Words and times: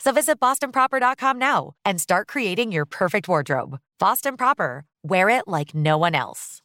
So 0.00 0.12
visit 0.12 0.40
bostonproper.com 0.40 1.38
now 1.38 1.72
and 1.84 2.00
start 2.00 2.28
creating 2.28 2.72
your 2.72 2.86
perfect 2.86 3.28
wardrobe. 3.28 3.78
Boston 3.98 4.36
Proper. 4.36 4.84
Wear 5.02 5.28
it 5.28 5.48
like 5.48 5.74
no 5.74 5.98
one 5.98 6.14
else. 6.14 6.62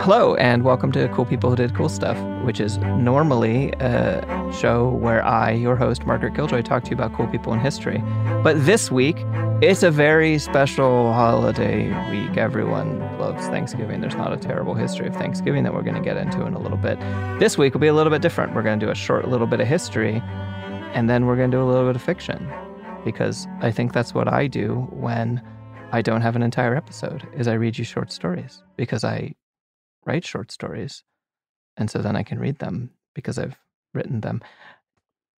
Hello, 0.00 0.34
and 0.34 0.64
welcome 0.64 0.90
to 0.92 1.06
Cool 1.10 1.26
People 1.26 1.50
Who 1.50 1.56
Did 1.56 1.76
Cool 1.76 1.88
Stuff, 1.88 2.18
which 2.44 2.58
is 2.58 2.78
normally 2.78 3.70
a 3.78 4.52
show 4.58 4.88
where 4.88 5.24
I, 5.24 5.52
your 5.52 5.76
host, 5.76 6.04
Margaret 6.04 6.34
Killjoy, 6.34 6.62
talk 6.62 6.82
to 6.84 6.90
you 6.90 6.96
about 6.96 7.14
cool 7.14 7.28
people 7.28 7.52
in 7.52 7.60
history. 7.60 8.02
But 8.42 8.64
this 8.66 8.90
week, 8.90 9.16
it's 9.60 9.84
a 9.84 9.92
very 9.92 10.38
special 10.38 11.12
holiday 11.12 11.86
week. 12.10 12.36
Everyone 12.36 12.98
loves 13.18 13.46
Thanksgiving. 13.46 14.00
There's 14.00 14.16
not 14.16 14.32
a 14.32 14.36
terrible 14.36 14.74
history 14.74 15.06
of 15.06 15.14
Thanksgiving 15.14 15.62
that 15.62 15.72
we're 15.72 15.82
going 15.82 15.94
to 15.94 16.00
get 16.00 16.16
into 16.16 16.46
in 16.46 16.54
a 16.54 16.58
little 16.58 16.78
bit. 16.78 16.98
This 17.38 17.56
week 17.56 17.74
will 17.74 17.80
be 17.80 17.86
a 17.86 17.94
little 17.94 18.10
bit 18.10 18.22
different. 18.22 18.54
We're 18.54 18.64
going 18.64 18.80
to 18.80 18.86
do 18.86 18.90
a 18.90 18.96
short 18.96 19.28
little 19.28 19.46
bit 19.46 19.60
of 19.60 19.68
history 19.68 20.20
and 20.94 21.08
then 21.08 21.26
we're 21.26 21.36
going 21.36 21.50
to 21.50 21.56
do 21.56 21.62
a 21.62 21.64
little 21.64 21.86
bit 21.88 21.96
of 21.96 22.02
fiction 22.02 22.50
because 23.04 23.46
I 23.60 23.70
think 23.70 23.92
that's 23.92 24.14
what 24.14 24.32
I 24.32 24.46
do 24.46 24.86
when 24.90 25.42
I 25.90 26.02
don't 26.02 26.20
have 26.20 26.36
an 26.36 26.42
entire 26.42 26.76
episode 26.76 27.26
is 27.34 27.48
I 27.48 27.54
read 27.54 27.78
you 27.78 27.84
short 27.84 28.12
stories 28.12 28.62
because 28.76 29.04
I 29.04 29.34
write 30.06 30.24
short 30.24 30.52
stories. 30.52 31.02
And 31.76 31.90
so 31.90 32.00
then 32.00 32.16
I 32.16 32.22
can 32.22 32.38
read 32.38 32.58
them 32.58 32.90
because 33.14 33.38
I've 33.38 33.58
written 33.94 34.20
them. 34.20 34.42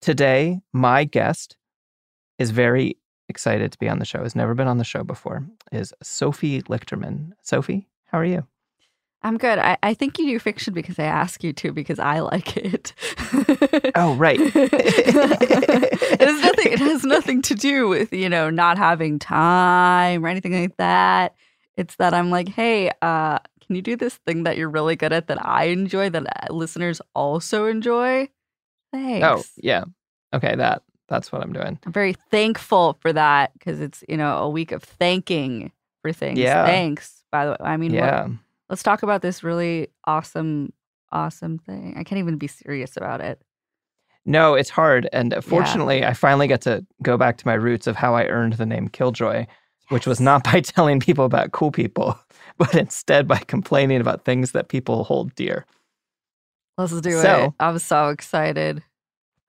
Today, 0.03 0.60
my 0.72 1.04
guest 1.04 1.56
is 2.38 2.50
very 2.50 2.98
excited 3.28 3.72
to 3.72 3.78
be 3.78 3.88
on 3.88 3.98
the 3.98 4.04
show, 4.04 4.22
has 4.22 4.37
never 4.37 4.54
been 4.54 4.69
on 4.69 4.78
the 4.78 4.84
show 4.84 5.03
before, 5.04 5.47
is 5.72 5.94
Sophie 6.03 6.62
Lichterman. 6.62 7.31
Sophie, 7.43 7.88
how 8.06 8.19
are 8.19 8.25
you? 8.25 8.47
I'm 9.24 9.38
good. 9.38 9.58
I, 9.58 9.78
I 9.82 9.94
think 9.94 10.18
you 10.18 10.26
do 10.26 10.38
fiction 10.38 10.74
because 10.74 10.98
I 10.98 11.04
ask 11.04 11.42
you 11.42 11.54
to 11.54 11.72
because 11.72 11.98
I 11.98 12.20
like 12.20 12.58
it. 12.58 12.92
oh, 13.94 14.14
right. 14.16 14.38
it 14.54 16.20
has 16.20 16.42
nothing 16.42 16.72
it 16.72 16.78
has 16.78 17.04
nothing 17.04 17.40
to 17.42 17.54
do 17.54 17.88
with, 17.88 18.12
you 18.12 18.28
know, 18.28 18.50
not 18.50 18.76
having 18.76 19.18
time 19.18 20.24
or 20.24 20.28
anything 20.28 20.52
like 20.52 20.76
that. 20.76 21.34
It's 21.78 21.96
that 21.96 22.12
I'm 22.12 22.30
like, 22.30 22.50
hey, 22.50 22.90
uh, 23.00 23.38
can 23.66 23.76
you 23.76 23.80
do 23.80 23.96
this 23.96 24.14
thing 24.26 24.42
that 24.42 24.58
you're 24.58 24.68
really 24.68 24.94
good 24.94 25.12
at 25.12 25.28
that 25.28 25.44
I 25.44 25.64
enjoy 25.64 26.10
that 26.10 26.50
uh, 26.50 26.52
listeners 26.52 27.00
also 27.14 27.64
enjoy? 27.64 28.28
Thanks. 28.92 29.26
Oh, 29.26 29.42
yeah. 29.56 29.84
Okay, 30.34 30.54
that 30.54 30.82
that's 31.08 31.32
what 31.32 31.42
I'm 31.42 31.54
doing. 31.54 31.78
I'm 31.86 31.92
very 31.92 32.12
thankful 32.30 32.98
for 33.00 33.12
that 33.14 33.54
because 33.54 33.80
it's, 33.80 34.04
you 34.06 34.18
know, 34.18 34.36
a 34.36 34.50
week 34.50 34.70
of 34.70 34.82
thanking 34.82 35.72
for 36.02 36.12
things. 36.12 36.38
Yeah. 36.38 36.66
Thanks, 36.66 37.24
by 37.32 37.46
the 37.46 37.52
way. 37.52 37.56
I 37.60 37.78
mean, 37.78 37.92
yeah. 37.92 38.26
What, 38.26 38.32
let's 38.69 38.82
talk 38.82 39.02
about 39.02 39.22
this 39.22 39.42
really 39.42 39.88
awesome, 40.06 40.72
awesome 41.12 41.58
thing. 41.58 41.94
I 41.97 42.04
can't 42.04 42.19
even 42.19 42.36
be 42.36 42.47
serious 42.47 42.97
about 42.97 43.20
it. 43.20 43.41
No, 44.26 44.54
it's 44.54 44.70
hard. 44.70 45.08
And 45.12 45.34
uh, 45.34 45.41
fortunately, 45.41 46.00
yeah. 46.00 46.10
I 46.10 46.14
finally 46.14 46.48
get 46.48 46.62
to 46.62 46.84
go 47.02 47.16
back 47.16 47.36
to 47.38 47.47
my 47.47 47.54
roots 47.54 47.86
of 47.86 47.97
how 47.97 48.14
I 48.14 48.25
earned 48.26 48.54
the 48.54 48.66
name 48.66 48.88
Killjoy, 48.88 49.41
yes. 49.41 49.47
which 49.88 50.06
was 50.06 50.20
not 50.20 50.44
by 50.52 50.60
telling 50.60 51.00
people 51.00 51.25
about 51.25 51.52
cool 51.52 51.70
people, 51.70 52.19
but 52.58 52.75
instead 52.75 53.28
by 53.28 53.38
complaining 53.38 54.00
about 54.00 54.25
things 54.25 54.52
that 54.52 54.69
people 54.69 55.04
hold 55.04 55.34
dear. 55.34 55.66
Let's 56.78 57.00
do 57.00 57.20
so, 57.20 57.44
it. 57.44 57.52
I'm 57.60 57.78
so 57.78 58.08
excited. 58.08 58.82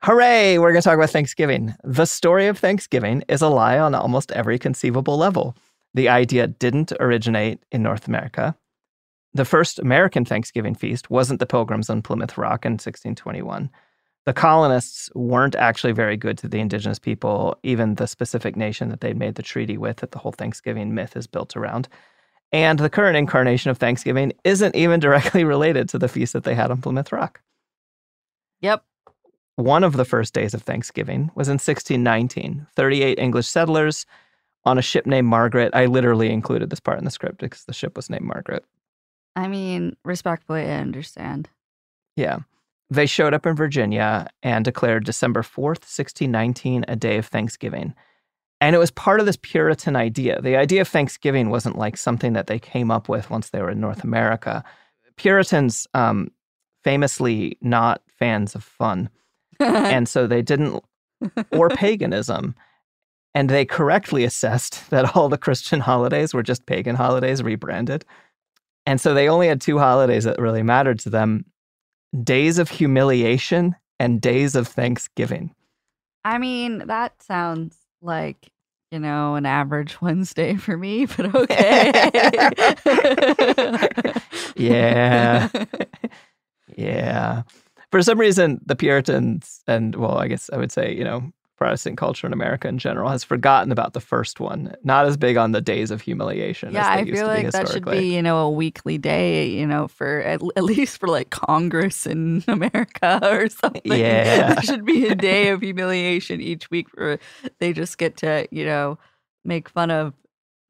Hooray! 0.04 0.60
We're 0.60 0.72
going 0.72 0.82
to 0.82 0.88
talk 0.88 0.98
about 0.98 1.10
Thanksgiving. 1.10 1.74
The 1.84 2.06
story 2.06 2.46
of 2.46 2.60
Thanksgiving 2.60 3.24
is 3.28 3.42
a 3.42 3.48
lie 3.48 3.80
on 3.80 3.96
almost 3.96 4.32
every 4.34 4.60
conceivable 4.60 5.18
level. 5.18 5.58
The 5.96 6.10
idea 6.10 6.46
didn't 6.46 6.92
originate 7.00 7.64
in 7.72 7.82
North 7.82 8.08
America. 8.08 8.56
The 9.36 9.44
first 9.44 9.80
American 9.80 10.24
Thanksgiving 10.24 10.76
feast 10.76 11.10
wasn't 11.10 11.42
the 11.42 11.46
Pilgrims 11.46 11.90
on 11.90 12.02
Plymouth 12.02 12.38
Rock 12.38 12.64
in 12.64 12.76
1621. 12.76 13.70
The 14.24 14.34
colonists 14.34 15.10
weren't 15.14 15.56
actually 15.56 15.92
very 15.92 16.16
good 16.16 16.38
to 16.38 16.48
the 16.48 16.62
indigenous 16.62 17.00
people, 17.00 17.60
even 17.62 17.96
the 17.96 18.08
specific 18.08 18.56
nation 18.56 18.88
that 18.88 19.02
they'd 19.02 19.18
made 19.18 19.36
the 19.36 19.44
treaty 19.44 19.78
with, 19.78 19.98
that 19.98 20.12
the 20.12 20.20
whole 20.20 20.32
Thanksgiving 20.32 20.96
myth 20.96 21.18
is 21.18 21.28
built 21.28 21.58
around. 21.58 21.90
And 22.54 22.80
the 22.80 22.90
current 22.90 23.18
incarnation 23.18 23.70
of 23.72 23.78
Thanksgiving 23.78 24.32
isn't 24.46 24.74
even 24.74 25.00
directly 25.02 25.44
related 25.44 25.90
to 25.90 26.00
the 26.00 26.08
feast 26.08 26.32
that 26.32 26.46
they 26.46 26.56
had 26.56 26.72
on 26.72 26.80
Plymouth 26.80 27.12
Rock. 27.12 27.42
Yep. 28.62 28.86
One 29.58 29.84
of 29.84 29.98
the 29.98 30.06
first 30.06 30.34
days 30.34 30.54
of 30.54 30.62
Thanksgiving 30.62 31.30
was 31.36 31.50
in 31.50 31.56
1619. 31.56 32.68
38 32.74 33.20
English 33.20 33.48
settlers 33.48 34.06
on 34.64 34.78
a 34.78 34.82
ship 34.82 35.06
named 35.06 35.28
Margaret. 35.28 35.76
I 35.76 35.88
literally 35.88 36.32
included 36.32 36.70
this 36.70 36.80
part 36.80 37.00
in 37.00 37.04
the 37.04 37.12
script 37.12 37.40
because 37.40 37.66
the 37.66 37.74
ship 37.74 37.98
was 37.98 38.10
named 38.10 38.24
Margaret. 38.24 38.64
I 39.36 39.48
mean, 39.48 39.96
respectfully, 40.06 40.62
I 40.62 40.76
understand. 40.76 41.50
Yeah. 42.16 42.40
They 42.90 43.06
showed 43.06 43.34
up 43.34 43.46
in 43.46 43.56
Virginia 43.56 44.28
and 44.44 44.64
declared 44.64 45.06
December 45.06 45.42
4th, 45.42 45.84
1619, 45.84 46.86
a 46.88 46.96
day 46.96 47.18
of 47.18 47.26
Thanksgiving. 47.26 47.94
And 48.62 48.76
it 48.76 48.80
was 48.80 48.92
part 48.92 49.20
of 49.20 49.26
this 49.26 49.38
Puritan 49.42 49.96
idea. 49.96 50.42
The 50.42 50.56
idea 50.56 50.82
of 50.82 50.88
Thanksgiving 50.88 51.50
wasn't 51.50 51.78
like 51.78 51.98
something 51.98 52.34
that 52.34 52.48
they 52.48 52.60
came 52.60 52.92
up 52.92 53.10
with 53.10 53.30
once 53.30 53.50
they 53.50 53.62
were 53.62 53.72
in 53.72 53.82
North 53.82 54.04
America. 54.04 54.64
Puritans, 55.18 55.88
um, 55.94 56.32
famously 56.84 57.58
not 57.62 58.02
fans 58.08 58.56
of 58.56 58.64
fun. 58.64 59.10
and 59.60 60.08
so 60.08 60.28
they 60.28 60.42
didn't, 60.42 60.84
or 61.52 61.70
paganism. 61.70 62.56
And 63.34 63.50
they 63.50 63.66
correctly 63.66 64.24
assessed 64.24 64.90
that 64.92 65.16
all 65.16 65.28
the 65.28 65.38
Christian 65.38 65.80
holidays 65.82 66.34
were 66.34 66.44
just 66.44 66.66
pagan 66.66 66.96
holidays 66.96 67.44
rebranded. 67.44 68.06
And 68.86 69.02
so 69.02 69.14
they 69.14 69.28
only 69.28 69.48
had 69.48 69.62
two 69.62 69.80
holidays 69.80 70.26
that 70.26 70.40
really 70.40 70.64
mattered 70.64 71.00
to 71.00 71.10
them 71.10 71.46
days 72.24 72.60
of 72.60 72.70
humiliation 72.70 73.76
and 74.00 74.22
days 74.22 74.56
of 74.56 74.68
Thanksgiving. 74.68 75.54
I 76.24 76.38
mean, 76.38 76.88
that 76.88 77.22
sounds 77.22 77.78
like, 78.02 78.52
you 78.92 79.00
know, 79.00 79.36
an 79.36 79.46
average 79.46 80.02
Wednesday 80.02 80.56
for 80.56 80.78
me, 80.78 81.06
but 81.06 81.34
okay. 81.36 81.92
yeah. 84.56 85.50
yeah. 86.76 87.44
For 87.92 88.02
some 88.02 88.20
reason, 88.20 88.60
the 88.66 88.76
Puritans, 88.76 89.62
and 89.68 89.96
well, 89.96 90.18
I 90.18 90.28
guess 90.28 90.50
I 90.52 90.58
would 90.58 90.72
say, 90.72 90.94
you 90.94 91.04
know, 91.04 91.32
Protestant 91.58 91.98
culture 91.98 92.28
in 92.28 92.34
America 92.34 92.68
in 92.68 92.78
general 92.78 93.10
has 93.10 93.24
forgotten 93.24 93.72
about 93.72 93.94
the 93.94 94.00
first 94.00 94.40
one. 94.40 94.76
Not 94.84 95.06
as 95.06 95.18
big 95.18 95.38
on 95.38 95.52
the 95.52 95.62
days 95.62 95.92
of 95.92 96.02
humiliation. 96.02 96.74
Yeah, 96.74 96.90
I 96.90 97.06
feel 97.06 97.28
like 97.28 97.50
that 97.52 97.70
should 97.70 97.86
be 97.86 98.14
you 98.16 98.22
know 98.22 98.40
a 98.40 98.50
weekly 98.50 98.98
day. 98.98 99.48
You 99.48 99.66
know, 99.66 99.88
for 99.88 100.22
at, 100.22 100.42
at 100.56 100.64
least 100.64 101.00
for 101.00 101.08
like 101.08 101.30
Congress 101.30 102.06
in 102.06 102.44
America 102.48 103.20
or 103.24 103.50
something. 103.50 103.82
Yeah, 103.86 104.54
there 104.54 104.62
should 104.64 104.86
be 104.86 105.08
a 105.08 105.16
day 105.16 105.50
of 105.50 105.62
humiliation 105.62 106.42
each 106.42 106.70
week 106.70 106.88
where 106.94 107.20
they 107.60 107.74
just 107.74 107.98
get 107.98 108.18
to 108.18 108.48
you 108.52 108.66
know 108.66 108.98
make 109.44 109.70
fun 109.70 109.92
of 109.92 110.14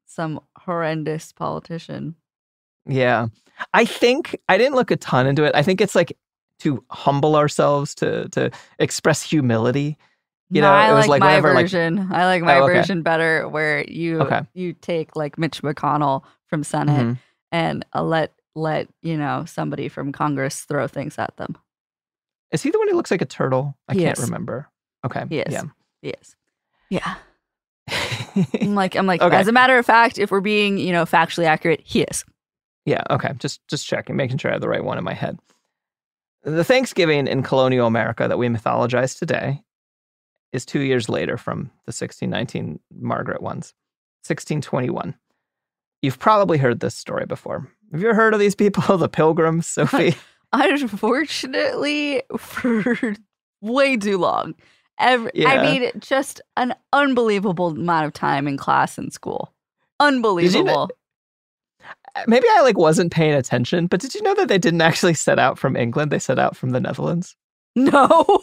some 0.06 0.40
horrendous 0.56 1.32
politician. 1.32 2.14
Yeah. 2.86 3.26
I 3.74 3.84
think 3.84 4.38
I 4.48 4.58
didn't 4.58 4.74
look 4.74 4.90
a 4.90 4.96
ton 4.96 5.26
into 5.26 5.44
it. 5.44 5.54
I 5.54 5.62
think 5.62 5.80
it's 5.80 5.94
like 5.94 6.16
to 6.60 6.82
humble 6.90 7.36
ourselves 7.36 7.94
to 7.96 8.28
to 8.30 8.50
express 8.78 9.22
humility. 9.22 9.96
You 10.50 10.60
No, 10.60 10.68
know, 10.68 10.74
I 10.74 10.90
it 10.90 10.94
was 10.94 11.08
like, 11.08 11.08
like 11.08 11.20
my 11.20 11.26
whenever, 11.28 11.54
like- 11.54 11.64
version. 11.64 12.08
I 12.12 12.24
like 12.26 12.42
my 12.42 12.56
Oh, 12.58 12.64
okay. 12.64 12.74
version 12.74 13.02
better, 13.02 13.48
where 13.48 13.84
you 13.88 14.20
Okay. 14.22 14.42
you 14.54 14.74
take 14.74 15.16
like 15.16 15.38
Mitch 15.38 15.60
McConnell 15.62 16.22
from 16.46 16.62
Senate 16.62 17.04
Mhm. 17.04 17.18
and 17.50 17.84
uh, 17.94 18.02
let 18.02 18.32
let 18.54 18.88
you 19.02 19.16
know 19.18 19.44
somebody 19.46 19.88
from 19.88 20.12
Congress 20.12 20.60
throw 20.60 20.86
things 20.86 21.18
at 21.18 21.36
them. 21.36 21.56
Is 22.52 22.62
he 22.62 22.70
the 22.70 22.78
one 22.78 22.88
who 22.88 22.94
looks 22.96 23.10
like 23.10 23.20
a 23.22 23.26
turtle? 23.26 23.76
I 23.88 23.94
He 23.94 24.00
can't 24.00 24.16
is. 24.18 24.24
remember. 24.24 24.68
Okay. 25.04 25.24
He 25.28 25.40
is. 25.40 25.52
Yeah. 25.52 25.62
Yes. 26.00 26.36
Yeah. 26.90 27.16
I'm 28.60 28.74
like 28.74 28.94
I'm 28.96 29.06
like 29.06 29.20
Okay. 29.22 29.36
as 29.36 29.48
a 29.48 29.52
matter 29.52 29.78
of 29.78 29.84
fact, 29.86 30.16
if 30.18 30.30
we're 30.30 30.40
being 30.40 30.78
you 30.78 30.92
know 30.92 31.04
factually 31.04 31.44
accurate, 31.46 31.80
he 31.84 32.02
is. 32.02 32.24
Yeah, 32.84 33.02
okay. 33.10 33.32
Just 33.38 33.66
just 33.68 33.86
checking, 33.86 34.14
making 34.16 34.38
sure 34.38 34.50
I 34.50 34.54
have 34.54 34.60
the 34.60 34.68
right 34.68 34.84
one 34.84 34.96
in 34.96 35.02
my 35.04 35.14
head. 35.14 35.38
The 36.44 36.62
Thanksgiving 36.62 37.26
in 37.26 37.42
colonial 37.42 37.88
America 37.88 38.28
that 38.28 38.38
we 38.38 38.46
mythologize 38.46 39.18
today 39.18 39.62
is 40.52 40.64
two 40.64 40.80
years 40.80 41.08
later 41.08 41.36
from 41.36 41.64
the 41.84 41.92
1619 41.92 42.80
Margaret 42.98 43.42
ones, 43.42 43.74
1621. 44.26 45.14
You've 46.02 46.18
probably 46.18 46.58
heard 46.58 46.80
this 46.80 46.94
story 46.94 47.26
before. 47.26 47.68
Have 47.92 48.00
you 48.00 48.08
ever 48.08 48.16
heard 48.16 48.34
of 48.34 48.40
these 48.40 48.54
people, 48.54 48.96
the 48.98 49.08
Pilgrims, 49.08 49.66
Sophie? 49.66 50.14
Unfortunately, 50.52 52.22
for 52.38 52.96
way 53.60 53.96
too 53.96 54.18
long. 54.18 54.54
Every, 54.98 55.30
Yeah. 55.34 55.50
I 55.50 55.62
mean, 55.62 55.90
just 55.98 56.40
an 56.56 56.74
unbelievable 56.92 57.68
amount 57.68 58.06
of 58.06 58.12
time 58.12 58.48
in 58.48 58.56
class 58.56 58.96
and 58.96 59.12
school. 59.12 59.52
Unbelievable. 60.00 60.90
Uh, 62.14 62.22
maybe 62.26 62.46
I 62.56 62.62
like 62.62 62.78
wasn't 62.78 63.12
paying 63.12 63.34
attention, 63.34 63.86
but 63.86 64.00
did 64.00 64.14
you 64.14 64.22
know 64.22 64.34
that 64.34 64.48
they 64.48 64.58
didn't 64.58 64.80
actually 64.80 65.14
set 65.14 65.38
out 65.38 65.58
from 65.58 65.76
England? 65.76 66.10
They 66.10 66.18
set 66.18 66.38
out 66.38 66.56
from 66.56 66.70
the 66.70 66.80
Netherlands. 66.80 67.36
No. 67.76 68.24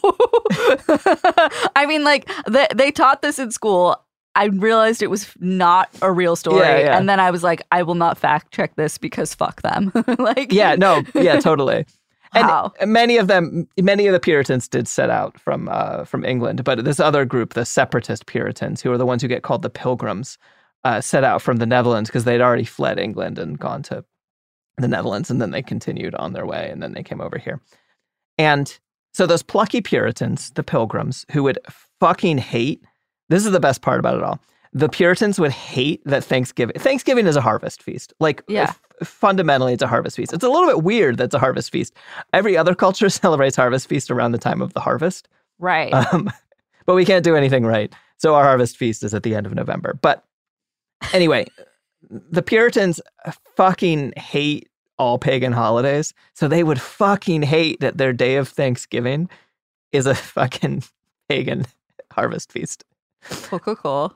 I 1.76 1.84
mean, 1.86 2.04
like, 2.04 2.30
they, 2.46 2.66
they 2.74 2.90
taught 2.90 3.20
this 3.20 3.38
in 3.38 3.50
school. 3.50 3.96
I 4.36 4.46
realized 4.46 5.02
it 5.02 5.10
was 5.10 5.32
not 5.40 5.90
a 6.02 6.10
real 6.10 6.36
story. 6.36 6.60
Yeah, 6.60 6.78
yeah. 6.78 6.98
And 6.98 7.08
then 7.08 7.20
I 7.20 7.30
was 7.30 7.42
like, 7.42 7.62
I 7.70 7.82
will 7.82 7.94
not 7.94 8.16
fact 8.18 8.52
check 8.52 8.74
this 8.76 8.96
because 8.98 9.34
fuck 9.34 9.62
them. 9.62 9.92
like, 10.18 10.52
Yeah, 10.52 10.74
no, 10.76 11.02
yeah, 11.14 11.38
totally. 11.40 11.84
And 12.36 12.48
Wow. 12.48 12.72
many 12.84 13.16
of 13.16 13.28
them, 13.28 13.68
many 13.80 14.08
of 14.08 14.12
the 14.12 14.18
Puritans 14.18 14.66
did 14.66 14.88
set 14.88 15.08
out 15.08 15.38
from 15.40 15.68
uh, 15.68 16.04
from 16.04 16.24
England, 16.24 16.64
but 16.64 16.84
this 16.84 16.98
other 16.98 17.24
group, 17.24 17.54
the 17.54 17.64
Separatist 17.64 18.26
Puritans, 18.26 18.82
who 18.82 18.90
are 18.90 18.98
the 18.98 19.06
ones 19.06 19.22
who 19.22 19.28
get 19.28 19.44
called 19.44 19.62
the 19.62 19.70
Pilgrims, 19.70 20.36
uh, 20.82 21.00
set 21.00 21.22
out 21.22 21.42
from 21.42 21.58
the 21.58 21.66
Netherlands 21.66 22.10
because 22.10 22.24
they'd 22.24 22.40
already 22.40 22.64
fled 22.64 22.98
England 22.98 23.38
and 23.38 23.56
gone 23.56 23.84
to 23.84 24.04
the 24.78 24.88
Netherlands, 24.88 25.30
and 25.30 25.40
then 25.40 25.52
they 25.52 25.62
continued 25.62 26.16
on 26.16 26.32
their 26.32 26.44
way, 26.44 26.68
and 26.72 26.82
then 26.82 26.92
they 26.92 27.04
came 27.04 27.20
over 27.20 27.38
here. 27.38 27.60
And 28.36 28.76
so 29.14 29.26
those 29.26 29.42
plucky 29.42 29.80
Puritans, 29.80 30.50
the 30.50 30.62
Pilgrims, 30.62 31.24
who 31.32 31.42
would 31.44 31.58
fucking 32.00 32.36
hate. 32.38 32.84
This 33.30 33.46
is 33.46 33.52
the 33.52 33.60
best 33.60 33.80
part 33.80 33.98
about 33.98 34.18
it 34.18 34.22
all. 34.22 34.38
The 34.74 34.88
Puritans 34.88 35.38
would 35.40 35.52
hate 35.52 36.02
that 36.04 36.22
Thanksgiving. 36.24 36.76
Thanksgiving 36.78 37.26
is 37.26 37.36
a 37.36 37.40
harvest 37.40 37.82
feast. 37.82 38.12
Like 38.20 38.42
Yeah. 38.48 38.64
f- 39.00 39.08
fundamentally, 39.08 39.72
it's 39.72 39.82
a 39.82 39.86
harvest 39.86 40.16
feast. 40.16 40.32
It's 40.32 40.42
a 40.44 40.48
little 40.50 40.66
bit 40.68 40.82
weird 40.82 41.16
that 41.18 41.24
it's 41.26 41.34
a 41.34 41.38
harvest 41.38 41.70
feast. 41.72 41.94
Every 42.32 42.56
other 42.56 42.74
culture 42.84 43.08
celebrates 43.22 43.56
harvest 43.56 43.88
feast 43.88 44.10
around 44.10 44.32
the 44.32 44.38
time 44.38 44.60
of 44.60 44.74
the 44.74 44.80
harvest. 44.80 45.28
Right. 45.58 45.94
Um, 45.94 46.30
but 46.86 46.94
we 46.96 47.04
can't 47.06 47.24
do 47.24 47.36
anything 47.36 47.64
right. 47.64 47.94
So 48.18 48.34
our 48.34 48.42
harvest 48.44 48.76
feast 48.76 49.02
is 49.04 49.14
at 49.14 49.22
the 49.22 49.34
end 49.36 49.46
of 49.46 49.54
November. 49.54 49.96
But 50.02 50.24
anyway, 51.12 51.46
the 52.10 52.42
Puritans 52.42 53.00
fucking 53.56 54.12
hate 54.16 54.68
all 54.98 55.18
pagan 55.18 55.52
holidays. 55.52 56.14
So 56.34 56.48
they 56.48 56.62
would 56.64 56.80
fucking 56.80 57.42
hate 57.42 57.80
that 57.80 57.98
their 57.98 58.12
day 58.12 58.36
of 58.36 58.48
Thanksgiving 58.48 59.28
is 59.92 60.06
a 60.06 60.14
fucking 60.14 60.84
pagan 61.28 61.66
harvest 62.12 62.52
feast. 62.52 62.84
cool, 63.48 63.58
cool, 63.58 63.76
cool. 63.76 64.14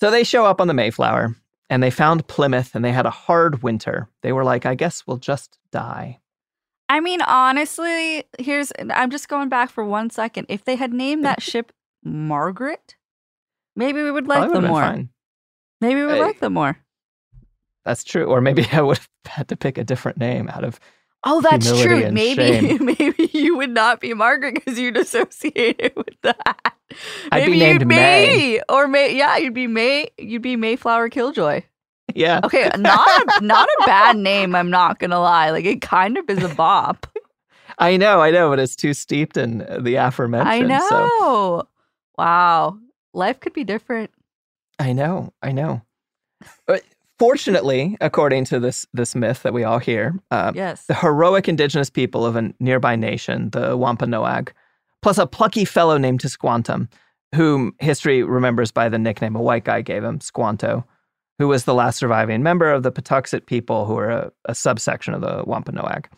So 0.00 0.10
they 0.10 0.24
show 0.24 0.44
up 0.44 0.60
on 0.60 0.66
the 0.68 0.74
Mayflower 0.74 1.34
and 1.70 1.82
they 1.82 1.90
found 1.90 2.26
Plymouth 2.26 2.74
and 2.74 2.84
they 2.84 2.92
had 2.92 3.06
a 3.06 3.10
hard 3.10 3.62
winter. 3.62 4.08
They 4.22 4.32
were 4.32 4.44
like, 4.44 4.66
I 4.66 4.74
guess 4.74 5.06
we'll 5.06 5.16
just 5.18 5.58
die. 5.70 6.18
I 6.88 7.00
mean, 7.00 7.22
honestly, 7.22 8.24
here's 8.38 8.72
I'm 8.90 9.10
just 9.10 9.28
going 9.28 9.48
back 9.48 9.70
for 9.70 9.84
one 9.84 10.10
second. 10.10 10.46
If 10.50 10.64
they 10.64 10.76
had 10.76 10.92
named 10.92 11.24
that 11.24 11.40
ship 11.40 11.72
Margaret, 12.04 12.96
maybe 13.76 14.02
we 14.02 14.10
would 14.10 14.26
like 14.26 14.40
Probably 14.40 14.60
them 14.60 14.70
more. 14.70 14.80
fine. 14.82 15.08
Maybe 15.80 16.00
we 16.00 16.06
would 16.06 16.16
Hey. 16.16 16.20
like 16.22 16.40
them 16.40 16.52
more. 16.54 16.76
That's 17.84 18.04
true. 18.04 18.24
Or 18.24 18.40
maybe 18.40 18.66
I 18.72 18.80
would 18.80 18.98
have 18.98 19.08
had 19.26 19.48
to 19.48 19.56
pick 19.56 19.78
a 19.78 19.84
different 19.84 20.18
name 20.18 20.48
out 20.48 20.64
of 20.64 20.78
Oh, 21.24 21.40
that's 21.40 21.80
true. 21.80 22.10
Maybe 22.10 22.78
maybe 22.80 23.30
you 23.32 23.56
would 23.56 23.70
not 23.70 24.00
be 24.00 24.12
Margaret 24.12 24.54
because 24.54 24.76
you'd 24.78 24.96
associate 24.96 25.76
it 25.78 25.96
with 25.96 26.20
that. 26.22 26.74
I'd 27.30 27.44
be 27.46 27.50
Maybe 27.52 27.58
named 27.58 27.80
you'd 27.82 27.88
May. 27.88 28.60
or 28.68 28.88
May. 28.88 29.16
Yeah, 29.16 29.36
you'd 29.36 29.54
be 29.54 29.68
May. 29.68 30.08
You'd 30.18 30.42
be 30.42 30.56
Mayflower 30.56 31.08
Killjoy. 31.10 31.62
Yeah. 32.12 32.40
Okay, 32.42 32.68
not 32.78 33.40
a, 33.40 33.44
not 33.44 33.68
a 33.68 33.86
bad 33.86 34.16
name. 34.16 34.56
I'm 34.56 34.70
not 34.70 34.98
gonna 34.98 35.20
lie. 35.20 35.50
Like 35.50 35.64
it 35.64 35.80
kind 35.80 36.18
of 36.18 36.28
is 36.28 36.42
a 36.42 36.52
bop. 36.54 37.06
I 37.78 37.96
know, 37.96 38.20
I 38.20 38.30
know, 38.30 38.50
but 38.50 38.58
it's 38.58 38.76
too 38.76 38.92
steeped 38.92 39.36
in 39.36 39.62
uh, 39.62 39.78
the 39.80 39.94
aforementioned. 39.94 40.50
I 40.50 40.60
know. 40.60 40.88
So 40.88 41.68
Wow, 42.18 42.78
life 43.14 43.38
could 43.40 43.52
be 43.52 43.64
different. 43.64 44.10
I 44.78 44.92
know, 44.92 45.32
I 45.40 45.52
know. 45.52 45.82
But 46.66 46.82
fortunately, 47.22 47.96
according 48.00 48.44
to 48.44 48.58
this 48.58 48.84
this 48.92 49.14
myth 49.14 49.44
that 49.44 49.52
we 49.52 49.62
all 49.62 49.78
hear, 49.78 50.12
uh, 50.32 50.50
Yes. 50.56 50.86
the 50.86 50.94
heroic 50.94 51.48
indigenous 51.48 51.88
people 51.88 52.26
of 52.26 52.34
a 52.34 52.52
nearby 52.58 52.96
nation, 52.96 53.50
the 53.50 53.76
Wampanoag, 53.76 54.52
plus 55.02 55.18
a 55.18 55.26
plucky 55.26 55.64
fellow 55.64 55.96
named 55.98 56.20
Tisquantum, 56.20 56.88
whom 57.32 57.76
history 57.78 58.24
remembers 58.24 58.72
by 58.72 58.88
the 58.88 58.98
nickname 58.98 59.36
a 59.36 59.40
white 59.40 59.62
guy 59.62 59.82
gave 59.82 60.02
him, 60.02 60.20
Squanto, 60.20 60.84
who 61.38 61.46
was 61.46 61.62
the 61.64 61.74
last 61.74 61.96
surviving 61.98 62.42
member 62.42 62.72
of 62.72 62.82
the 62.82 62.90
Patuxet 62.90 63.46
people, 63.46 63.86
who 63.86 63.96
are 63.96 64.10
a, 64.10 64.32
a 64.46 64.54
subsection 64.56 65.14
of 65.14 65.20
the 65.20 65.44
Wampanoag. 65.46 66.08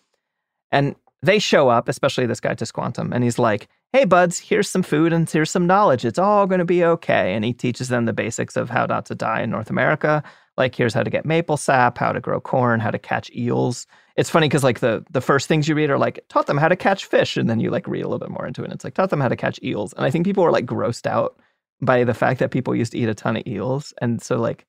And 0.73 0.95
they 1.23 1.39
show 1.39 1.69
up, 1.69 1.87
especially 1.87 2.25
this 2.25 2.41
guy 2.41 2.55
Tisquantum, 2.55 3.15
and 3.15 3.23
he's 3.23 3.39
like, 3.39 3.69
hey, 3.93 4.07
buds, 4.07 4.39
here's 4.39 4.71
some 4.71 4.83
food 4.83 5.13
and 5.13 5.29
here's 5.29 5.51
some 5.51 5.67
knowledge. 5.67 6.07
It's 6.07 6.19
all 6.19 6.47
going 6.47 6.61
to 6.61 6.65
be 6.65 6.83
okay. 6.83 7.35
And 7.35 7.45
he 7.45 7.53
teaches 7.53 7.89
them 7.89 8.07
the 8.07 8.13
basics 8.15 8.57
of 8.57 8.71
how 8.71 8.87
not 8.87 9.05
to 9.07 9.15
die 9.15 9.43
in 9.43 9.51
North 9.51 9.71
America. 9.71 10.23
Like, 10.57 10.75
here's 10.75 10.95
how 10.95 11.03
to 11.03 11.11
get 11.11 11.27
maple 11.27 11.57
sap, 11.57 11.99
how 11.99 12.13
to 12.13 12.21
grow 12.21 12.41
corn, 12.41 12.79
how 12.81 12.91
to 12.91 12.99
catch 12.99 13.31
eels. 13.35 13.87
It's 14.17 14.31
funny 14.31 14.49
because, 14.49 14.63
like, 14.63 14.81
the, 14.81 15.05
the 15.11 15.21
first 15.21 15.49
things 15.49 15.69
you 15.69 15.75
read 15.75 15.91
are 15.91 15.99
like, 15.99 16.25
taught 16.29 16.47
them 16.47 16.59
how 16.59 16.69
to 16.69 16.77
catch 16.77 17.07
fish. 17.07 17.37
And 17.37 17.51
then 17.51 17.59
you, 17.59 17.71
like, 17.71 17.89
read 17.89 18.03
a 18.03 18.09
little 18.09 18.21
bit 18.21 18.31
more 18.31 18.47
into 18.47 18.63
it. 18.63 18.67
And 18.67 18.73
it's 18.73 18.85
like, 18.85 18.95
taught 18.95 19.11
them 19.11 19.21
how 19.21 19.29
to 19.29 19.37
catch 19.37 19.59
eels. 19.65 19.93
And 19.95 20.05
I 20.07 20.11
think 20.11 20.25
people 20.25 20.45
were, 20.45 20.53
like, 20.53 20.67
grossed 20.67 21.07
out 21.07 21.37
by 21.81 22.05
the 22.05 22.15
fact 22.15 22.39
that 22.39 22.53
people 22.53 22.75
used 22.75 22.93
to 22.93 22.99
eat 22.99 23.09
a 23.09 23.15
ton 23.15 23.37
of 23.37 23.43
eels. 23.47 23.93
And 24.01 24.23
so, 24.23 24.37
like, 24.37 24.65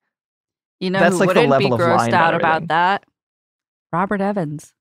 You 0.79 0.89
know 0.89 0.99
That's 0.99 1.19
like 1.19 1.29
the 1.29 1.41
wouldn't 1.41 1.59
be 1.59 1.65
level 1.65 1.73
of 1.75 1.81
grossed 1.81 2.13
out 2.13 2.33
about 2.33 2.67
that? 2.69 3.05
Robert 3.93 4.21
Evans, 4.21 4.73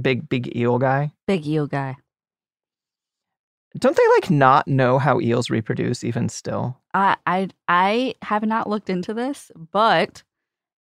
big, 0.00 0.28
big 0.28 0.56
eel 0.56 0.78
guy. 0.78 1.12
big 1.26 1.46
eel 1.46 1.66
guy. 1.66 1.96
Don't 3.76 3.96
they, 3.96 4.08
like, 4.14 4.30
not 4.30 4.66
know 4.66 4.98
how 4.98 5.20
eels 5.20 5.50
reproduce 5.50 6.02
even 6.04 6.28
still? 6.28 6.77
I 6.94 7.16
I 7.26 7.48
I 7.68 8.14
have 8.22 8.42
not 8.44 8.68
looked 8.68 8.90
into 8.90 9.12
this, 9.14 9.50
but 9.72 10.22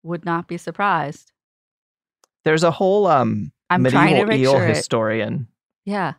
would 0.03 0.25
not 0.25 0.47
be 0.47 0.57
surprised. 0.57 1.31
There's 2.43 2.63
a 2.63 2.71
whole 2.71 3.07
um, 3.07 3.51
I'm 3.69 3.83
trying 3.85 4.15
to 4.15 4.25
medieval 4.25 4.55
eel 4.55 4.61
it. 4.61 4.75
historian. 4.75 5.47
Yeah. 5.85 6.13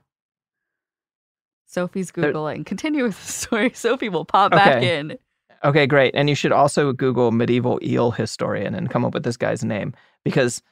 Sophie's 1.66 2.10
There- 2.12 2.32
googling. 2.32 2.64
Continue 2.64 3.04
with 3.04 3.20
the 3.24 3.32
story. 3.32 3.70
Sophie 3.74 4.08
will 4.08 4.24
pop 4.24 4.52
back 4.52 4.82
in. 4.82 5.18
Okay, 5.64 5.86
great. 5.86 6.14
And 6.14 6.28
you 6.28 6.34
should 6.34 6.52
also 6.52 6.92
Google 6.92 7.32
medieval 7.32 7.78
eel 7.82 8.10
historian 8.10 8.74
and 8.74 8.90
come 8.90 9.04
up 9.04 9.14
with 9.14 9.24
this 9.24 9.36
guy's 9.36 9.64
name 9.64 9.94
because 10.24 10.62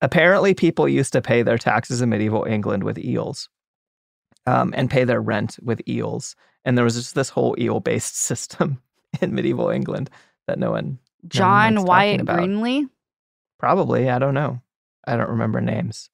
apparently 0.00 0.52
people 0.52 0.88
used 0.88 1.12
to 1.12 1.22
pay 1.22 1.42
their 1.42 1.58
taxes 1.58 2.02
in 2.02 2.10
medieval 2.10 2.44
England 2.44 2.82
with 2.82 2.98
eels 2.98 3.48
um, 4.46 4.72
and 4.76 4.90
pay 4.90 5.04
their 5.04 5.20
rent 5.20 5.58
with 5.62 5.80
eels. 5.88 6.36
And 6.64 6.76
there 6.76 6.84
was 6.84 6.94
just 6.94 7.14
this 7.14 7.28
whole 7.28 7.54
eel 7.58 7.80
based 7.80 8.16
system 8.20 8.80
in 9.20 9.34
medieval 9.34 9.68
England 9.68 10.10
that 10.46 10.58
no 10.58 10.70
one 10.72 10.98
John 11.28 11.74
talking 11.74 11.86
Wyatt 11.86 12.20
about. 12.20 12.38
Greenlee. 12.40 12.88
probably, 13.58 14.10
I 14.10 14.18
don't 14.18 14.34
know. 14.34 14.60
I 15.06 15.16
don't 15.16 15.30
remember 15.30 15.60
names. 15.60 16.10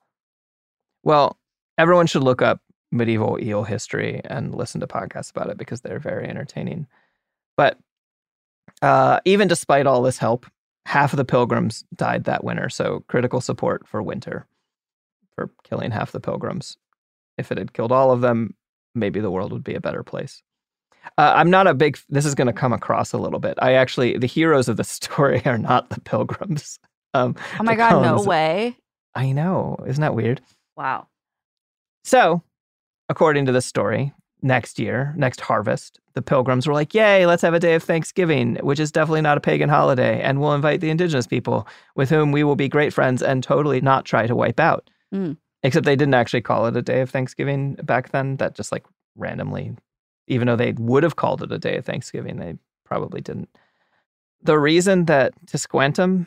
Well, 1.03 1.39
everyone 1.79 2.07
should 2.07 2.23
look 2.23 2.43
up 2.43 2.61
medieval 2.93 3.39
eel 3.41 3.65
history 3.65 4.21
and 4.25 4.55
listen 4.55 4.81
to 4.81 4.87
podcasts 4.87 5.31
about 5.31 5.49
it 5.49 5.57
because 5.57 5.81
they're 5.81 5.99
very 5.99 6.29
entertaining. 6.29 6.87
But 7.57 7.79
uh, 8.83 9.21
even 9.25 9.49
despite 9.49 9.87
all 9.87 10.03
this 10.03 10.19
help, 10.19 10.47
half 10.87 11.13
of 11.13 11.17
the 11.17 11.25
pilgrims 11.25 11.85
died 11.95 12.25
that 12.25 12.45
winter. 12.45 12.69
So 12.69 13.05
critical 13.09 13.41
support 13.41 13.87
for 13.87 14.03
winter 14.03 14.47
for 15.35 15.51
killing 15.65 15.91
half 15.91 16.13
the 16.13 16.21
pilgrims. 16.21 16.77
If 17.39 17.51
it 17.53 17.59
had 17.59 17.73
killed 17.73 17.93
all 17.93 18.11
of 18.11 18.21
them, 18.21 18.55
maybe 18.95 19.21
the 19.21 19.31
world 19.31 19.53
would 19.53 19.65
be 19.65 19.75
a 19.75 19.81
better 19.81 20.03
place. 20.03 20.43
Uh, 21.17 21.33
I'm 21.35 21.51
not 21.51 21.67
a 21.67 21.75
big. 21.75 21.99
This 22.09 22.27
is 22.27 22.35
going 22.35 22.47
to 22.47 22.53
come 22.53 22.73
across 22.73 23.13
a 23.13 23.19
little 23.19 23.41
bit. 23.41 23.55
I 23.63 23.73
actually, 23.75 24.19
the 24.19 24.27
heroes 24.27 24.69
of 24.69 24.77
the 24.77 24.85
story 24.99 25.43
are 25.47 25.59
not 25.59 25.91
the 25.91 26.01
pilgrims. 26.01 26.79
Um, 27.15 27.37
Oh 27.59 27.63
my 27.63 27.75
god, 27.75 28.03
no 28.03 28.23
way. 28.23 28.77
I 29.15 29.33
know. 29.33 29.77
Isn't 29.87 30.03
that 30.03 30.15
weird? 30.15 30.41
Wow. 30.77 31.09
So, 32.05 32.43
according 33.09 33.47
to 33.47 33.53
the 33.53 33.61
story, 33.61 34.13
next 34.43 34.79
year, 34.79 35.13
next 35.17 35.41
harvest, 35.41 35.99
the 36.15 36.23
pilgrims 36.23 36.67
were 36.67 36.75
like, 36.75 36.95
Yay, 36.95 37.27
let's 37.27 37.43
have 37.43 37.55
a 37.55 37.61
day 37.61 37.75
of 37.75 37.83
Thanksgiving, 37.83 38.57
which 38.57 38.81
is 38.81 38.93
definitely 38.93 39.21
not 39.23 39.37
a 39.37 39.41
pagan 39.41 39.69
holiday. 39.69 40.21
And 40.21 40.41
we'll 40.41 40.55
invite 40.55 40.81
the 40.81 40.91
indigenous 40.91 41.27
people 41.27 41.67
with 41.97 42.11
whom 42.11 42.33
we 42.33 42.45
will 42.45 42.57
be 42.57 42.69
great 42.69 42.93
friends 42.93 43.23
and 43.23 43.43
totally 43.43 43.81
not 43.81 44.05
try 44.05 44.27
to 44.27 44.37
wipe 44.37 44.61
out. 44.61 44.89
Mm. 45.15 45.37
Except 45.63 45.85
they 45.85 45.97
didn't 45.97 46.15
actually 46.15 46.41
call 46.41 46.67
it 46.67 46.77
a 46.77 46.83
day 46.83 47.01
of 47.01 47.11
Thanksgiving 47.11 47.75
back 47.75 48.11
then. 48.13 48.37
That 48.37 48.55
just 48.55 48.73
like 48.73 48.85
randomly, 49.17 49.77
even 50.27 50.47
though 50.47 50.57
they 50.57 50.73
would 50.73 51.03
have 51.03 51.17
called 51.17 51.43
it 51.43 51.53
a 51.53 51.59
day 51.59 51.77
of 51.77 51.85
Thanksgiving, 51.85 52.39
they 52.39 52.57
probably 52.85 53.21
didn't. 53.21 53.49
The 54.43 54.59
reason 54.59 55.05
that 55.05 55.35
Tisquantum 55.47 56.27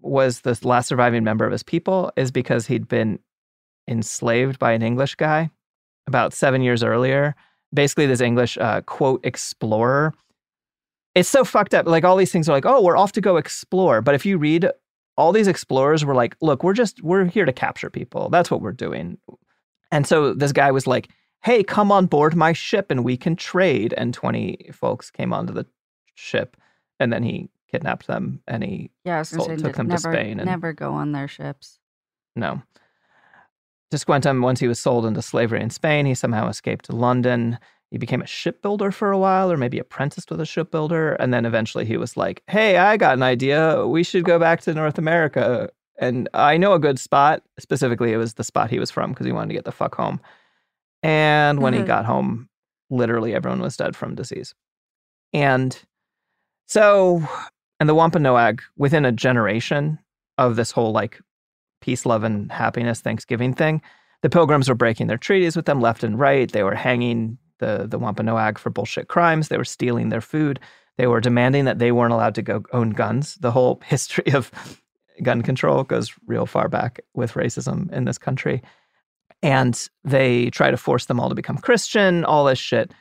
was 0.00 0.40
the 0.42 0.58
last 0.62 0.88
surviving 0.88 1.24
member 1.24 1.44
of 1.44 1.52
his 1.52 1.62
people 1.62 2.12
is 2.16 2.30
because 2.30 2.66
he'd 2.66 2.88
been 2.88 3.18
enslaved 3.88 4.58
by 4.58 4.72
an 4.72 4.82
English 4.82 5.14
guy 5.14 5.50
about 6.06 6.32
seven 6.34 6.62
years 6.62 6.82
earlier. 6.82 7.34
Basically, 7.72 8.06
this 8.06 8.20
English 8.20 8.58
uh, 8.58 8.80
quote 8.82 9.24
explorer. 9.24 10.12
It's 11.14 11.28
so 11.28 11.44
fucked 11.44 11.74
up. 11.74 11.86
Like 11.86 12.04
all 12.04 12.16
these 12.16 12.32
things 12.32 12.48
are 12.48 12.52
like, 12.52 12.66
oh, 12.66 12.82
we're 12.82 12.96
off 12.96 13.12
to 13.12 13.20
go 13.20 13.36
explore. 13.36 14.00
But 14.00 14.14
if 14.14 14.26
you 14.26 14.38
read, 14.38 14.70
all 15.20 15.32
these 15.32 15.46
explorers 15.48 16.04
were 16.04 16.14
like, 16.14 16.34
look, 16.40 16.64
we're 16.64 16.72
just 16.72 17.02
we're 17.02 17.24
here 17.26 17.44
to 17.44 17.52
capture 17.52 17.90
people. 17.90 18.30
That's 18.30 18.50
what 18.50 18.62
we're 18.62 18.72
doing. 18.72 19.18
And 19.92 20.06
so 20.06 20.34
this 20.34 20.52
guy 20.52 20.70
was 20.70 20.86
like, 20.86 21.08
hey, 21.42 21.62
come 21.62 21.92
on 21.92 22.06
board 22.06 22.34
my 22.34 22.52
ship 22.52 22.90
and 22.90 23.04
we 23.04 23.16
can 23.16 23.36
trade. 23.36 23.92
And 23.96 24.14
twenty 24.14 24.70
folks 24.72 25.10
came 25.10 25.32
onto 25.32 25.52
the 25.52 25.66
ship, 26.14 26.56
and 26.98 27.12
then 27.12 27.22
he 27.22 27.50
kidnapped 27.70 28.06
them 28.06 28.40
and 28.48 28.64
he 28.64 28.90
Yeah, 29.04 29.22
sold- 29.22 29.46
say 29.48 29.56
took 29.56 29.76
them 29.76 29.86
never, 29.88 30.10
to 30.10 30.18
Spain. 30.18 30.40
And 30.40 30.46
never 30.46 30.72
go 30.72 30.92
on 30.92 31.12
their 31.12 31.28
ships. 31.28 31.78
no. 32.34 32.62
Tisquantum, 33.92 34.40
once 34.42 34.60
he 34.60 34.68
was 34.68 34.78
sold 34.80 35.04
into 35.04 35.20
slavery 35.20 35.60
in 35.60 35.70
Spain, 35.70 36.06
he 36.06 36.14
somehow 36.14 36.48
escaped 36.48 36.84
to 36.84 36.94
London. 36.94 37.58
He 37.90 37.98
became 37.98 38.22
a 38.22 38.26
shipbuilder 38.26 38.92
for 38.92 39.10
a 39.10 39.18
while, 39.18 39.50
or 39.50 39.56
maybe 39.56 39.78
apprenticed 39.78 40.30
with 40.30 40.40
a 40.40 40.46
shipbuilder. 40.46 41.14
And 41.14 41.34
then 41.34 41.44
eventually 41.44 41.84
he 41.84 41.96
was 41.96 42.16
like, 42.16 42.42
hey, 42.46 42.76
I 42.76 42.96
got 42.96 43.14
an 43.14 43.22
idea. 43.22 43.86
We 43.86 44.04
should 44.04 44.24
go 44.24 44.38
back 44.38 44.60
to 44.62 44.74
North 44.74 44.96
America. 44.96 45.68
And 45.98 46.28
I 46.32 46.56
know 46.56 46.72
a 46.74 46.78
good 46.78 47.00
spot. 47.00 47.42
Specifically, 47.58 48.12
it 48.12 48.16
was 48.16 48.34
the 48.34 48.44
spot 48.44 48.70
he 48.70 48.78
was 48.78 48.90
from 48.90 49.10
because 49.10 49.26
he 49.26 49.32
wanted 49.32 49.48
to 49.48 49.54
get 49.54 49.64
the 49.64 49.72
fuck 49.72 49.96
home. 49.96 50.20
And 51.02 51.60
when 51.60 51.72
he 51.72 51.80
Mhm. 51.80 51.86
got 51.86 52.04
home, 52.04 52.48
literally 52.90 53.34
everyone 53.34 53.60
was 53.60 53.76
dead 53.76 53.96
from 53.96 54.14
disease. 54.14 54.54
And 55.32 55.76
so, 56.66 57.22
and 57.80 57.88
the 57.88 57.94
Wampanoag, 57.94 58.62
within 58.76 59.04
a 59.04 59.12
generation 59.12 59.98
of 60.38 60.56
this 60.56 60.70
whole 60.70 60.92
like 60.92 61.20
peace, 61.80 62.06
love, 62.06 62.22
and 62.22 62.52
happiness 62.52 63.00
Thanksgiving 63.00 63.54
thing, 63.54 63.82
the 64.22 64.30
pilgrims 64.30 64.68
were 64.68 64.74
breaking 64.74 65.06
their 65.06 65.18
treaties 65.18 65.56
with 65.56 65.66
them 65.66 65.80
left 65.80 66.04
and 66.04 66.18
right. 66.18 66.50
They 66.52 66.62
were 66.62 66.74
hanging 66.74 67.38
the, 67.60 67.86
the 67.88 67.98
Wampanoag 67.98 68.58
for 68.58 68.70
bullshit 68.70 69.08
crimes. 69.08 69.48
They 69.48 69.56
were 69.56 69.64
stealing 69.64 70.08
their 70.08 70.20
food. 70.20 70.58
They 70.98 71.06
were 71.06 71.20
demanding 71.20 71.64
that 71.64 71.78
they 71.78 71.92
weren't 71.92 72.12
allowed 72.12 72.34
to 72.34 72.42
go 72.42 72.64
own 72.72 72.90
guns. 72.90 73.36
The 73.36 73.52
whole 73.52 73.80
history 73.86 74.32
of 74.32 74.50
gun 75.22 75.42
control 75.42 75.84
goes 75.84 76.12
real 76.26 76.46
far 76.46 76.68
back 76.68 77.00
with 77.14 77.34
racism 77.34 77.92
in 77.92 78.04
this 78.04 78.18
country. 78.18 78.62
And 79.42 79.88
they 80.04 80.50
try 80.50 80.70
to 80.70 80.76
force 80.76 81.06
them 81.06 81.20
all 81.20 81.28
to 81.28 81.34
become 81.34 81.56
Christian, 81.56 82.24
all 82.24 82.44
this 82.44 82.58
shit. 82.58 82.92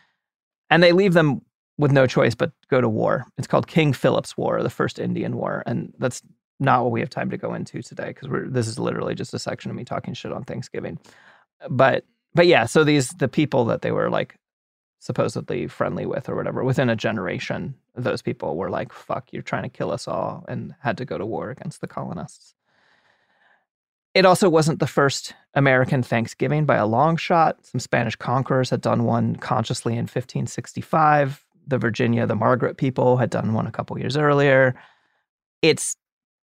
And 0.69 0.81
they 0.81 0.91
leave 0.91 1.13
them 1.13 1.41
with 1.77 1.91
no 1.91 2.05
choice 2.05 2.35
but 2.35 2.51
go 2.69 2.79
to 2.79 2.89
war. 2.89 3.25
It's 3.37 3.47
called 3.47 3.67
King 3.67 3.93
Philip's 3.93 4.37
War, 4.37 4.61
the 4.61 4.69
first 4.69 4.99
Indian 4.99 5.35
War. 5.35 5.63
And 5.65 5.93
that's 5.97 6.21
not 6.59 6.83
what 6.83 6.91
we 6.91 6.99
have 6.99 7.09
time 7.09 7.29
to 7.29 7.37
go 7.37 7.53
into 7.53 7.81
today 7.81 8.07
because 8.07 8.27
we're 8.27 8.49
this 8.49 8.67
is 8.67 8.77
literally 8.77 9.15
just 9.15 9.33
a 9.33 9.39
section 9.39 9.71
of 9.71 9.77
me 9.77 9.85
talking 9.85 10.13
shit 10.13 10.31
on 10.31 10.43
Thanksgiving. 10.43 10.99
But 11.69 12.05
but 12.33 12.47
yeah, 12.47 12.65
so 12.65 12.83
these 12.83 13.09
the 13.11 13.27
people 13.27 13.65
that 13.65 13.81
they 13.81 13.91
were 13.91 14.09
like 14.09 14.35
supposedly 14.99 15.67
friendly 15.67 16.05
with 16.05 16.29
or 16.29 16.35
whatever, 16.35 16.63
within 16.63 16.89
a 16.89 16.95
generation, 16.95 17.75
those 17.95 18.21
people 18.21 18.55
were 18.55 18.69
like, 18.69 18.91
fuck, 18.91 19.31
you're 19.31 19.41
trying 19.41 19.63
to 19.63 19.69
kill 19.69 19.91
us 19.91 20.07
all 20.07 20.45
and 20.47 20.75
had 20.81 20.97
to 20.97 21.05
go 21.05 21.17
to 21.17 21.25
war 21.25 21.49
against 21.49 21.81
the 21.81 21.87
colonists. 21.87 22.53
It 24.13 24.25
also 24.25 24.49
wasn't 24.49 24.79
the 24.79 24.87
first 24.87 25.33
American 25.53 26.03
Thanksgiving 26.03 26.65
by 26.65 26.75
a 26.75 26.85
long 26.85 27.15
shot. 27.15 27.65
Some 27.65 27.79
Spanish 27.79 28.15
conquerors 28.15 28.69
had 28.69 28.81
done 28.81 29.03
one 29.03 29.35
consciously 29.35 29.93
in 29.93 30.03
1565. 30.03 31.45
The 31.67 31.77
Virginia, 31.77 32.25
the 32.25 32.35
Margaret 32.35 32.77
people 32.77 33.17
had 33.17 33.29
done 33.29 33.53
one 33.53 33.67
a 33.67 33.71
couple 33.71 33.97
years 33.99 34.17
earlier. 34.17 34.75
It's 35.61 35.95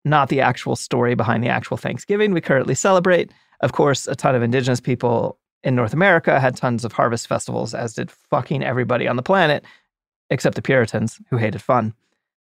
not 0.05 0.29
the 0.29 0.41
actual 0.41 0.77
story 0.77 1.15
behind 1.17 1.43
the 1.43 1.49
actual 1.49 1.77
Thanksgiving 1.77 2.33
we 2.33 2.41
currently 2.41 2.77
celebrate. 2.77 3.33
Of 3.61 3.73
course, 3.73 4.07
a 4.07 4.15
ton 4.15 4.37
of 4.37 4.43
indigenous 4.43 4.81
people 4.81 5.39
in 5.65 5.75
North 5.75 5.93
America 5.93 6.39
had 6.41 6.57
tons 6.57 6.85
of 6.85 6.93
harvest 6.93 7.27
festivals, 7.27 7.75
as 7.75 7.95
did 7.95 8.11
fucking 8.11 8.63
everybody 8.63 9.09
on 9.09 9.17
the 9.17 9.23
planet, 9.23 9.65
except 10.31 10.55
the 10.57 10.63
Puritans 10.63 11.21
who 11.31 11.37
hated 11.37 11.63
fun. 11.63 11.95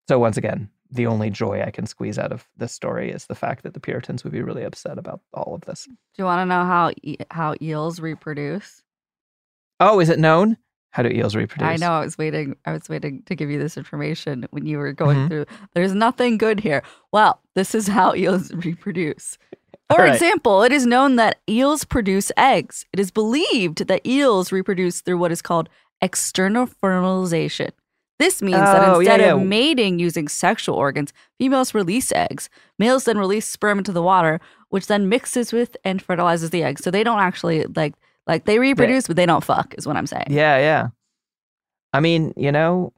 So, 0.08 0.18
once 0.18 0.36
again, 0.36 0.70
the 0.90 1.06
only 1.06 1.28
joy 1.30 1.62
I 1.62 1.70
can 1.70 1.86
squeeze 1.86 2.18
out 2.18 2.32
of 2.32 2.46
this 2.56 2.72
story 2.72 3.10
is 3.10 3.26
the 3.26 3.34
fact 3.34 3.62
that 3.62 3.74
the 3.74 3.80
Puritans 3.80 4.24
would 4.24 4.32
be 4.32 4.42
really 4.42 4.64
upset 4.64 4.98
about 4.98 5.20
all 5.34 5.54
of 5.54 5.62
this. 5.62 5.84
Do 5.84 5.92
you 6.16 6.24
want 6.24 6.40
to 6.40 6.46
know 6.46 6.64
how 6.64 6.90
e- 7.02 7.16
how 7.30 7.54
eels 7.60 8.00
reproduce? 8.00 8.82
Oh, 9.80 10.00
is 10.00 10.08
it 10.08 10.18
known? 10.18 10.56
How 10.90 11.02
do 11.02 11.10
eels 11.10 11.36
reproduce? 11.36 11.68
I 11.68 11.76
know. 11.76 11.92
I 11.92 12.00
was 12.00 12.16
waiting. 12.16 12.56
I 12.64 12.72
was 12.72 12.88
waiting 12.88 13.22
to 13.26 13.34
give 13.36 13.50
you 13.50 13.58
this 13.58 13.76
information 13.76 14.46
when 14.50 14.64
you 14.66 14.78
were 14.78 14.92
going 14.94 15.18
Mhm. 15.18 15.28
through. 15.28 15.46
There's 15.74 15.94
nothing 15.94 16.38
good 16.38 16.60
here. 16.60 16.82
Well, 17.12 17.42
this 17.54 17.74
is 17.74 17.86
how 17.86 18.14
eels 18.14 18.50
reproduce. 18.54 19.36
For 19.90 20.00
All 20.00 20.04
right. 20.04 20.14
example, 20.14 20.62
it 20.62 20.72
is 20.72 20.84
known 20.86 21.16
that 21.16 21.38
eels 21.48 21.84
produce 21.84 22.30
eggs. 22.36 22.84
It 22.92 23.00
is 23.00 23.10
believed 23.10 23.86
that 23.88 24.06
eels 24.06 24.52
reproduce 24.52 25.00
through 25.00 25.18
what 25.18 25.32
is 25.32 25.40
called 25.40 25.68
external 26.02 26.66
fertilization. 26.66 27.70
This 28.18 28.42
means 28.42 28.56
that 28.58 28.82
Oh, 28.82 28.98
yeah, 28.98 29.14
instead 29.14 29.20
of 29.30 29.42
mating 29.42 29.98
using 29.98 30.28
sexual 30.28 30.74
organs, 30.74 31.12
females 31.38 31.72
release 31.72 32.12
eggs. 32.12 32.50
Males 32.78 33.04
then 33.04 33.16
release 33.16 33.46
sperm 33.46 33.78
into 33.78 33.92
the 33.92 34.02
water, 34.02 34.40
which 34.70 34.88
then 34.88 35.08
mixes 35.08 35.52
with 35.52 35.76
and 35.84 36.02
fertilizes 36.02 36.50
the 36.50 36.64
eggs. 36.64 36.82
So 36.82 36.90
they 36.90 37.04
don't 37.04 37.20
actually 37.20 37.64
like 37.76 37.94
like 38.26 38.44
they 38.44 38.58
reproduce, 38.58 39.06
but 39.06 39.16
they 39.16 39.24
don't 39.24 39.44
fuck. 39.44 39.74
Is 39.78 39.86
what 39.86 39.96
I'm 39.96 40.06
saying. 40.06 40.26
Yeah, 40.28 40.58
yeah. 40.58 40.88
I 41.92 42.00
mean, 42.00 42.34
you 42.36 42.52
know, 42.52 42.92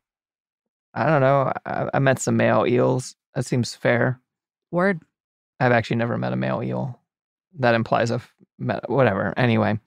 I 0.95 1.07
don't 1.07 1.21
know. 1.21 1.53
I, 1.67 1.91
I 1.95 1.99
met 2.01 2.19
some 2.19 2.37
male 2.37 2.67
eels. 2.67 3.15
That 3.35 3.47
seems 3.47 3.75
fair. 3.75 4.19
Word. 4.73 5.01
I've 5.61 5.73
actually 5.73 5.97
never 5.97 6.17
met 6.19 6.33
a 6.33 6.37
male 6.37 6.63
eel. 6.63 6.99
That 7.59 7.75
implies 7.75 8.11
I've 8.11 8.33
met 8.59 8.89
whatever. 8.89 9.35
Anyway, 9.37 9.79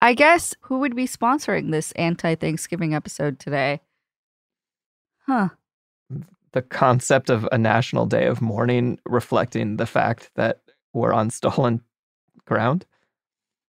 I 0.00 0.14
guess 0.14 0.54
who 0.62 0.78
would 0.80 0.96
be 0.96 1.06
sponsoring 1.06 1.70
this 1.70 1.92
anti 1.92 2.34
Thanksgiving 2.34 2.94
episode 2.94 3.38
today? 3.38 3.80
Huh. 5.26 5.50
the 6.52 6.62
concept 6.62 7.30
of 7.30 7.48
a 7.52 7.58
national 7.58 8.06
day 8.06 8.26
of 8.26 8.40
mourning 8.42 8.98
reflecting 9.06 9.76
the 9.76 9.86
fact 9.86 10.30
that 10.34 10.60
we're 10.92 11.12
on 11.12 11.30
stolen 11.30 11.82
ground. 12.46 12.84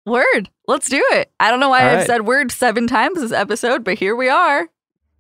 Word. 0.07 0.49
Let's 0.67 0.89
do 0.89 1.03
it. 1.11 1.31
I 1.39 1.51
don't 1.51 1.61
know 1.61 1.69
why 1.69 1.83
All 1.83 1.89
I've 1.91 1.97
right. 1.99 2.07
said 2.07 2.27
word 2.27 2.51
seven 2.51 2.87
times 2.87 3.21
this 3.21 3.33
episode, 3.33 3.85
but 3.85 3.99
here 3.99 4.17
we 4.17 4.31
are. 4.31 4.67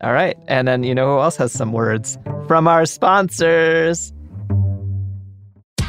All 0.01 0.13
right. 0.13 0.39
And 0.49 0.67
then 0.67 0.83
you 0.85 0.95
know 0.95 1.17
who 1.17 1.21
else 1.21 1.37
has 1.37 1.53
some 1.53 1.73
words 1.73 2.17
from 2.47 2.67
our 2.67 2.87
sponsors? 2.87 4.15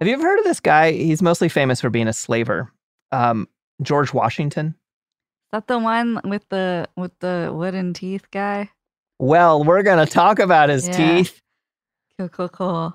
Have 0.00 0.08
you 0.08 0.14
ever 0.14 0.22
heard 0.22 0.38
of 0.38 0.44
this 0.44 0.60
guy? 0.60 0.92
He's 0.92 1.22
mostly 1.22 1.48
famous 1.48 1.80
for 1.80 1.88
being 1.88 2.08
a 2.08 2.12
slaver. 2.12 2.70
Um, 3.12 3.48
George 3.82 4.12
Washington. 4.12 4.68
Is 4.68 5.50
that 5.52 5.68
the 5.68 5.78
one 5.78 6.20
with 6.24 6.46
the 6.50 6.88
with 6.96 7.18
the 7.20 7.50
wooden 7.54 7.94
teeth 7.94 8.30
guy? 8.30 8.70
Well, 9.18 9.64
we're 9.64 9.82
going 9.82 10.04
to 10.04 10.10
talk 10.12 10.38
about 10.38 10.68
his 10.68 10.86
Yeah. 10.86 10.96
teeth. 10.96 11.40
Cool, 12.18 12.28
cool, 12.28 12.48
cool. 12.48 12.94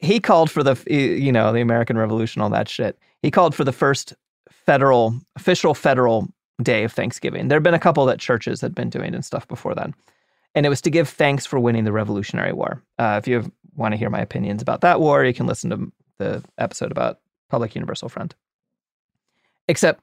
He 0.00 0.18
called 0.18 0.50
for 0.50 0.62
the, 0.62 0.76
you 0.88 1.30
know, 1.30 1.52
the 1.52 1.60
American 1.60 1.96
Revolution, 1.96 2.42
all 2.42 2.50
that 2.50 2.68
shit. 2.68 2.98
He 3.22 3.30
called 3.30 3.54
for 3.54 3.64
the 3.64 3.72
first 3.72 4.14
federal, 4.50 5.14
official 5.36 5.74
federal 5.74 6.28
day 6.62 6.84
of 6.84 6.92
Thanksgiving. 6.92 7.48
There 7.48 7.56
have 7.56 7.62
been 7.62 7.74
a 7.74 7.78
couple 7.78 8.04
that 8.06 8.18
churches 8.18 8.60
had 8.60 8.74
been 8.74 8.90
doing 8.90 9.14
and 9.14 9.24
stuff 9.24 9.46
before 9.46 9.74
then. 9.74 9.94
And 10.54 10.66
it 10.66 10.68
was 10.68 10.80
to 10.82 10.90
give 10.90 11.08
thanks 11.08 11.46
for 11.46 11.58
winning 11.60 11.84
the 11.84 11.92
Revolutionary 11.92 12.52
War. 12.52 12.82
Uh, 12.98 13.18
if 13.22 13.26
you 13.28 13.50
want 13.76 13.92
to 13.92 13.96
hear 13.98 14.10
my 14.10 14.20
opinions 14.20 14.62
about 14.62 14.80
that 14.82 15.00
war, 15.00 15.24
you 15.24 15.34
can 15.34 15.46
listen 15.46 15.70
to 15.70 15.92
the 16.18 16.42
episode 16.58 16.90
about 16.92 17.18
Public 17.50 17.74
Universal 17.74 18.08
Friend. 18.08 18.34
Except 19.68 20.02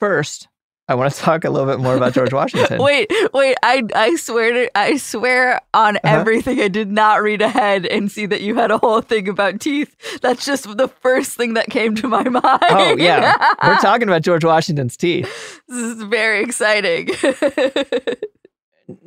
first, 0.00 0.48
I 0.88 0.94
want 0.96 1.12
to 1.14 1.20
talk 1.20 1.44
a 1.44 1.50
little 1.50 1.68
bit 1.68 1.78
more 1.80 1.94
about 1.94 2.12
George 2.14 2.32
Washington. 2.40 2.82
wait, 2.82 3.10
wait! 3.32 3.56
I 3.62 3.82
I 3.94 4.16
swear 4.16 4.52
to 4.52 4.78
I 4.78 4.96
swear 4.96 5.60
on 5.72 5.96
Uh-huh. 5.96 6.00
everything. 6.18 6.60
I 6.60 6.68
did 6.68 6.90
not 6.90 7.22
read 7.22 7.40
ahead 7.42 7.86
and 7.86 8.10
see 8.10 8.26
that 8.26 8.40
you 8.40 8.56
had 8.56 8.70
a 8.70 8.78
whole 8.78 9.00
thing 9.00 9.28
about 9.28 9.60
teeth. 9.60 9.94
That's 10.20 10.44
just 10.44 10.76
the 10.76 10.88
first 10.88 11.36
thing 11.36 11.54
that 11.54 11.66
came 11.70 11.94
to 11.96 12.08
my 12.08 12.22
mind. 12.28 12.42
Oh, 12.44 12.96
yeah. 12.98 13.36
We're 13.62 13.76
talking 13.78 14.08
about 14.08 14.22
George 14.22 14.44
Washington's 14.44 14.96
teeth. 14.96 15.60
this 15.68 15.78
is 15.96 16.02
very 16.02 16.42
exciting. 16.42 17.08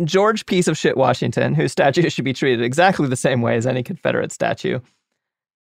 George 0.05 0.45
piece 0.45 0.69
of 0.69 0.77
shit 0.77 0.95
Washington, 0.95 1.53
whose 1.53 1.73
statue 1.73 2.09
should 2.09 2.23
be 2.23 2.31
treated 2.31 2.63
exactly 2.63 3.07
the 3.09 3.17
same 3.17 3.41
way 3.41 3.57
as 3.57 3.67
any 3.67 3.83
Confederate 3.83 4.31
statue. 4.31 4.79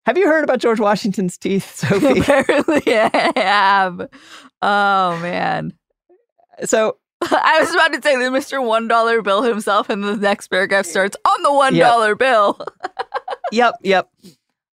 Have 0.05 0.17
you 0.17 0.27
heard 0.27 0.43
about 0.43 0.59
George 0.59 0.79
Washington's 0.79 1.37
teeth, 1.37 1.75
Sophie? 1.75 2.19
Apparently, 2.19 2.81
I 2.87 3.31
have. 3.35 4.09
Oh 4.61 5.19
man. 5.19 5.73
so 6.63 6.97
I 7.21 7.57
was 7.59 7.73
about 7.73 7.93
to 7.93 8.01
say 8.01 8.15
the 8.15 8.25
Mr. 8.25 8.63
One 8.63 8.87
Dollar 8.87 9.21
Bill 9.21 9.41
himself, 9.41 9.89
and 9.89 10.03
the 10.03 10.15
next 10.15 10.47
paragraph 10.47 10.85
starts 10.85 11.17
on 11.27 11.43
the 11.43 11.53
one 11.53 11.75
dollar 11.75 12.15
bill. 12.15 12.59
yep, 13.51 13.75
yep. 13.81 14.09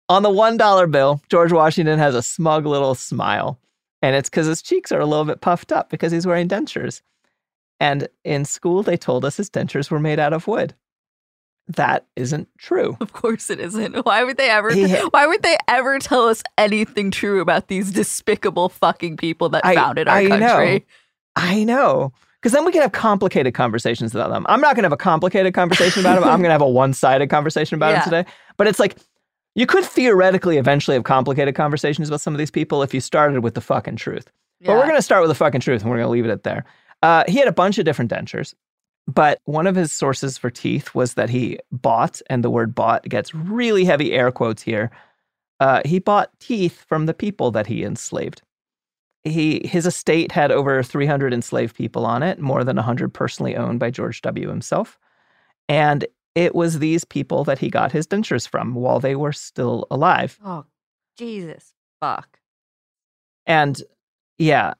On 0.08 0.22
the 0.22 0.30
one 0.30 0.56
dollar 0.56 0.86
bill, 0.86 1.20
George 1.28 1.52
Washington 1.52 1.98
has 1.98 2.14
a 2.14 2.22
smug 2.22 2.64
little 2.64 2.94
smile, 2.94 3.58
and 4.00 4.16
it's 4.16 4.30
because 4.30 4.46
his 4.46 4.62
cheeks 4.62 4.92
are 4.92 5.00
a 5.00 5.06
little 5.06 5.26
bit 5.26 5.42
puffed 5.42 5.72
up 5.72 5.90
because 5.90 6.10
he's 6.12 6.26
wearing 6.26 6.48
dentures. 6.48 7.02
And 7.80 8.08
in 8.24 8.44
school, 8.44 8.82
they 8.82 8.96
told 8.96 9.24
us 9.24 9.36
his 9.36 9.50
dentures 9.50 9.90
were 9.90 10.00
made 10.00 10.18
out 10.18 10.32
of 10.32 10.46
wood. 10.46 10.74
That 11.76 12.06
isn't 12.16 12.48
true. 12.58 12.96
Of 13.00 13.12
course 13.12 13.50
it 13.50 13.60
isn't. 13.60 13.94
Why 14.06 14.24
would 14.24 14.36
they 14.38 14.48
ever? 14.50 14.72
He- 14.72 14.86
why 15.10 15.26
would 15.26 15.42
they 15.42 15.56
ever 15.68 15.98
tell 15.98 16.28
us 16.28 16.42
anything 16.56 17.10
true 17.10 17.40
about 17.42 17.68
these 17.68 17.90
despicable 17.92 18.70
fucking 18.70 19.18
people 19.18 19.50
that 19.50 19.64
I- 19.66 19.74
founded 19.74 20.08
our 20.08 20.16
I 20.16 20.24
know. 20.24 20.80
I 21.36 21.64
know. 21.64 22.12
Because 22.40 22.52
then 22.52 22.64
we 22.64 22.70
can 22.72 22.82
have 22.82 22.92
complicated 22.92 23.52
conversations 23.52 24.14
about 24.14 24.30
them. 24.30 24.46
I'm 24.48 24.60
not 24.60 24.76
going 24.76 24.84
to 24.84 24.86
have 24.86 24.92
a 24.92 24.96
complicated 24.96 25.54
conversation 25.54 26.00
about 26.00 26.14
them. 26.20 26.24
I'm 26.24 26.38
going 26.38 26.48
to 26.48 26.52
have 26.52 26.62
a 26.62 26.68
one 26.68 26.94
sided 26.94 27.28
conversation 27.30 27.74
about 27.74 27.90
Yeah. 27.90 28.00
them 28.04 28.04
today. 28.24 28.30
But 28.56 28.66
it's 28.68 28.78
like, 28.78 28.96
you 29.56 29.66
could 29.66 29.84
theoretically 29.84 30.56
eventually 30.56 30.94
have 30.96 31.02
complicated 31.04 31.54
conversations 31.56 32.08
about 32.08 32.20
some 32.20 32.32
of 32.32 32.38
these 32.38 32.50
people 32.50 32.82
if 32.84 32.94
you 32.94 33.00
started 33.00 33.42
with 33.42 33.54
the 33.54 33.60
fucking 33.60 33.96
truth. 33.96 34.30
But 34.64 34.74
we're 34.76 34.84
going 34.84 34.96
to 34.96 35.02
start 35.02 35.20
with 35.20 35.30
the 35.30 35.34
fucking 35.34 35.60
truth 35.60 35.82
and 35.82 35.90
we're 35.90 35.96
going 35.98 36.06
to 36.06 36.10
leave 36.12 36.24
it 36.24 36.30
at 36.30 36.44
there. 36.44 36.64
Uh, 37.02 37.24
he 37.28 37.38
had 37.38 37.46
a 37.48 37.52
bunch 37.52 37.78
of 37.78 37.84
different 37.84 38.10
dentures, 38.10 38.54
but 39.08 39.40
one 39.44 39.66
of 39.66 39.74
his 39.74 39.90
sources 39.90 40.38
for 40.38 40.50
teeth 40.50 40.94
was 40.94 41.14
that 41.14 41.30
he 41.30 41.58
bought, 41.72 42.22
and 42.30 42.44
the 42.44 42.50
word 42.50 42.74
bought 42.74 43.02
gets 43.08 43.34
really 43.34 43.84
heavy 43.84 44.12
air 44.12 44.30
quotes 44.30 44.62
here. 44.62 44.92
Uh, 45.58 45.80
he 45.84 45.98
bought 45.98 46.30
teeth 46.38 46.84
from 46.88 47.06
the 47.06 47.14
people 47.14 47.50
that 47.50 47.66
he 47.66 47.82
enslaved 47.82 48.42
he 49.28 49.66
his 49.66 49.86
estate 49.86 50.32
had 50.32 50.50
over 50.50 50.82
300 50.82 51.32
enslaved 51.32 51.76
people 51.76 52.06
on 52.06 52.22
it, 52.22 52.40
more 52.40 52.64
than 52.64 52.76
100 52.76 53.12
personally 53.12 53.56
owned 53.56 53.80
by 53.80 53.90
George 53.90 54.20
W. 54.22 54.48
himself. 54.48 54.98
And 55.68 56.06
it 56.34 56.54
was 56.54 56.78
these 56.78 57.04
people 57.04 57.44
that 57.44 57.58
he 57.58 57.68
got 57.68 57.92
his 57.92 58.06
dentures 58.06 58.48
from 58.48 58.74
while 58.74 59.00
they 59.00 59.16
were 59.16 59.32
still 59.32 59.86
alive. 59.90 60.38
Oh, 60.44 60.64
Jesus, 61.16 61.74
fuck. 62.00 62.38
And 63.46 63.82
yeah. 64.38 64.74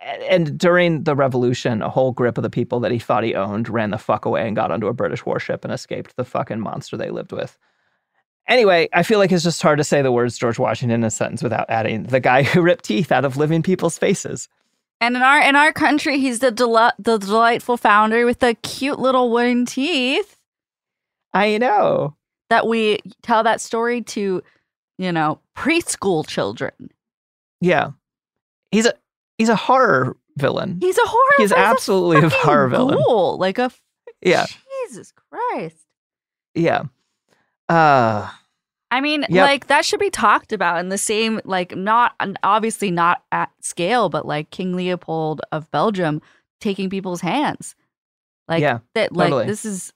And 0.00 0.56
during 0.58 1.02
the 1.04 1.16
revolution, 1.16 1.82
a 1.82 1.90
whole 1.90 2.12
grip 2.12 2.38
of 2.38 2.42
the 2.42 2.50
people 2.50 2.78
that 2.80 2.92
he 2.92 2.98
thought 3.00 3.24
he 3.24 3.34
owned 3.34 3.68
ran 3.68 3.90
the 3.90 3.98
fuck 3.98 4.24
away 4.24 4.46
and 4.46 4.54
got 4.54 4.70
onto 4.70 4.86
a 4.86 4.92
British 4.92 5.26
warship 5.26 5.64
and 5.64 5.74
escaped 5.74 6.14
the 6.16 6.24
fucking 6.24 6.60
monster 6.60 6.96
they 6.96 7.10
lived 7.10 7.32
with. 7.32 7.58
Anyway, 8.46 8.88
I 8.92 9.02
feel 9.02 9.18
like 9.18 9.32
it's 9.32 9.42
just 9.44 9.60
hard 9.60 9.78
to 9.78 9.84
say 9.84 10.00
the 10.00 10.12
words 10.12 10.38
George 10.38 10.58
Washington 10.58 11.00
in 11.00 11.04
a 11.04 11.10
sentence 11.10 11.42
without 11.42 11.68
adding 11.68 12.04
the 12.04 12.20
guy 12.20 12.42
who 12.44 12.62
ripped 12.62 12.84
teeth 12.84 13.10
out 13.12 13.24
of 13.24 13.36
living 13.36 13.62
people's 13.62 13.98
faces. 13.98 14.48
And 15.00 15.16
in 15.16 15.22
our 15.22 15.40
in 15.40 15.54
our 15.54 15.72
country, 15.72 16.18
he's 16.18 16.38
the 16.38 16.50
del- 16.50 16.92
the 16.98 17.18
delightful 17.18 17.76
founder 17.76 18.24
with 18.24 18.38
the 18.38 18.54
cute 18.54 18.98
little 18.98 19.30
wooden 19.30 19.66
teeth 19.66 20.36
I 21.34 21.58
know. 21.58 22.16
that 22.50 22.66
we 22.66 22.98
tell 23.22 23.42
that 23.42 23.60
story 23.60 24.00
to, 24.02 24.42
you 24.96 25.12
know, 25.12 25.40
preschool 25.56 26.26
children. 26.26 26.72
Yeah. 27.60 27.90
He's 28.70 28.86
a 28.86 28.94
he's 29.38 29.48
a 29.48 29.56
horror 29.56 30.16
villain. 30.36 30.78
He's 30.80 30.98
a 30.98 31.06
horror. 31.06 31.34
He's 31.38 31.52
absolutely 31.52 32.26
a 32.26 32.28
horror 32.28 32.68
villain. 32.68 32.98
ghoul, 32.98 33.38
like 33.38 33.58
a 33.58 33.70
Yeah. 34.20 34.46
Jesus 34.84 35.12
Christ. 35.12 35.76
Yeah. 36.54 36.84
Uh 37.68 38.30
I 38.90 39.00
mean, 39.02 39.26
Yep. 39.28 39.46
like 39.46 39.66
that 39.66 39.84
should 39.84 40.00
be 40.00 40.08
talked 40.10 40.52
about 40.52 40.78
in 40.80 40.88
the 40.88 40.96
same, 40.98 41.40
like 41.44 41.76
not 41.76 42.14
obviously 42.42 42.90
not 42.90 43.22
at 43.32 43.50
scale, 43.60 44.08
but 44.08 44.26
like 44.26 44.50
King 44.50 44.74
Leopold 44.74 45.40
of 45.52 45.70
Belgium 45.70 46.22
taking 46.60 46.88
people's 46.90 47.20
hands, 47.20 47.74
like 48.48 48.62
Yeah, 48.62 48.78
that. 48.94 49.12
Like 49.12 49.26
totally. 49.30 49.46
this 49.46 49.64
is 49.64 49.92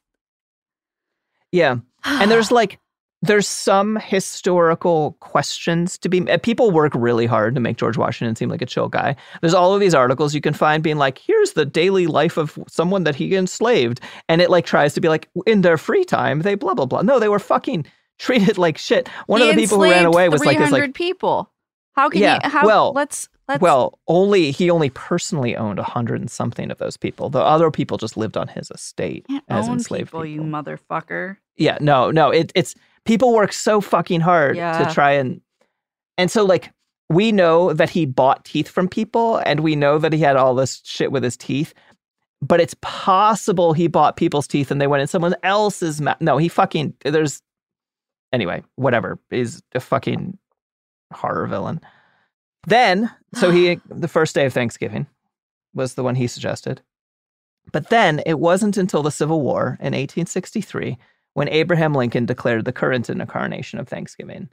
yeah. 1.53 1.77
And 2.05 2.31
there's 2.31 2.51
like 2.53 2.79
there's 3.23 3.47
some 3.47 3.97
historical 3.97 5.17
questions 5.21 5.97
to 5.99 6.09
be 6.09 6.29
uh, 6.29 6.39
people 6.39 6.73
work 6.73 6.93
really 6.95 7.27
hard 7.27 7.55
to 7.55 7.61
make 7.61 7.77
George 7.77 7.97
Washington 7.97 8.35
seem 8.35 8.49
like 8.49 8.61
a 8.61 8.67
chill 8.67 8.89
guy. 8.89 9.17
There's 9.41 9.55
all 9.55 9.75
of 9.75 9.81
these 9.81 9.95
articles 9.95 10.35
you 10.35 10.41
can 10.41 10.55
find 10.55 10.83
being 10.83 10.99
like 10.99 11.19
here's 11.19 11.53
the 11.53 11.65
daily 11.65 12.07
life 12.07 12.37
of 12.37 12.59
someone 12.69 13.05
that 13.05 13.15
he 13.15 13.35
enslaved 13.35 14.01
and 14.29 14.43
it 14.43 14.51
like 14.51 14.67
tries 14.67 14.93
to 14.95 15.01
be 15.01 15.09
like 15.09 15.29
in 15.47 15.63
their 15.63 15.79
free 15.79 16.05
time 16.05 16.43
they 16.43 16.57
blah 16.57 16.75
blah 16.75 16.87
blah. 16.87 17.03
No, 17.03 17.19
they 17.19 17.29
were 17.29 17.39
fucking 17.39 17.87
treated 18.19 18.59
like 18.59 18.77
shit. 18.77 19.09
One 19.27 19.41
He 19.41 19.51
of 19.51 19.57
the 19.57 19.63
people 19.63 19.83
who 19.83 19.91
ran 19.91 20.05
away 20.05 20.29
was 20.29 20.45
like 20.45 20.59
his 20.59 20.69
300 20.69 20.89
like 20.89 20.95
people. 20.95 21.51
How 21.95 22.09
can 22.09 22.23
yeah. 22.23 22.41
you? 22.43 22.51
How, 22.51 22.67
well, 22.67 22.93
let's 22.93 23.29
let's. 23.49 23.61
well, 23.61 23.99
only 24.09 24.51
he 24.51 24.71
only 24.71 24.91
personally 24.91 25.57
owned 25.57 25.79
a 25.79 25.83
hundred 25.85 26.21
and 26.21 26.31
something 26.31 26.71
of 26.71 26.79
those 26.79 26.97
people. 26.97 27.29
The 27.31 27.41
other 27.41 27.71
people 27.71 27.99
just 27.99 28.17
lived 28.17 28.37
on 28.37 28.49
his 28.49 28.71
estate 28.71 29.27
as 29.49 29.69
enslaved 29.69 30.09
people, 30.09 30.25
you 30.25 30.41
motherfucker. 30.41 31.37
Yeah, 31.57 31.77
no, 31.81 32.11
no. 32.11 32.31
It, 32.31 32.51
it's 32.55 32.75
people 33.05 33.33
work 33.35 33.53
so 33.53 33.81
fucking 33.81 34.21
hard 34.21 34.57
Yeah. 34.57 34.85
to 34.85 34.93
try 34.95 35.13
and 35.13 35.41
and 36.19 36.31
so 36.31 36.45
like 36.45 36.71
we 37.09 37.33
know 37.33 37.73
that 37.73 37.91
he 37.91 38.07
bought 38.07 38.45
teeth 38.45 38.69
from 38.69 38.89
people 38.89 39.37
and 39.45 39.61
we 39.61 39.77
know 39.77 39.99
that 39.99 40.13
he 40.13 40.21
had 40.21 40.37
all 40.37 40.55
this 40.55 40.81
shit 40.85 41.13
with 41.13 41.23
his 41.23 41.37
teeth. 41.37 41.75
But 42.41 42.61
it's 42.61 42.75
possible 42.81 43.73
he 43.73 43.87
bought 43.87 44.17
people's 44.17 44.47
teeth 44.49 44.71
and 44.71 44.81
they 44.81 44.87
went 44.87 45.03
in 45.03 45.07
someone 45.07 45.35
else's 45.43 46.01
mouth. 46.01 46.21
No, 46.21 46.39
he 46.39 46.49
fucking 46.49 46.95
there's 47.05 47.43
anyway, 48.33 48.63
whatever. 48.77 49.19
He's 49.31 49.63
a 49.75 49.81
fucking 49.81 50.39
horror 51.13 51.47
villain. 51.47 51.81
Then, 52.67 53.11
so 53.35 53.51
he 53.51 53.79
the 53.89 54.09
first 54.09 54.35
day 54.35 54.47
of 54.47 54.53
Thanksgiving 54.53 55.07
was 55.75 55.95
the 55.95 56.03
one 56.03 56.15
he 56.15 56.27
suggested. 56.27 56.81
But 57.73 57.91
then 57.91 58.23
it 58.27 58.41
wasn't 58.41 58.77
until 58.77 59.03
the 59.03 59.11
Civil 59.11 59.41
War 59.41 59.77
in 59.81 59.93
1863 59.95 60.99
when 61.35 61.49
Abraham 61.49 61.95
Lincoln 61.95 62.27
declared 62.27 62.65
the 62.65 62.73
current 62.73 63.09
incarnation 63.09 63.79
of 63.79 63.89
Thanksgiving. 63.89 64.49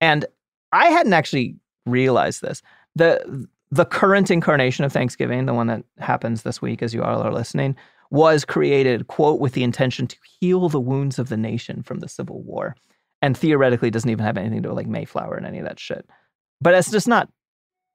And 0.00 0.24
I 0.72 0.86
hadn't 0.86 1.12
actually 1.12 1.56
realized 1.86 2.42
this. 2.42 2.62
The 2.94 3.48
the 3.70 3.86
current 3.86 4.30
incarnation 4.30 4.84
of 4.84 4.92
Thanksgiving, 4.92 5.46
the 5.46 5.54
one 5.54 5.66
that 5.68 5.82
happens 5.98 6.42
this 6.42 6.60
week 6.60 6.82
as 6.82 6.92
you 6.92 7.02
all 7.02 7.22
are 7.22 7.32
listening, 7.32 7.74
was 8.10 8.44
created, 8.44 9.06
quote, 9.06 9.40
with 9.40 9.54
the 9.54 9.62
intention 9.62 10.06
to 10.06 10.16
heal 10.38 10.68
the 10.68 10.78
wounds 10.78 11.18
of 11.18 11.30
the 11.30 11.38
nation 11.38 11.82
from 11.82 12.00
the 12.00 12.08
Civil 12.08 12.42
War. 12.42 12.76
And 13.22 13.36
theoretically 13.36 13.90
doesn't 13.90 14.10
even 14.10 14.24
have 14.26 14.36
anything 14.36 14.58
to 14.58 14.62
do 14.62 14.68
with 14.68 14.76
like 14.76 14.88
Mayflower 14.88 15.36
and 15.36 15.46
any 15.46 15.58
of 15.58 15.64
that 15.64 15.80
shit. 15.80 16.06
But 16.60 16.72
that's 16.72 16.90
just 16.90 17.08
not 17.08 17.30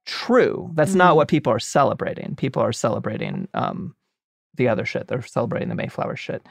true. 0.06 0.72
That's 0.74 0.96
not 0.96 1.16
what 1.16 1.28
people 1.28 1.54
are 1.54 1.60
celebrating. 1.60 2.36
People 2.36 2.63
are 2.63 2.74
celebrating 2.74 3.48
um, 3.54 3.96
the 4.56 4.70
other 4.70 4.86
shit. 4.86 5.08
They're 5.08 5.22
celebrating 5.22 5.70
the 5.70 5.76
Mayflower 5.76 6.16
shit 6.16 6.44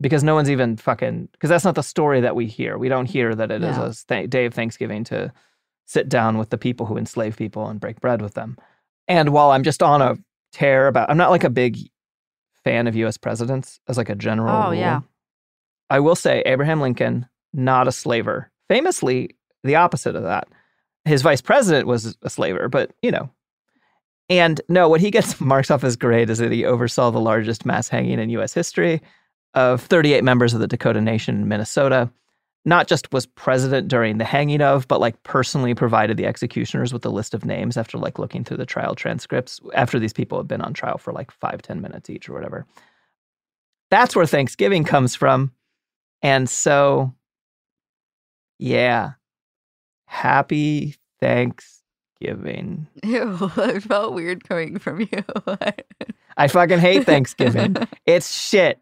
because 0.00 0.24
no 0.24 0.34
one's 0.34 0.50
even 0.50 0.76
fucking 0.76 1.28
because 1.32 1.48
that's 1.50 1.64
not 1.64 1.74
the 1.74 1.82
story 1.82 2.20
that 2.20 2.36
we 2.36 2.46
hear. 2.46 2.76
We 2.78 2.88
don't 2.88 3.06
hear 3.06 3.34
that 3.34 3.50
it 3.50 3.62
is 3.62 3.76
No. 3.76 3.84
a 3.86 3.92
th- 3.92 4.30
day 4.30 4.44
of 4.46 4.54
Thanksgiving 4.54 5.04
to 5.04 5.32
sit 5.86 6.08
down 6.08 6.38
with 6.38 6.50
the 6.50 6.58
people 6.58 6.86
who 6.86 6.96
enslave 6.96 7.36
people 7.36 7.66
and 7.68 7.78
break 7.80 8.00
bread 8.00 8.22
with 8.22 8.34
them. 8.34 8.56
And 9.08 9.30
while 9.30 9.50
I'm 9.50 9.62
just 9.62 9.82
on 9.82 10.00
a 10.02 10.16
tear 10.52 10.86
about, 10.88 11.10
I'm 11.10 11.16
not 11.16 11.30
like 11.30 11.44
a 11.44 11.50
big 11.50 11.78
fan 12.64 12.86
of 12.86 12.96
U.S. 12.96 13.16
presidents 13.18 13.80
as 13.88 13.98
like 13.98 14.08
a 14.08 14.14
general. 14.14 14.54
Oh, 14.54 14.64
rule. 14.70 14.74
yeah. 14.74 15.00
I 15.90 16.00
will 16.00 16.16
say 16.16 16.42
Abraham 16.46 16.80
Lincoln, 16.80 17.26
not 17.52 17.86
a 17.86 17.92
slaver. 17.92 18.50
Famously, 18.68 19.36
the 19.62 19.76
opposite 19.76 20.16
of 20.16 20.22
that. 20.22 20.48
His 21.04 21.20
vice 21.20 21.42
president 21.42 21.86
was 21.86 22.16
a 22.22 22.30
slaver, 22.30 22.68
but 22.68 22.92
you 23.02 23.10
know. 23.10 23.28
And 24.30 24.60
no, 24.70 24.88
what 24.88 25.02
he 25.02 25.10
gets 25.10 25.38
marks 25.40 25.70
off 25.70 25.84
as 25.84 25.96
great 25.96 26.30
is 26.30 26.38
that 26.38 26.50
he 26.52 26.64
oversaw 26.64 27.10
the 27.10 27.20
largest 27.20 27.66
mass 27.66 27.88
hanging 27.88 28.18
in 28.18 28.30
U.S. 28.30 28.54
history 28.54 29.02
of 29.54 29.80
38 29.82 30.24
members 30.24 30.54
of 30.54 30.60
the 30.60 30.66
Dakota 30.66 31.00
Nation 31.00 31.36
in 31.36 31.48
Minnesota. 31.48 32.10
Not 32.66 32.88
just 32.88 33.12
was 33.12 33.26
president 33.26 33.88
during 33.88 34.16
the 34.16 34.24
hanging 34.24 34.62
of, 34.62 34.88
but 34.88 34.98
like 34.98 35.22
personally 35.22 35.74
provided 35.74 36.16
the 36.16 36.26
executioners 36.26 36.94
with 36.94 37.04
a 37.04 37.10
list 37.10 37.34
of 37.34 37.44
names 37.44 37.76
after 37.76 37.98
like 37.98 38.18
looking 38.18 38.42
through 38.42 38.56
the 38.56 38.64
trial 38.64 38.94
transcripts 38.94 39.60
after 39.74 39.98
these 39.98 40.14
people 40.14 40.38
had 40.38 40.48
been 40.48 40.62
on 40.62 40.72
trial 40.72 40.96
for 40.96 41.12
like 41.12 41.30
five, 41.30 41.60
ten 41.60 41.82
minutes 41.82 42.08
each 42.08 42.28
or 42.28 42.32
whatever. 42.32 42.66
That's 43.90 44.16
where 44.16 44.26
Thanksgiving 44.26 44.84
comes 44.84 45.14
from. 45.14 45.52
And 46.22 46.48
so, 46.48 47.12
yeah, 48.58 49.12
happy 50.06 50.96
Thanksgiving. 51.20 52.86
Ew, 53.02 53.38
it 53.56 53.82
felt 53.82 54.14
weird 54.14 54.48
coming 54.48 54.78
from 54.78 55.00
you. 55.00 55.24
I 56.36 56.48
fucking 56.48 56.78
hate 56.78 57.04
Thanksgiving. 57.04 57.76
it's 58.06 58.34
shit. 58.34 58.78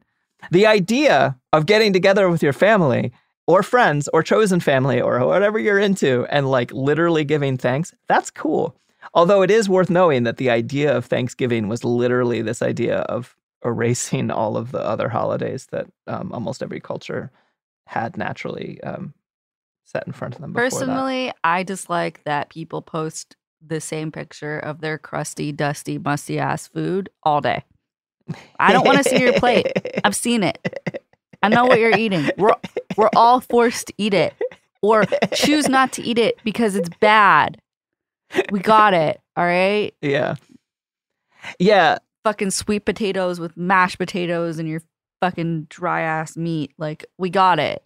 The 0.51 0.67
idea 0.67 1.39
of 1.53 1.67
getting 1.67 1.93
together 1.93 2.29
with 2.29 2.43
your 2.43 2.53
family 2.53 3.13
or 3.47 3.63
friends 3.63 4.09
or 4.13 4.23
chosen 4.23 4.61
family 4.61 5.01
or 5.01 5.25
whatever 5.27 5.59
you're 5.59 5.79
into 5.79 6.27
and 6.31 6.51
like 6.51 6.73
literally 6.73 7.25
giving 7.25 7.57
thanks, 7.57 7.95
that's 8.09 8.31
cool. 8.31 8.77
Although 9.15 9.43
it 9.43 9.51
is 9.51 9.69
worth 9.69 9.91
knowing 9.91 10.23
that 10.25 10.37
the 10.37 10.51
idea 10.51 10.97
of 10.97 11.05
Thanksgiving 11.05 11.69
was 11.69 11.85
literally 11.85 12.43
this 12.43 12.63
idea 12.63 13.01
of 13.01 13.37
erasing 13.65 14.31
all 14.33 14.57
of 14.57 14.73
the 14.73 14.81
other 14.81 15.09
holidays 15.09 15.67
that 15.71 15.87
um, 16.07 16.33
almost 16.33 16.63
every 16.63 16.81
culture 16.81 17.31
had 17.87 18.17
naturally 18.17 18.81
um, 18.83 19.13
set 19.85 20.07
in 20.07 20.13
front 20.13 20.35
of 20.35 20.41
them. 20.41 20.53
Before 20.53 20.65
that. 20.65 20.71
Personally, 20.71 21.33
I 21.45 21.63
dislike 21.63 22.23
that 22.25 22.49
people 22.49 22.81
post 22.81 23.37
the 23.65 23.81
same 23.81 24.11
picture 24.11 24.59
of 24.59 24.81
their 24.81 24.99
crusty, 24.99 25.53
dusty, 25.53 25.99
musty 25.99 26.39
ass 26.39 26.67
food 26.67 27.11
all 27.23 27.41
day. 27.41 27.65
I 28.59 28.73
don't 28.73 28.85
want 28.85 28.99
to 28.99 29.05
see 29.05 29.21
your 29.21 29.35
plate. 29.35 29.67
I've 30.05 30.17
seen 30.17 30.43
it. 30.43 31.03
I 31.43 31.49
know 31.49 31.67
what 31.67 31.79
you're 31.81 31.97
eating. 31.97 32.31
We're 32.37 32.55
we're 32.97 33.11
all 33.17 33.41
forced 33.41 33.89
to 33.89 33.95
eat 33.99 34.15
it 34.15 34.35
or 34.83 35.05
choose 35.33 35.69
not 35.69 35.93
to 35.95 36.03
eat 36.03 36.19
it 36.19 36.39
because 36.45 36.77
it's 36.77 36.91
bad. 37.01 37.59
We 38.51 38.61
got 38.61 38.95
it. 38.95 39.21
All 39.37 39.45
right. 39.45 39.95
Yeah. 40.01 40.37
Yeah. 41.59 41.99
Fucking 42.25 42.51
sweet 42.51 42.85
potatoes 42.85 43.41
with 43.41 43.57
mashed 43.57 43.99
potatoes 43.99 44.59
and 44.59 44.69
your 44.69 44.83
fucking 45.21 45.67
dry 45.71 46.03
ass 46.03 46.37
meat. 46.37 46.73
Like, 46.79 47.07
we 47.19 47.31
got 47.31 47.59
it. 47.59 47.83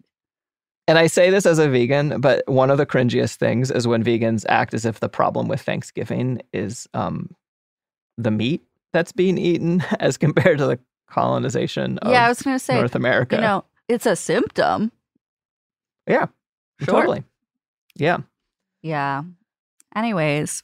And 0.88 0.98
I 0.98 1.08
say 1.08 1.30
this 1.30 1.46
as 1.46 1.58
a 1.58 1.68
vegan, 1.68 2.20
but 2.20 2.46
one 2.46 2.70
of 2.70 2.78
the 2.78 2.86
cringiest 2.86 3.36
things 3.36 3.70
is 3.70 3.88
when 3.88 4.04
vegans 4.04 4.44
act 4.48 4.72
as 4.72 4.84
if 4.84 5.00
the 5.00 5.08
problem 5.08 5.48
with 5.48 5.60
Thanksgiving 5.60 6.40
is 6.52 6.86
um, 6.94 7.34
the 8.16 8.30
meat 8.30 8.62
that's 8.96 9.12
being 9.12 9.36
eaten 9.36 9.82
as 10.00 10.16
compared 10.16 10.56
to 10.56 10.66
the 10.66 10.78
colonization 11.06 11.98
of 11.98 12.10
yeah, 12.12 12.24
I 12.24 12.28
was 12.30 12.40
going 12.40 12.54
to 12.54 12.58
say, 12.64 12.76
North 12.76 12.94
America. 12.94 13.36
You 13.36 13.42
know, 13.42 13.64
it's 13.88 14.06
a 14.06 14.16
symptom. 14.16 14.90
yeah, 16.08 16.26
Sure. 16.80 16.94
totally. 17.00 17.22
Yeah. 17.94 18.18
Yeah. 18.82 19.22
Anyways, 19.94 20.62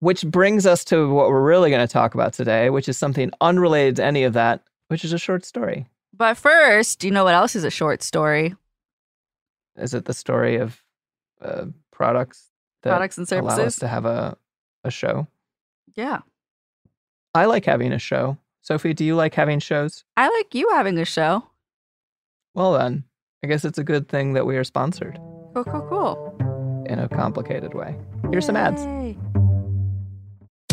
Which 0.00 0.24
brings 0.24 0.64
us 0.66 0.84
to 0.86 1.08
what 1.12 1.28
we're 1.28 1.42
really 1.42 1.68
going 1.70 1.86
to 1.86 1.92
talk 1.92 2.14
about 2.14 2.32
today, 2.32 2.70
which 2.70 2.88
is 2.88 2.96
something 2.96 3.30
unrelated 3.42 3.96
to 3.96 4.04
any 4.04 4.24
of 4.24 4.32
that, 4.32 4.62
which 4.88 5.04
is 5.04 5.12
a 5.12 5.18
short 5.18 5.44
story. 5.44 5.86
but 6.14 6.36
first, 6.38 6.98
do 6.98 7.06
you 7.06 7.12
know 7.12 7.24
what 7.24 7.34
else 7.34 7.54
is 7.56 7.64
a 7.64 7.70
short 7.70 8.02
story? 8.02 8.54
Is 9.76 9.92
it 9.94 10.04
the 10.06 10.14
story 10.14 10.56
of 10.56 10.82
uh, 11.42 11.66
products 11.92 12.48
that 12.82 12.90
Products 12.90 13.18
and 13.18 13.30
allow 13.32 13.48
us 13.48 13.56
services? 13.56 13.78
to 13.80 13.88
have 13.88 14.04
a, 14.06 14.36
a 14.84 14.90
show? 14.90 15.26
Yeah. 15.94 16.20
I 17.34 17.44
like 17.44 17.64
having 17.64 17.92
a 17.92 17.98
show. 17.98 18.38
Sophie, 18.62 18.92
do 18.94 19.04
you 19.04 19.14
like 19.14 19.34
having 19.34 19.60
shows? 19.60 20.04
I 20.16 20.28
like 20.28 20.54
you 20.54 20.68
having 20.70 20.98
a 20.98 21.04
show. 21.04 21.44
Well, 22.54 22.72
then, 22.72 23.04
I 23.44 23.46
guess 23.46 23.64
it's 23.64 23.78
a 23.78 23.84
good 23.84 24.08
thing 24.08 24.32
that 24.34 24.44
we 24.46 24.56
are 24.56 24.64
sponsored 24.64 25.18
Cool, 25.54 25.64
cool, 25.64 25.86
cool. 25.88 26.84
in 26.88 26.98
a 26.98 27.08
complicated 27.08 27.74
way. 27.74 27.96
Here's 28.30 28.46
some 28.46 28.56
ads. 28.56 28.82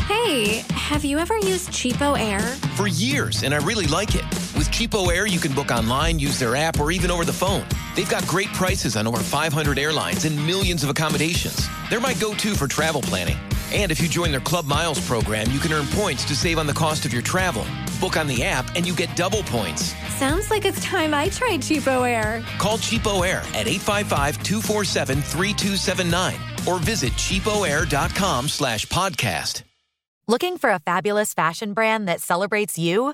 Hey, 0.02 0.64
have 0.72 1.04
you 1.06 1.20
ever 1.20 1.38
used 1.38 1.70
Cheapo 1.70 2.18
Air? 2.20 2.40
For 2.76 2.88
years, 2.88 3.44
and 3.44 3.54
I 3.54 3.58
really 3.58 3.86
like 3.88 4.16
it. 4.16 4.24
With 4.58 4.70
Cheapo 4.72 5.14
Air, 5.14 5.28
you 5.28 5.40
can 5.40 5.54
book 5.54 5.70
online, 5.70 6.18
use 6.18 6.40
their 6.40 6.56
app, 6.56 6.80
or 6.80 6.92
even 6.92 7.12
over 7.12 7.24
the 7.26 7.34
phone. 7.34 7.66
They've 7.96 8.10
got 8.10 8.26
great 8.26 8.48
prices 8.54 8.96
on 8.96 9.06
over 9.06 9.20
500 9.20 9.78
airlines 9.78 10.26
and 10.26 10.36
millions 10.48 10.84
of 10.84 10.90
accommodations. 10.90 11.68
They're 11.90 12.00
my 12.00 12.14
go 12.16 12.34
to 12.36 12.56
for 12.56 12.68
travel 12.68 13.02
planning. 13.02 13.38
And 13.74 13.92
if 13.92 14.02
you 14.02 14.08
join 14.08 14.32
their 14.32 14.40
Club 14.40 14.66
Miles 14.66 15.06
program, 15.06 15.52
you 15.52 15.60
can 15.60 15.74
earn 15.74 15.86
points 15.88 16.24
to 16.26 16.36
save 16.36 16.58
on 16.58 16.66
the 16.68 16.74
cost 16.74 17.06
of 17.06 17.14
your 17.14 17.22
travel. 17.22 17.66
Book 18.00 18.16
on 18.18 18.28
the 18.28 18.44
app, 18.44 18.76
and 18.76 18.86
you 18.88 18.96
get 18.96 19.16
double 19.16 19.44
points. 19.44 19.94
Sounds 20.16 20.50
like 20.50 20.66
it's 20.66 20.84
time 20.84 21.14
I 21.14 21.30
tried 21.30 21.62
Cheapo 21.62 22.08
Air. 22.08 22.44
Call 22.58 22.78
Cheapo 22.78 23.28
Air 23.28 23.40
at 23.54 23.68
855-247-3279 23.68 26.68
or 26.68 26.80
visit 26.80 27.14
cheapoair.com 27.14 28.50
slash 28.50 28.86
podcast. 28.88 29.64
Looking 30.30 30.58
for 30.58 30.72
a 30.72 30.80
fabulous 30.80 31.34
fashion 31.34 31.74
brand 31.74 32.10
that 32.10 32.20
celebrates 32.20 32.78
you? 32.78 33.14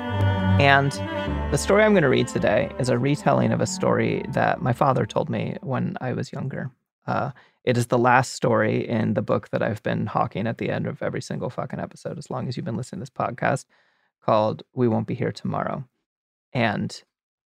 And 0.61 0.91
the 1.51 1.57
story 1.57 1.83
I'm 1.83 1.93
going 1.93 2.03
to 2.03 2.07
read 2.07 2.27
today 2.27 2.71
is 2.77 2.89
a 2.89 2.99
retelling 2.99 3.51
of 3.51 3.61
a 3.61 3.65
story 3.65 4.23
that 4.29 4.61
my 4.61 4.73
father 4.73 5.07
told 5.07 5.27
me 5.27 5.57
when 5.61 5.97
I 6.01 6.13
was 6.13 6.31
younger. 6.31 6.69
Uh, 7.07 7.31
it 7.63 7.79
is 7.79 7.87
the 7.87 7.97
last 7.97 8.33
story 8.33 8.87
in 8.87 9.15
the 9.15 9.23
book 9.23 9.49
that 9.49 9.63
I've 9.63 9.81
been 9.81 10.05
hawking 10.05 10.45
at 10.45 10.59
the 10.59 10.69
end 10.69 10.85
of 10.85 11.01
every 11.01 11.19
single 11.19 11.49
fucking 11.49 11.79
episode, 11.79 12.19
as 12.19 12.29
long 12.29 12.47
as 12.47 12.55
you've 12.55 12.65
been 12.65 12.77
listening 12.77 12.99
to 12.99 13.01
this 13.01 13.09
podcast, 13.09 13.65
called 14.23 14.61
We 14.75 14.87
Won't 14.87 15.07
Be 15.07 15.15
Here 15.15 15.31
Tomorrow. 15.31 15.83
And 16.53 17.03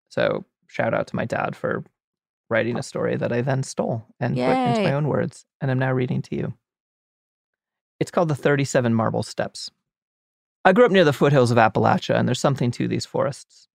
so, 0.09 0.43
shout 0.67 0.93
out 0.93 1.07
to 1.07 1.15
my 1.15 1.23
dad 1.23 1.55
for 1.55 1.85
writing 2.49 2.77
a 2.77 2.83
story 2.83 3.15
that 3.15 3.31
I 3.31 3.39
then 3.39 3.63
stole 3.63 4.03
and 4.19 4.35
put 4.35 4.43
into 4.43 4.83
my 4.83 4.93
own 4.93 5.07
words 5.07 5.45
and 5.61 5.71
I'm 5.71 5.79
now 5.79 5.93
reading 5.93 6.21
to 6.23 6.35
you. 6.35 6.53
It's 7.97 8.11
called 8.11 8.27
The 8.27 8.35
37 8.35 8.93
Marble 8.93 9.23
Steps. 9.23 9.71
I 10.67 10.73
grew 10.73 10.83
up 10.83 10.91
near 10.91 11.05
the 11.05 11.13
foothills 11.13 11.51
of 11.51 11.59
Appalachia, 11.59 12.17
and 12.17 12.27
there's 12.27 12.39
something 12.39 12.71
to 12.71 12.87
these 12.87 13.05
forests. 13.05 13.67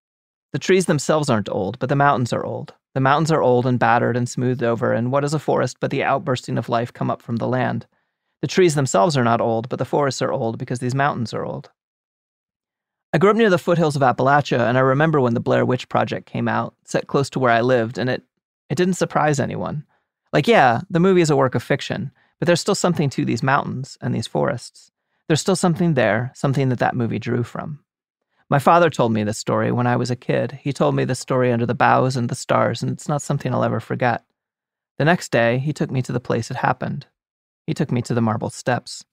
The 0.52 0.58
trees 0.58 0.86
themselves 0.86 1.30
aren't 1.30 1.48
old, 1.48 1.78
but 1.78 1.88
the 1.88 1.94
mountains 1.94 2.32
are 2.32 2.44
old. 2.44 2.74
The 2.94 3.00
mountains 3.00 3.30
are 3.30 3.40
old 3.40 3.64
and 3.64 3.78
battered 3.78 4.16
and 4.16 4.28
smoothed 4.28 4.64
over, 4.64 4.92
and 4.92 5.12
what 5.12 5.22
is 5.22 5.32
a 5.32 5.38
forest 5.38 5.76
but 5.78 5.92
the 5.92 6.02
outbursting 6.02 6.58
of 6.58 6.68
life 6.68 6.92
come 6.92 7.08
up 7.08 7.22
from 7.22 7.36
the 7.36 7.46
land? 7.46 7.86
The 8.42 8.48
trees 8.48 8.74
themselves 8.74 9.16
are 9.16 9.22
not 9.22 9.40
old, 9.40 9.68
but 9.68 9.78
the 9.78 9.84
forests 9.84 10.20
are 10.20 10.32
old 10.32 10.58
because 10.58 10.80
these 10.80 10.94
mountains 10.94 11.32
are 11.32 11.44
old. 11.44 11.70
I 13.12 13.18
grew 13.18 13.30
up 13.30 13.36
near 13.36 13.50
the 13.50 13.58
foothills 13.58 13.94
of 13.94 14.02
Appalachia, 14.02 14.68
and 14.68 14.76
I 14.76 14.80
remember 14.80 15.20
when 15.20 15.34
the 15.34 15.40
Blair 15.40 15.64
Witch 15.64 15.88
Project 15.88 16.26
came 16.26 16.48
out, 16.48 16.74
set 16.84 17.06
close 17.06 17.30
to 17.30 17.38
where 17.38 17.52
I 17.52 17.60
lived, 17.60 17.98
and 17.98 18.10
it, 18.10 18.24
it 18.68 18.74
didn't 18.74 18.94
surprise 18.94 19.38
anyone. 19.38 19.84
Like, 20.32 20.48
yeah, 20.48 20.80
the 20.90 21.00
movie 21.00 21.20
is 21.20 21.30
a 21.30 21.36
work 21.36 21.54
of 21.54 21.62
fiction, 21.62 22.10
but 22.40 22.46
there's 22.46 22.60
still 22.60 22.74
something 22.74 23.10
to 23.10 23.24
these 23.24 23.44
mountains 23.44 23.96
and 24.00 24.12
these 24.12 24.26
forests. 24.26 24.89
There's 25.30 25.40
still 25.40 25.54
something 25.54 25.94
there, 25.94 26.32
something 26.34 26.70
that 26.70 26.80
that 26.80 26.96
movie 26.96 27.20
drew 27.20 27.44
from. 27.44 27.78
My 28.48 28.58
father 28.58 28.90
told 28.90 29.12
me 29.12 29.22
this 29.22 29.38
story 29.38 29.70
when 29.70 29.86
I 29.86 29.94
was 29.94 30.10
a 30.10 30.16
kid. 30.16 30.58
He 30.60 30.72
told 30.72 30.96
me 30.96 31.04
the 31.04 31.14
story 31.14 31.52
under 31.52 31.66
the 31.66 31.72
boughs 31.72 32.16
and 32.16 32.28
the 32.28 32.34
stars, 32.34 32.82
and 32.82 32.90
it's 32.90 33.08
not 33.08 33.22
something 33.22 33.54
I'll 33.54 33.62
ever 33.62 33.78
forget. 33.78 34.24
The 34.98 35.04
next 35.04 35.30
day, 35.30 35.58
he 35.58 35.72
took 35.72 35.88
me 35.88 36.02
to 36.02 36.10
the 36.10 36.18
place 36.18 36.50
it 36.50 36.56
happened. 36.56 37.06
He 37.64 37.74
took 37.74 37.92
me 37.92 38.02
to 38.02 38.12
the 38.12 38.20
marble 38.20 38.50
steps. 38.50 39.04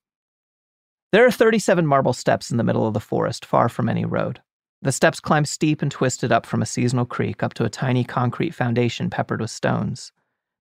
There 1.12 1.24
are 1.24 1.30
37 1.30 1.86
marble 1.86 2.14
steps 2.14 2.50
in 2.50 2.58
the 2.58 2.64
middle 2.64 2.88
of 2.88 2.96
the 2.96 3.00
forest, 3.00 3.46
far 3.46 3.70
from 3.70 3.88
any 3.88 4.04
road. 4.04 4.42
The 4.82 4.92
steps 4.92 5.20
climb 5.20 5.46
steep 5.46 5.84
and 5.84 5.92
twisted 5.92 6.32
up 6.32 6.48
from 6.48 6.64
a 6.64 6.66
seasonal 6.66 7.06
creek 7.06 7.44
up 7.44 7.54
to 7.54 7.64
a 7.64 7.70
tiny 7.70 8.04
concrete 8.04 8.56
foundation 8.56 9.12
peppered 9.12 9.40
with 9.40 9.52
stones. 9.52 10.12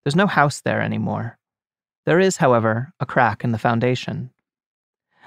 There's 0.04 0.14
no 0.14 0.26
house 0.26 0.60
there 0.60 0.82
anymore. 0.82 1.38
There 2.04 2.20
is, 2.20 2.36
however, 2.36 2.92
a 3.00 3.06
crack 3.06 3.42
in 3.42 3.52
the 3.52 3.58
foundation. 3.58 4.32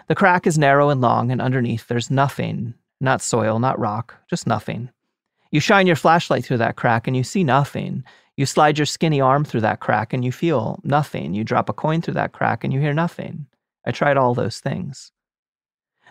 The 0.09 0.15
crack 0.15 0.45
is 0.45 0.57
narrow 0.57 0.89
and 0.89 0.99
long, 0.99 1.31
and 1.31 1.39
underneath 1.39 1.87
there's 1.87 2.11
nothing 2.11 2.73
not 3.01 3.21
soil, 3.21 3.59
not 3.59 3.79
rock, 3.79 4.15
just 4.29 4.45
nothing. 4.45 4.89
You 5.51 5.59
shine 5.59 5.87
your 5.87 5.95
flashlight 5.95 6.43
through 6.43 6.57
that 6.57 6.75
crack 6.75 7.07
and 7.07 7.15
you 7.15 7.23
see 7.23 7.43
nothing. 7.43 8.03
You 8.35 8.45
slide 8.45 8.77
your 8.77 8.85
skinny 8.85 9.21
arm 9.21 9.45
through 9.45 9.61
that 9.61 9.79
crack 9.79 10.13
and 10.13 10.23
you 10.23 10.31
feel 10.31 10.79
nothing. 10.83 11.33
You 11.33 11.43
drop 11.43 11.69
a 11.69 11.73
coin 11.73 12.01
through 12.01 12.15
that 12.15 12.33
crack 12.33 12.63
and 12.63 12.73
you 12.73 12.79
hear 12.79 12.93
nothing. 12.93 13.47
I 13.85 13.91
tried 13.91 14.17
all 14.17 14.33
those 14.33 14.59
things. 14.59 15.11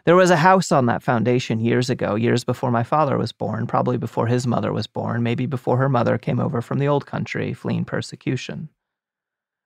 There 0.04 0.16
was 0.16 0.30
a 0.30 0.37
house 0.37 0.72
on 0.72 0.87
that 0.87 1.02
foundation 1.02 1.61
years 1.61 1.90
ago, 1.90 2.14
years 2.14 2.42
before 2.42 2.70
my 2.70 2.82
father 2.82 3.18
was 3.18 3.32
born, 3.32 3.66
probably 3.66 3.98
before 3.98 4.26
his 4.26 4.46
mother 4.46 4.72
was 4.72 4.87
born, 4.87 5.22
maybe 5.22 5.44
before 5.44 5.76
her 5.76 5.88
mother 5.88 6.16
came 6.16 6.40
over 6.40 6.62
from 6.62 6.78
the 6.78 6.88
old 6.88 7.04
country 7.04 7.52
fleeing 7.52 7.84
persecution. 7.84 8.70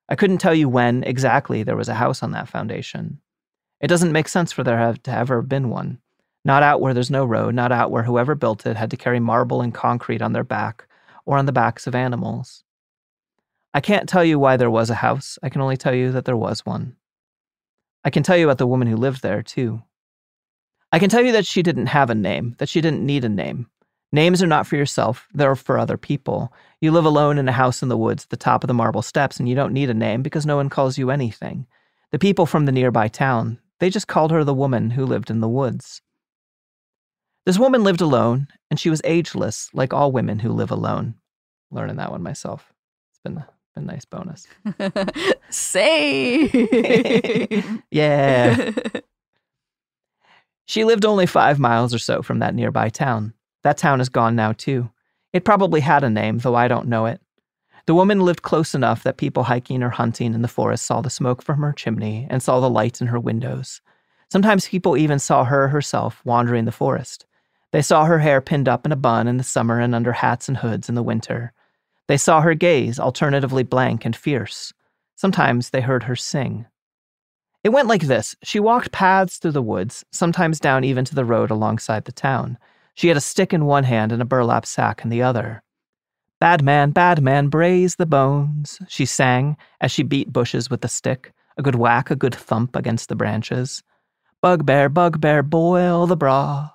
I 0.09 0.16
couldn't 0.16 0.38
tell 0.38 0.55
you 0.55 0.68
when 0.68 1.05
exactly 1.05 1.62
there 1.62 1.77
was 1.77 1.88
a 1.88 1.95
house 1.95 2.23
on 2.23 2.33
that 2.33 2.49
foundation. 2.49 3.21
It 3.83 3.88
doesn't 3.88 4.12
make 4.12 4.29
sense 4.29 4.53
for 4.53 4.62
there 4.62 4.79
have 4.79 5.03
to 5.03 5.11
ever 5.11 5.40
have 5.40 5.49
been 5.49 5.68
one. 5.68 5.99
Not 6.45 6.62
out 6.62 6.81
where 6.81 6.95
there's 6.95 7.11
no 7.11 7.25
road, 7.25 7.55
not 7.55 7.73
out 7.73 7.90
where 7.90 8.05
whoever 8.05 8.37
built 8.37 8.64
it 8.64 8.77
had 8.77 8.90
to 8.92 8.97
carry 8.97 9.18
marble 9.18 9.61
and 9.61 9.75
concrete 9.75 10.23
on 10.23 10.33
their 10.33 10.45
back 10.45 10.87
or 11.27 11.37
on 11.37 11.47
the 11.47 11.53
backs 11.53 11.87
of 11.88 11.95
animals. 11.95 12.62
I 13.75 13.81
can't 13.81 14.09
tell 14.09 14.25
you 14.25 14.38
why 14.38 14.57
there 14.57 14.71
was 14.71 14.88
a 14.88 14.95
house. 14.95 15.38
I 15.42 15.49
can 15.49 15.61
only 15.61 15.77
tell 15.77 15.95
you 15.95 16.12
that 16.12 16.25
there 16.25 16.37
was 16.37 16.64
one. 16.64 16.97
I 18.05 18.11
can 18.11 18.23
tell 18.23 18.37
you 18.37 18.45
about 18.45 18.59
the 18.59 18.66
woman 18.66 18.87
who 18.87 18.97
lived 18.97 19.23
there, 19.23 19.42
too. 19.42 19.83
I 20.92 20.99
can 20.99 21.09
tell 21.09 21.23
you 21.23 21.33
that 21.33 21.47
she 21.47 21.62
didn't 21.62 21.87
have 21.87 22.11
a 22.11 22.14
name, 22.14 22.55
that 22.59 22.68
she 22.68 22.81
didn't 22.81 23.07
need 23.07 23.25
a 23.25 23.29
name. 23.29 23.68
Names 24.12 24.42
are 24.42 24.49
not 24.49 24.66
for 24.66 24.77
yourself, 24.77 25.27
they're 25.33 25.57
for 25.57 25.79
other 25.79 25.97
people. 25.97 26.53
You 26.81 26.90
live 26.90 27.07
alone 27.07 27.38
in 27.38 27.49
a 27.49 27.53
house 27.53 27.83
in 27.83 27.88
the 27.88 27.97
woods 27.97 28.25
at 28.25 28.31
the 28.31 28.37
top 28.37 28.62
of 28.62 28.68
the 28.68 28.75
marble 28.75 29.03
steps, 29.03 29.40
and 29.40 29.49
you 29.49 29.55
don't 29.55 29.73
need 29.73 29.88
a 29.88 29.95
name 29.95 30.23
because 30.23 30.45
no 30.45 30.57
one 30.57 30.68
calls 30.68 30.99
you 30.99 31.11
anything. 31.11 31.66
The 32.11 32.18
people 32.18 32.45
from 32.45 32.66
the 32.66 32.73
nearby 32.73 33.09
town, 33.09 33.59
they 33.83 33.90
just 33.90 34.07
called 34.07 34.31
her 34.31 34.45
the 34.45 34.55
woman 34.55 34.90
who 34.90 35.05
lived 35.05 35.29
in 35.29 35.40
the 35.40 35.49
woods. 35.49 36.03
This 37.45 37.59
woman 37.59 37.83
lived 37.83 38.01
alone, 38.01 38.47
and 38.71 38.79
she 38.79 38.90
was 38.90 39.01
ageless, 39.03 39.71
like 39.75 39.92
all 39.92 40.12
women 40.12 40.38
who 40.38 40.53
live 40.53 40.71
alone. 40.71 41.16
Learning 41.73 41.97
that 41.97 42.12
one 42.12 42.23
myself. 42.23 42.73
It's 43.11 43.18
been, 43.25 43.42
been 43.75 43.83
a 43.83 43.87
nice 43.92 44.05
bonus. 44.05 44.47
Say! 45.51 46.49
yeah. 47.90 48.71
She 50.66 50.85
lived 50.85 51.05
only 51.05 51.27
five 51.27 51.59
miles 51.59 51.92
or 51.92 51.99
so 51.99 52.23
from 52.23 52.38
that 52.38 52.55
nearby 52.55 52.88
town. 52.88 53.35
That 53.64 53.77
town 53.77 54.01
is 54.01 54.09
gone 54.09 54.37
now, 54.37 54.53
too. 54.53 54.90
It 55.33 55.45
probably 55.45 55.81
had 55.81 56.05
a 56.05 56.09
name, 56.09 56.38
though 56.38 56.55
I 56.55 56.68
don't 56.68 56.87
know 56.87 57.07
it. 57.07 57.21
The 57.87 57.95
woman 57.95 58.21
lived 58.21 58.42
close 58.42 58.75
enough 58.75 59.03
that 59.03 59.16
people 59.16 59.45
hiking 59.45 59.83
or 59.83 59.90
hunting 59.90 60.35
in 60.35 60.42
the 60.42 60.49
forest 60.49 60.87
saw 60.87 61.01
the 61.01 61.11
smoke 61.11 61.42
from 61.42 61.61
her 61.61 61.73
chimney 61.73 62.27
and 62.31 62.42
saw 62.42 62.61
the 62.61 62.71
lights 62.71 63.01
in 63.01 63.09
her 63.09 63.18
windows. 63.18 63.81
Sometimes 64.31 64.68
people 64.68 64.97
even 64.97 65.18
saw 65.18 65.45
her 65.45 65.68
herself 65.68 66.23
wandering 66.25 66.64
the 66.64 66.73
forest. 66.73 67.27
They 67.73 67.83
saw 67.83 68.05
her 68.05 68.21
hair 68.21 68.40
pinned 68.40 68.68
up 68.68 68.87
in 68.87 68.92
a 68.92 68.97
bun 68.97 69.27
in 69.27 69.37
the 69.37 69.45
summer 69.45 69.81
and 69.81 69.95
under 69.95 70.12
hats 70.12 70.49
and 70.49 70.59
hoods 70.59 70.88
in 70.88 70.95
the 70.95 71.03
winter. 71.03 71.53
They 72.07 72.16
saw 72.16 72.40
her 72.40 72.55
gaze 72.55 73.01
alternatively 73.01 73.62
blank 73.62 74.05
and 74.05 74.14
fierce. 74.14 74.73
Sometimes 75.16 75.71
they 75.71 75.81
heard 75.81 76.05
her 76.05 76.16
sing. 76.16 76.66
It 77.64 77.71
went 77.71 77.88
like 77.88 78.03
this 78.03 78.37
she 78.42 78.61
walked 78.61 78.92
paths 78.92 79.38
through 79.38 79.53
the 79.53 79.62
woods, 79.62 80.05
sometimes 80.11 80.61
down 80.61 80.85
even 80.85 81.05
to 81.05 81.14
the 81.14 81.25
road 81.25 81.51
alongside 81.51 82.05
the 82.05 82.12
town. 82.12 82.59
She 82.95 83.09
had 83.09 83.16
a 83.16 83.21
stick 83.21 83.53
in 83.53 83.64
one 83.64 83.85
hand 83.85 84.12
and 84.12 84.21
a 84.21 84.27
burlap 84.27 84.66
sack 84.66 85.03
in 85.05 85.11
the 85.11 85.23
other. 85.23 85.62
Bad 86.43 86.61
man, 86.65 86.91
bad 86.91 87.23
man, 87.23 87.47
braise 87.47 87.95
the 87.95 88.05
bones, 88.05 88.81
she 88.89 89.07
sang 89.07 89.57
as 89.81 89.93
she 89.93 90.03
beat 90.03 90.33
bushes 90.33 90.69
with 90.69 90.81
the 90.81 90.89
stick, 90.89 91.33
a 91.57 91.63
good 91.63 91.77
whack, 91.77 92.11
a 92.11 92.17
good 92.17 92.35
thump 92.35 92.75
against 92.75 93.09
the 93.09 93.15
branches. 93.15 93.85
Bugbear, 94.41 94.89
bugbear, 94.89 95.45
boil 95.45 96.09
the 96.09 96.17
broth. 96.17 96.73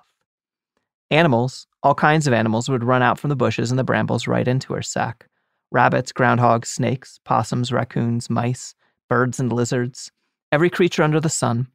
Animals, 1.10 1.66
all 1.82 1.94
kinds 1.94 2.26
of 2.26 2.32
animals, 2.32 2.70
would 2.70 2.82
run 2.82 3.02
out 3.02 3.18
from 3.18 3.28
the 3.28 3.36
bushes 3.36 3.70
and 3.70 3.78
the 3.78 3.84
brambles 3.84 4.26
right 4.26 4.48
into 4.48 4.72
her 4.72 4.80
sack 4.80 5.26
rabbits, 5.70 6.14
groundhogs, 6.14 6.68
snakes, 6.68 7.20
possums, 7.26 7.70
raccoons, 7.70 8.30
mice, 8.30 8.74
birds, 9.10 9.38
and 9.38 9.52
lizards. 9.52 10.10
Every 10.50 10.70
creature 10.70 11.02
under 11.02 11.20
the 11.20 11.28
sun, 11.28 11.68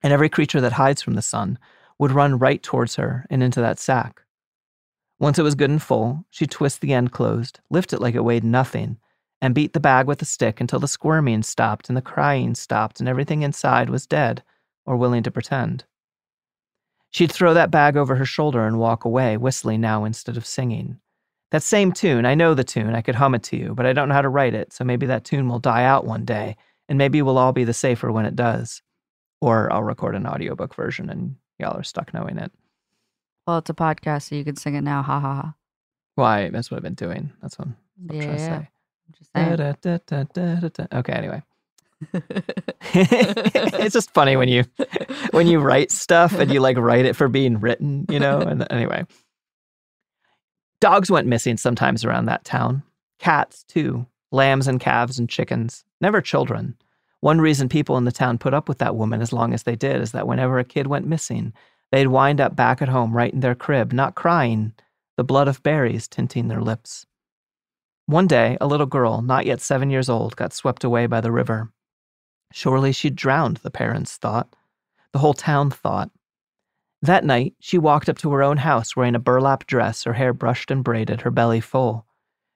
and 0.00 0.12
every 0.12 0.28
creature 0.28 0.60
that 0.60 0.74
hides 0.74 1.02
from 1.02 1.14
the 1.14 1.22
sun, 1.22 1.58
would 1.98 2.12
run 2.12 2.38
right 2.38 2.62
towards 2.62 2.94
her 2.94 3.26
and 3.28 3.42
into 3.42 3.60
that 3.60 3.80
sack. 3.80 4.22
Once 5.18 5.38
it 5.38 5.42
was 5.42 5.54
good 5.54 5.70
and 5.70 5.82
full, 5.82 6.24
she'd 6.30 6.50
twist 6.50 6.80
the 6.80 6.92
end 6.92 7.10
closed, 7.10 7.60
lift 7.70 7.92
it 7.92 8.00
like 8.00 8.14
it 8.14 8.24
weighed 8.24 8.44
nothing, 8.44 8.98
and 9.40 9.54
beat 9.54 9.72
the 9.72 9.80
bag 9.80 10.06
with 10.06 10.20
a 10.20 10.26
stick 10.26 10.60
until 10.60 10.78
the 10.78 10.88
squirming 10.88 11.42
stopped 11.42 11.88
and 11.88 11.96
the 11.96 12.02
crying 12.02 12.54
stopped 12.54 13.00
and 13.00 13.08
everything 13.08 13.42
inside 13.42 13.88
was 13.88 14.06
dead 14.06 14.42
or 14.84 14.96
willing 14.96 15.22
to 15.22 15.30
pretend. 15.30 15.84
She'd 17.10 17.32
throw 17.32 17.54
that 17.54 17.70
bag 17.70 17.96
over 17.96 18.16
her 18.16 18.26
shoulder 18.26 18.66
and 18.66 18.78
walk 18.78 19.04
away, 19.04 19.36
whistling 19.36 19.80
now 19.80 20.04
instead 20.04 20.36
of 20.36 20.44
singing. 20.44 21.00
That 21.50 21.62
same 21.62 21.92
tune, 21.92 22.26
I 22.26 22.34
know 22.34 22.54
the 22.54 22.64
tune, 22.64 22.94
I 22.94 23.00
could 23.00 23.14
hum 23.14 23.34
it 23.34 23.42
to 23.44 23.56
you, 23.56 23.74
but 23.74 23.86
I 23.86 23.92
don't 23.92 24.08
know 24.08 24.14
how 24.14 24.22
to 24.22 24.28
write 24.28 24.54
it, 24.54 24.72
so 24.72 24.84
maybe 24.84 25.06
that 25.06 25.24
tune 25.24 25.48
will 25.48 25.60
die 25.60 25.84
out 25.84 26.04
one 26.04 26.24
day, 26.24 26.56
and 26.88 26.98
maybe 26.98 27.22
we'll 27.22 27.38
all 27.38 27.52
be 27.52 27.64
the 27.64 27.72
safer 27.72 28.10
when 28.12 28.26
it 28.26 28.36
does. 28.36 28.82
Or 29.40 29.72
I'll 29.72 29.82
record 29.82 30.14
an 30.14 30.26
audiobook 30.26 30.74
version 30.74 31.08
and 31.08 31.36
y'all 31.58 31.78
are 31.78 31.84
stuck 31.84 32.12
knowing 32.12 32.36
it. 32.38 32.52
Well, 33.46 33.58
it's 33.58 33.70
a 33.70 33.74
podcast, 33.74 34.28
so 34.28 34.34
you 34.34 34.44
can 34.44 34.56
sing 34.56 34.74
it 34.74 34.82
now. 34.82 35.02
Ha 35.02 35.20
ha 35.20 35.34
ha. 35.34 35.54
Why? 36.16 36.48
That's 36.48 36.70
what 36.70 36.78
I've 36.78 36.82
been 36.82 36.94
doing. 36.94 37.32
That's 37.40 37.58
what, 37.58 37.68
that's 38.06 38.16
what 38.16 38.16
I'm 38.16 38.20
trying 38.20 38.36
to 38.36 38.44
say. 38.44 38.54
I'm 38.54 39.14
just 39.16 39.32
saying. 39.32 39.56
Da, 39.56 39.72
da, 39.80 39.98
da, 40.06 40.24
da, 40.32 40.54
da, 40.54 40.68
da. 40.68 40.98
Okay, 40.98 41.12
anyway. 41.12 41.42
it's 42.92 43.94
just 43.94 44.12
funny 44.12 44.36
when 44.36 44.48
you 44.48 44.64
when 45.30 45.46
you 45.46 45.60
write 45.60 45.90
stuff 45.90 46.34
and 46.34 46.52
you 46.52 46.60
like 46.60 46.76
write 46.76 47.06
it 47.06 47.16
for 47.16 47.28
being 47.28 47.58
written, 47.60 48.04
you 48.10 48.18
know? 48.18 48.40
And 48.40 48.66
anyway. 48.70 49.06
Dogs 50.80 51.10
went 51.10 51.26
missing 51.26 51.56
sometimes 51.56 52.04
around 52.04 52.26
that 52.26 52.44
town. 52.44 52.82
Cats, 53.18 53.64
too. 53.64 54.06
Lambs 54.30 54.66
and 54.66 54.80
calves 54.80 55.18
and 55.18 55.28
chickens. 55.28 55.84
Never 56.00 56.20
children. 56.20 56.76
One 57.20 57.40
reason 57.40 57.68
people 57.68 57.96
in 57.96 58.04
the 58.04 58.12
town 58.12 58.38
put 58.38 58.52
up 58.52 58.68
with 58.68 58.78
that 58.78 58.96
woman 58.96 59.22
as 59.22 59.32
long 59.32 59.54
as 59.54 59.62
they 59.62 59.74
did 59.74 60.02
is 60.02 60.12
that 60.12 60.26
whenever 60.26 60.58
a 60.58 60.64
kid 60.64 60.86
went 60.86 61.06
missing, 61.06 61.54
they'd 61.96 62.08
wind 62.08 62.42
up 62.42 62.54
back 62.54 62.82
at 62.82 62.88
home 62.88 63.16
right 63.16 63.32
in 63.32 63.40
their 63.40 63.54
crib, 63.54 63.90
not 63.90 64.14
crying, 64.14 64.74
the 65.16 65.24
blood 65.24 65.48
of 65.48 65.62
berries 65.62 66.06
tinting 66.06 66.48
their 66.48 66.60
lips. 66.60 67.06
One 68.04 68.26
day, 68.26 68.58
a 68.60 68.66
little 68.66 68.84
girl, 68.84 69.22
not 69.22 69.46
yet 69.46 69.62
seven 69.62 69.88
years 69.88 70.10
old, 70.10 70.36
got 70.36 70.52
swept 70.52 70.84
away 70.84 71.06
by 71.06 71.22
the 71.22 71.32
river. 71.32 71.72
Surely 72.52 72.92
she'd 72.92 73.16
drowned, 73.16 73.56
the 73.58 73.70
parents 73.70 74.18
thought. 74.18 74.54
The 75.12 75.20
whole 75.20 75.32
town 75.32 75.70
thought. 75.70 76.10
That 77.00 77.24
night, 77.24 77.54
she 77.60 77.78
walked 77.78 78.10
up 78.10 78.18
to 78.18 78.30
her 78.32 78.42
own 78.42 78.58
house 78.58 78.94
wearing 78.94 79.14
a 79.14 79.18
burlap 79.18 79.66
dress, 79.66 80.04
her 80.04 80.12
hair 80.12 80.34
brushed 80.34 80.70
and 80.70 80.84
braided, 80.84 81.22
her 81.22 81.30
belly 81.30 81.62
full. 81.62 82.04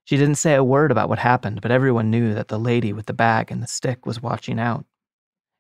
She 0.05 0.19
didn't 0.19 0.35
say 0.35 0.55
a 0.55 0.63
word 0.63 0.93
about 0.93 1.09
what 1.09 1.19
happened, 1.19 1.63
but 1.63 1.71
everyone 1.71 2.11
knew 2.11 2.35
that 2.35 2.49
the 2.49 2.59
lady 2.59 2.93
with 2.93 3.07
the 3.07 3.15
bag 3.15 3.51
and 3.51 3.63
the 3.63 3.67
stick 3.67 4.05
was 4.05 4.23
watching 4.23 4.61
out. 4.61 4.85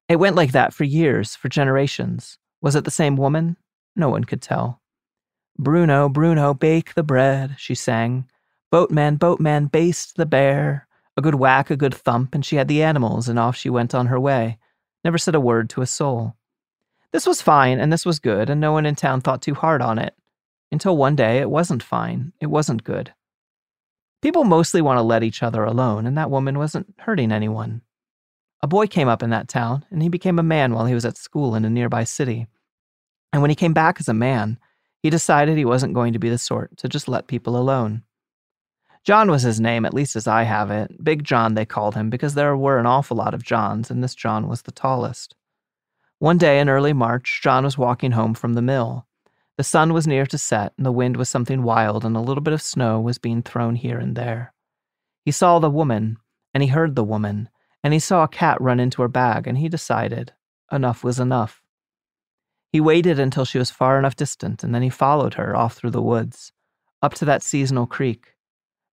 It 0.07 0.17
went 0.17 0.37
like 0.37 0.53
that 0.53 0.75
for 0.75 0.85
years, 0.85 1.35
for 1.35 1.49
generations. 1.49 2.37
Was 2.61 2.77
it 2.77 2.85
the 2.85 2.91
same 2.91 3.17
woman? 3.17 3.57
No 3.97 4.09
one 4.09 4.25
could 4.25 4.43
tell. 4.43 4.81
Bruno, 5.59 6.09
Bruno, 6.09 6.55
bake 6.55 6.95
the 6.95 7.03
bread, 7.03 7.57
she 7.59 7.75
sang. 7.75 8.27
Boatman, 8.71 9.17
boatman, 9.17 9.67
baste 9.67 10.17
the 10.17 10.27
bear. 10.27 10.87
A 11.17 11.23
good 11.23 11.35
whack, 11.35 11.71
a 11.71 11.77
good 11.77 11.95
thump, 11.95 12.35
and 12.35 12.45
she 12.45 12.57
had 12.57 12.69
the 12.69 12.83
animals, 12.83 13.29
and 13.29 13.39
off 13.39 13.57
she 13.57 13.69
went 13.69 13.95
on 13.95 14.07
her 14.07 14.19
way. 14.19 14.59
Never 15.05 15.19
said 15.19 15.35
a 15.35 15.41
word 15.41 15.69
to 15.71 15.83
a 15.83 15.87
soul. 15.87 16.37
This 17.13 17.27
was 17.27 17.43
fine, 17.43 17.81
and 17.81 17.93
this 17.93 18.07
was 18.07 18.21
good, 18.21 18.49
and 18.49 18.61
no 18.61 18.73
one 18.73 18.87
in 18.87 18.95
town 18.95 19.21
thought 19.21 19.43
too 19.43 19.55
hard 19.55 19.83
on 19.83 19.99
it. 19.99 20.15
Until 20.73 20.97
one 20.97 21.17
day 21.17 21.39
it 21.39 21.51
wasn't 21.51 21.83
fine, 21.83 22.33
it 22.41 22.47
wasn't 22.47 22.85
good. 22.85 23.13
People 24.23 24.45
mostly 24.45 24.81
want 24.81 24.99
to 24.99 25.03
let 25.03 25.23
each 25.23 25.43
other 25.43 25.65
alone, 25.65 26.07
and 26.07 26.17
that 26.17 26.31
woman 26.31 26.59
wasn't 26.59 26.95
hurting 26.99 27.33
anyone. 27.33 27.83
A 28.63 28.69
boy 28.69 28.87
came 28.87 29.09
up 29.09 29.23
in 29.23 29.31
that 29.31 29.49
town, 29.49 29.85
and 29.91 30.03
he 30.03 30.09
became 30.09 30.39
a 30.39 30.45
man 30.45 30.75
while 30.75 30.87
he 30.87 30.95
was 30.95 31.05
at 31.05 31.17
school 31.17 31.55
in 31.55 31.65
a 31.65 31.71
nearby 31.71 32.05
city. 32.05 32.47
And 33.33 33.43
when 33.43 33.51
he 33.51 33.55
came 33.55 33.73
back 33.73 34.01
as 34.01 34.09
a 34.09 34.15
man, 34.15 34.59
he 35.03 35.11
decided 35.11 35.57
he 35.57 35.65
wasn't 35.65 35.95
going 35.95 36.13
to 36.13 36.19
be 36.19 36.29
the 36.29 36.39
sort 36.39 36.77
to 36.79 36.89
just 36.89 37.09
let 37.09 37.27
people 37.27 37.57
alone. 37.57 38.03
John 39.03 39.31
was 39.31 39.43
his 39.43 39.61
name, 39.61 39.87
at 39.87 39.95
least 39.95 40.15
as 40.15 40.27
I 40.27 40.43
have 40.43 40.71
it. 40.71 41.03
Big 41.03 41.25
John, 41.25 41.55
they 41.55 41.65
called 41.65 41.95
him, 41.95 42.11
because 42.11 42.35
there 42.35 42.57
were 42.57 42.79
an 42.79 42.87
awful 42.87 43.17
lot 43.17 43.33
of 43.33 43.43
Johns, 43.43 43.91
and 43.91 44.05
this 44.05 44.15
John 44.15 44.47
was 44.47 44.63
the 44.63 44.73
tallest. 44.73 45.35
One 46.19 46.37
day 46.37 46.61
in 46.61 46.69
early 46.69 46.93
March, 46.93 47.41
John 47.43 47.65
was 47.65 47.79
walking 47.79 48.11
home 48.11 48.35
from 48.35 48.53
the 48.53 48.61
mill. 48.61 49.07
The 49.57 49.65
sun 49.65 49.95
was 49.95 50.07
near 50.07 50.27
to 50.27 50.37
set, 50.37 50.75
and 50.77 50.85
the 50.85 50.93
wind 50.93 51.17
was 51.17 51.31
something 51.31 51.63
wild, 51.63 52.05
and 52.05 52.15
a 52.15 52.21
little 52.21 52.43
bit 52.43 52.53
of 52.53 52.61
snow 52.61 53.01
was 53.01 53.17
being 53.17 53.43
thrown 53.43 53.75
here 53.75 53.99
and 53.99 54.15
there. 54.15 54.53
He 55.25 55.31
saw 55.31 55.59
the 55.59 55.71
woman, 55.71 56.19
and 56.53 56.63
he 56.63 56.69
heard 56.69 56.95
the 56.95 57.05
woman, 57.05 57.49
and 57.83 57.95
he 57.95 58.01
saw 58.01 58.23
a 58.25 58.29
cat 58.29 58.61
run 58.61 58.81
into 58.81 59.01
her 59.01 59.09
bag, 59.09 59.47
and 59.47 59.57
he 59.57 59.71
decided 59.71 60.35
enough 60.71 61.03
was 61.03 61.19
enough. 61.19 61.63
He 62.73 62.81
waited 62.81 63.19
until 63.19 63.45
she 63.45 63.59
was 63.59 63.71
far 63.71 63.99
enough 63.99 64.15
distant, 64.15 64.63
and 64.63 64.75
then 64.75 64.83
he 64.83 64.91
followed 64.91 65.35
her 65.35 65.57
off 65.57 65.75
through 65.75 65.91
the 65.91 66.03
woods, 66.03 66.53
up 67.03 67.15
to 67.15 67.25
that 67.25 67.43
seasonal 67.43 67.87
creek. 67.87 68.35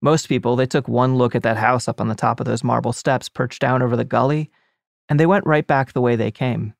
Most 0.02 0.28
people, 0.28 0.56
they 0.56 0.66
took 0.66 0.88
one 0.88 1.16
look 1.16 1.34
at 1.34 1.42
that 1.44 1.56
house 1.56 1.88
up 1.88 2.00
on 2.00 2.08
the 2.08 2.14
top 2.14 2.40
of 2.40 2.46
those 2.46 2.64
marble 2.64 2.92
steps 2.92 3.28
perched 3.28 3.60
down 3.60 3.82
over 3.82 3.96
the 3.96 4.04
gully, 4.04 4.50
and 5.08 5.18
they 5.18 5.26
went 5.26 5.46
right 5.46 5.66
back 5.66 5.92
the 5.92 6.00
way 6.00 6.16
they 6.16 6.30
came. 6.30 6.74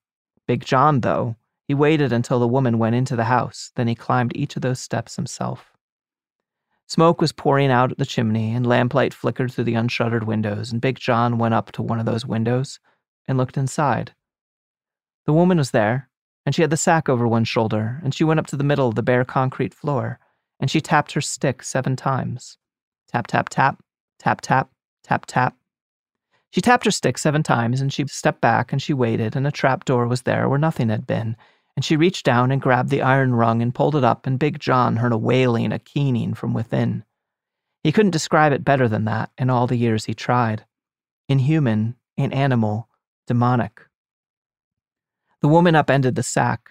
Big 0.47 0.65
John, 0.65 1.01
though, 1.01 1.37
he 1.67 1.75
waited 1.75 2.13
until 2.13 2.41
the 2.41 2.49
woman 2.49 2.79
went 2.79 2.97
into 2.97 3.15
the 3.15 3.25
house, 3.25 3.71
then 3.77 3.87
he 3.87 3.95
climbed 3.95 4.37
each 4.37 4.57
of 4.57 4.63
those 4.63 4.81
steps 4.81 5.17
himself. 5.17 5.73
Smoke 6.89 7.21
was 7.21 7.33
pouring 7.33 7.71
out 7.71 7.93
at 7.93 7.99
the 7.99 8.07
chimney, 8.07 8.55
and 8.55 8.67
lamplight 8.67 9.13
flickered 9.13 9.53
through 9.53 9.65
the 9.65 9.75
unshuttered 9.75 10.25
windows, 10.25 10.73
and 10.73 10.81
Big 10.81 10.99
John 10.99 11.39
went 11.39 11.55
up 11.55 11.71
to 11.73 11.83
one 11.83 12.01
of 12.01 12.07
those 12.07 12.25
windows 12.25 12.81
and 13.27 13.37
looked 13.37 13.59
inside. 13.59 14.15
The 15.27 15.35
woman 15.35 15.59
was 15.59 15.73
there, 15.73 16.09
and 16.49 16.55
she 16.55 16.63
had 16.63 16.71
the 16.71 16.79
sack 16.79 17.11
over 17.11 17.29
one 17.29 17.45
shoulder, 17.45 18.01
and 18.03 18.15
she 18.15 18.25
went 18.25 18.41
up 18.41 18.47
to 18.47 18.57
the 18.57 18.65
middle 18.65 18.89
of 18.89 18.95
the 18.95 19.03
bare 19.03 19.23
concrete 19.23 19.75
floor, 19.75 20.19
and 20.59 20.71
she 20.71 20.81
tapped 20.81 21.13
her 21.13 21.21
stick 21.21 21.63
seven 21.63 21.95
times. 21.95 22.57
Tap, 23.07 23.27
tap, 23.27 23.51
tap, 23.51 23.83
tap, 24.19 24.41
tap, 24.41 24.71
tap, 25.03 25.27
tap. 25.27 25.57
She 26.49 26.63
tapped 26.63 26.87
her 26.87 26.91
stick 26.91 27.19
seven 27.19 27.43
times, 27.43 27.83
and 27.83 27.93
she 27.93 28.07
stepped 28.07 28.41
back 28.41 28.73
and 28.73 28.81
she 28.81 28.95
waited, 28.95 29.37
and 29.37 29.47
a 29.47 29.51
trap 29.51 29.85
door 29.85 30.07
was 30.07 30.23
there 30.23 30.49
where 30.49 30.59
nothing 30.59 30.89
had 30.89 31.07
been, 31.07 31.37
and 31.77 31.85
she 31.85 31.99
reached 31.99 32.25
down 32.25 32.51
and 32.51 32.63
grabbed 32.63 32.89
the 32.89 33.03
iron 33.03 33.35
rung 33.35 33.61
and 33.61 33.75
pulled 33.75 33.95
it 33.95 34.03
up, 34.03 34.27
and 34.27 34.39
Big 34.39 34.59
John 34.59 34.97
heard 34.97 35.13
a 35.13 35.19
wailing, 35.19 35.71
a 35.71 35.79
keening 35.79 36.33
from 36.33 36.55
within. 36.55 37.05
He 37.85 37.93
couldn't 37.93 38.13
describe 38.13 38.55
it 38.55 38.65
better 38.65 38.89
than 38.89 39.05
that 39.05 39.33
in 39.37 39.51
all 39.51 39.67
the 39.67 39.77
years 39.77 40.07
he 40.07 40.15
tried. 40.15 40.65
Inhuman, 41.29 41.97
inanimal, 42.19 42.89
demonic. 43.27 43.83
The 45.41 45.49
woman 45.49 45.77
upended 45.77 46.15
the 46.15 46.23
sack. 46.23 46.71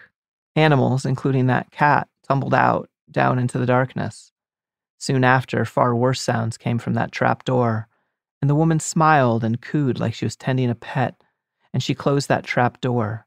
Animals, 0.54 1.06
including 1.06 1.46
that 1.46 1.70
cat, 1.70 2.08
tumbled 2.26 2.54
out, 2.54 2.90
down 3.10 3.38
into 3.38 3.58
the 3.58 3.66
darkness. 3.66 4.32
Soon 4.98 5.24
after, 5.24 5.64
far 5.64 5.94
worse 5.94 6.20
sounds 6.20 6.58
came 6.58 6.78
from 6.78 6.94
that 6.94 7.12
trap 7.12 7.44
door, 7.44 7.88
and 8.42 8.50
the 8.50 8.54
woman 8.54 8.80
smiled 8.80 9.44
and 9.44 9.62
cooed 9.62 9.98
like 9.98 10.14
she 10.14 10.26
was 10.26 10.36
tending 10.36 10.70
a 10.70 10.74
pet, 10.74 11.14
and 11.72 11.82
she 11.82 11.94
closed 11.94 12.28
that 12.28 12.44
trap 12.44 12.80
door. 12.80 13.26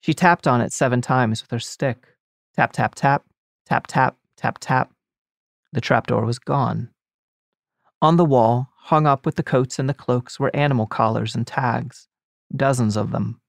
She 0.00 0.14
tapped 0.14 0.48
on 0.48 0.60
it 0.60 0.72
seven 0.72 1.00
times 1.00 1.42
with 1.42 1.50
her 1.52 1.60
stick. 1.60 2.08
Tap, 2.56 2.72
tap, 2.72 2.94
tap, 2.94 3.24
tap, 3.64 3.86
tap, 3.86 4.16
tap, 4.36 4.58
tap. 4.60 4.92
The 5.72 5.80
trapdoor 5.80 6.24
was 6.24 6.38
gone. 6.38 6.90
On 8.02 8.16
the 8.16 8.24
wall, 8.24 8.70
hung 8.76 9.06
up 9.06 9.24
with 9.24 9.36
the 9.36 9.44
coats 9.44 9.78
and 9.78 9.88
the 9.88 9.94
cloaks, 9.94 10.40
were 10.40 10.54
animal 10.54 10.86
collars 10.86 11.36
and 11.36 11.46
tags, 11.46 12.08
dozens 12.54 12.96
of 12.96 13.12
them. 13.12 13.40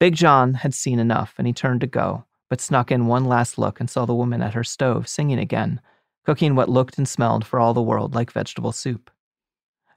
Big 0.00 0.14
John 0.14 0.54
had 0.54 0.72
seen 0.72 0.98
enough, 0.98 1.34
and 1.36 1.46
he 1.46 1.52
turned 1.52 1.82
to 1.82 1.86
go, 1.86 2.24
but 2.48 2.60
snuck 2.60 2.90
in 2.90 3.06
one 3.06 3.26
last 3.26 3.58
look 3.58 3.78
and 3.78 3.90
saw 3.90 4.06
the 4.06 4.14
woman 4.14 4.40
at 4.40 4.54
her 4.54 4.64
stove 4.64 5.06
singing 5.06 5.38
again, 5.38 5.78
cooking 6.24 6.54
what 6.54 6.70
looked 6.70 6.96
and 6.96 7.06
smelled 7.06 7.46
for 7.46 7.60
all 7.60 7.74
the 7.74 7.82
world 7.82 8.14
like 8.14 8.32
vegetable 8.32 8.72
soup. 8.72 9.10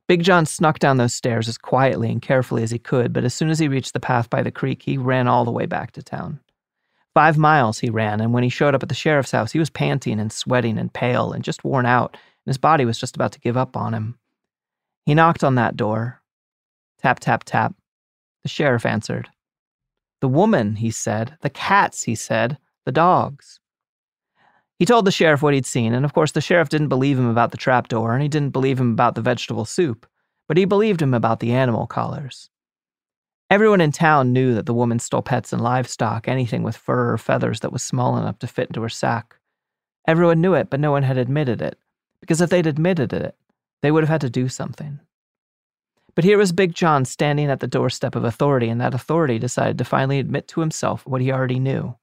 Big 0.06 0.22
John 0.22 0.46
snuck 0.46 0.80
down 0.80 0.98
those 0.98 1.14
stairs 1.14 1.48
as 1.48 1.58
quietly 1.58 2.12
and 2.12 2.22
carefully 2.22 2.64
as 2.64 2.72
he 2.72 2.80
could, 2.80 3.14
but 3.14 3.24
as 3.24 3.34
soon 3.34 3.50
as 3.50 3.60
he 3.60 3.70
reached 3.70 3.94
the 3.94 4.00
path 4.02 4.30
by 4.30 4.44
the 4.44 4.52
creek, 4.52 4.84
he 4.84 4.98
ran 4.98 5.30
all 5.30 5.46
the 5.46 5.52
way 5.52 5.66
back 5.66 5.94
to 5.94 6.04
town. 6.04 6.42
Five 7.14 7.38
miles 7.38 7.80
he 7.80 7.90
ran, 7.90 8.20
and 8.20 8.34
when 8.34 8.44
he 8.44 8.50
showed 8.50 8.76
up 8.76 8.84
at 8.84 8.90
the 8.90 8.96
sheriff's 8.96 9.32
house, 9.32 9.54
he 9.54 9.60
was 9.60 9.70
panting 9.70 10.20
and 10.20 10.34
sweating 10.34 10.78
and 10.78 10.92
pale 10.92 11.32
and 11.32 11.46
just 11.46 11.64
worn 11.64 11.86
out, 11.86 12.12
and 12.14 12.52
his 12.52 12.58
body 12.58 12.84
was 12.84 13.00
just 13.00 13.16
about 13.16 13.32
to 13.32 13.40
give 13.40 13.56
up 13.56 13.78
on 13.78 13.94
him. 13.94 14.20
He 15.06 15.16
knocked 15.16 15.46
on 15.46 15.56
that 15.56 15.78
door. 15.78 16.22
Tap, 17.02 17.22
tap, 17.22 17.46
tap. 17.46 17.74
The 18.42 18.50
sheriff 18.50 18.86
answered. 18.86 19.30
The 20.24 20.30
woman, 20.30 20.78
he 20.78 20.90
said. 20.90 21.36
The 21.42 21.50
cats, 21.50 22.04
he 22.04 22.16
said. 22.16 22.58
The 22.86 22.94
dogs. 22.94 23.60
He 24.80 24.86
told 24.86 25.04
the 25.04 25.12
sheriff 25.12 25.42
what 25.42 25.54
he'd 25.54 25.66
seen, 25.66 25.94
and 25.94 26.06
of 26.06 26.14
course 26.14 26.32
the 26.32 26.40
sheriff 26.40 26.70
didn't 26.70 26.88
believe 26.88 27.20
him 27.20 27.28
about 27.28 27.52
the 27.52 27.58
trapdoor, 27.58 28.14
and 28.14 28.24
he 28.24 28.30
didn't 28.30 28.52
believe 28.52 28.80
him 28.80 28.94
about 28.94 29.16
the 29.16 29.22
vegetable 29.22 29.66
soup, 29.66 30.08
but 30.48 30.56
he 30.56 30.64
believed 30.64 31.02
him 31.02 31.14
about 31.14 31.42
the 31.42 31.52
animal 31.52 31.88
collars. 31.88 32.50
Everyone 33.50 33.82
in 33.82 33.92
town 33.92 34.32
knew 34.32 34.56
that 34.56 34.66
the 34.66 34.74
woman 34.74 34.98
stole 34.98 35.22
pets 35.22 35.52
and 35.52 35.62
livestock, 35.62 36.30
anything 36.30 36.64
with 36.64 36.78
fur 36.78 37.12
or 37.12 37.18
feathers 37.18 37.60
that 37.60 37.74
was 37.74 37.84
small 37.84 38.18
enough 38.18 38.40
to 38.40 38.48
fit 38.48 38.70
into 38.70 38.82
her 38.82 38.88
sack. 38.88 39.36
Everyone 40.08 40.40
knew 40.40 40.54
it, 40.54 40.70
but 40.70 40.80
no 40.80 40.92
one 40.92 41.04
had 41.04 41.18
admitted 41.18 41.62
it, 41.62 41.78
because 42.22 42.40
if 42.40 42.50
they'd 42.50 42.66
admitted 42.66 43.12
it, 43.12 43.36
they 43.82 43.92
would 43.92 44.04
have 44.04 44.10
had 44.10 44.22
to 44.22 44.30
do 44.30 44.48
something. 44.48 45.02
But 46.16 46.24
here 46.24 46.38
was 46.38 46.52
Big 46.52 46.76
John 46.76 47.06
standing 47.06 47.50
at 47.50 47.60
the 47.60 47.68
doorstep 47.68 48.16
of 48.16 48.24
authority, 48.24 48.70
and 48.70 48.80
that 48.80 48.94
authority 48.94 49.40
decided 49.40 49.78
to 49.80 49.86
finally 49.86 50.20
admit 50.20 50.48
to 50.50 50.62
himself 50.62 51.06
what 51.08 51.22
he 51.22 51.32
already 51.32 51.60
knew. 51.60 51.96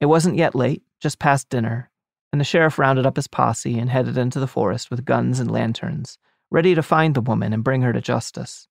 It 0.00 0.06
wasn't 0.06 0.36
yet 0.36 0.54
late, 0.54 0.82
just 1.00 1.20
past 1.20 1.48
dinner, 1.48 1.90
and 2.32 2.40
the 2.40 2.44
sheriff 2.44 2.78
rounded 2.78 3.06
up 3.06 3.16
his 3.16 3.28
posse 3.28 3.78
and 3.78 3.88
headed 3.88 4.18
into 4.18 4.40
the 4.40 4.48
forest 4.48 4.90
with 4.90 5.04
guns 5.04 5.38
and 5.38 5.50
lanterns, 5.50 6.18
ready 6.50 6.74
to 6.74 6.82
find 6.82 7.14
the 7.14 7.20
woman 7.20 7.52
and 7.52 7.62
bring 7.62 7.82
her 7.82 7.92
to 7.92 8.00
justice. 8.00 8.66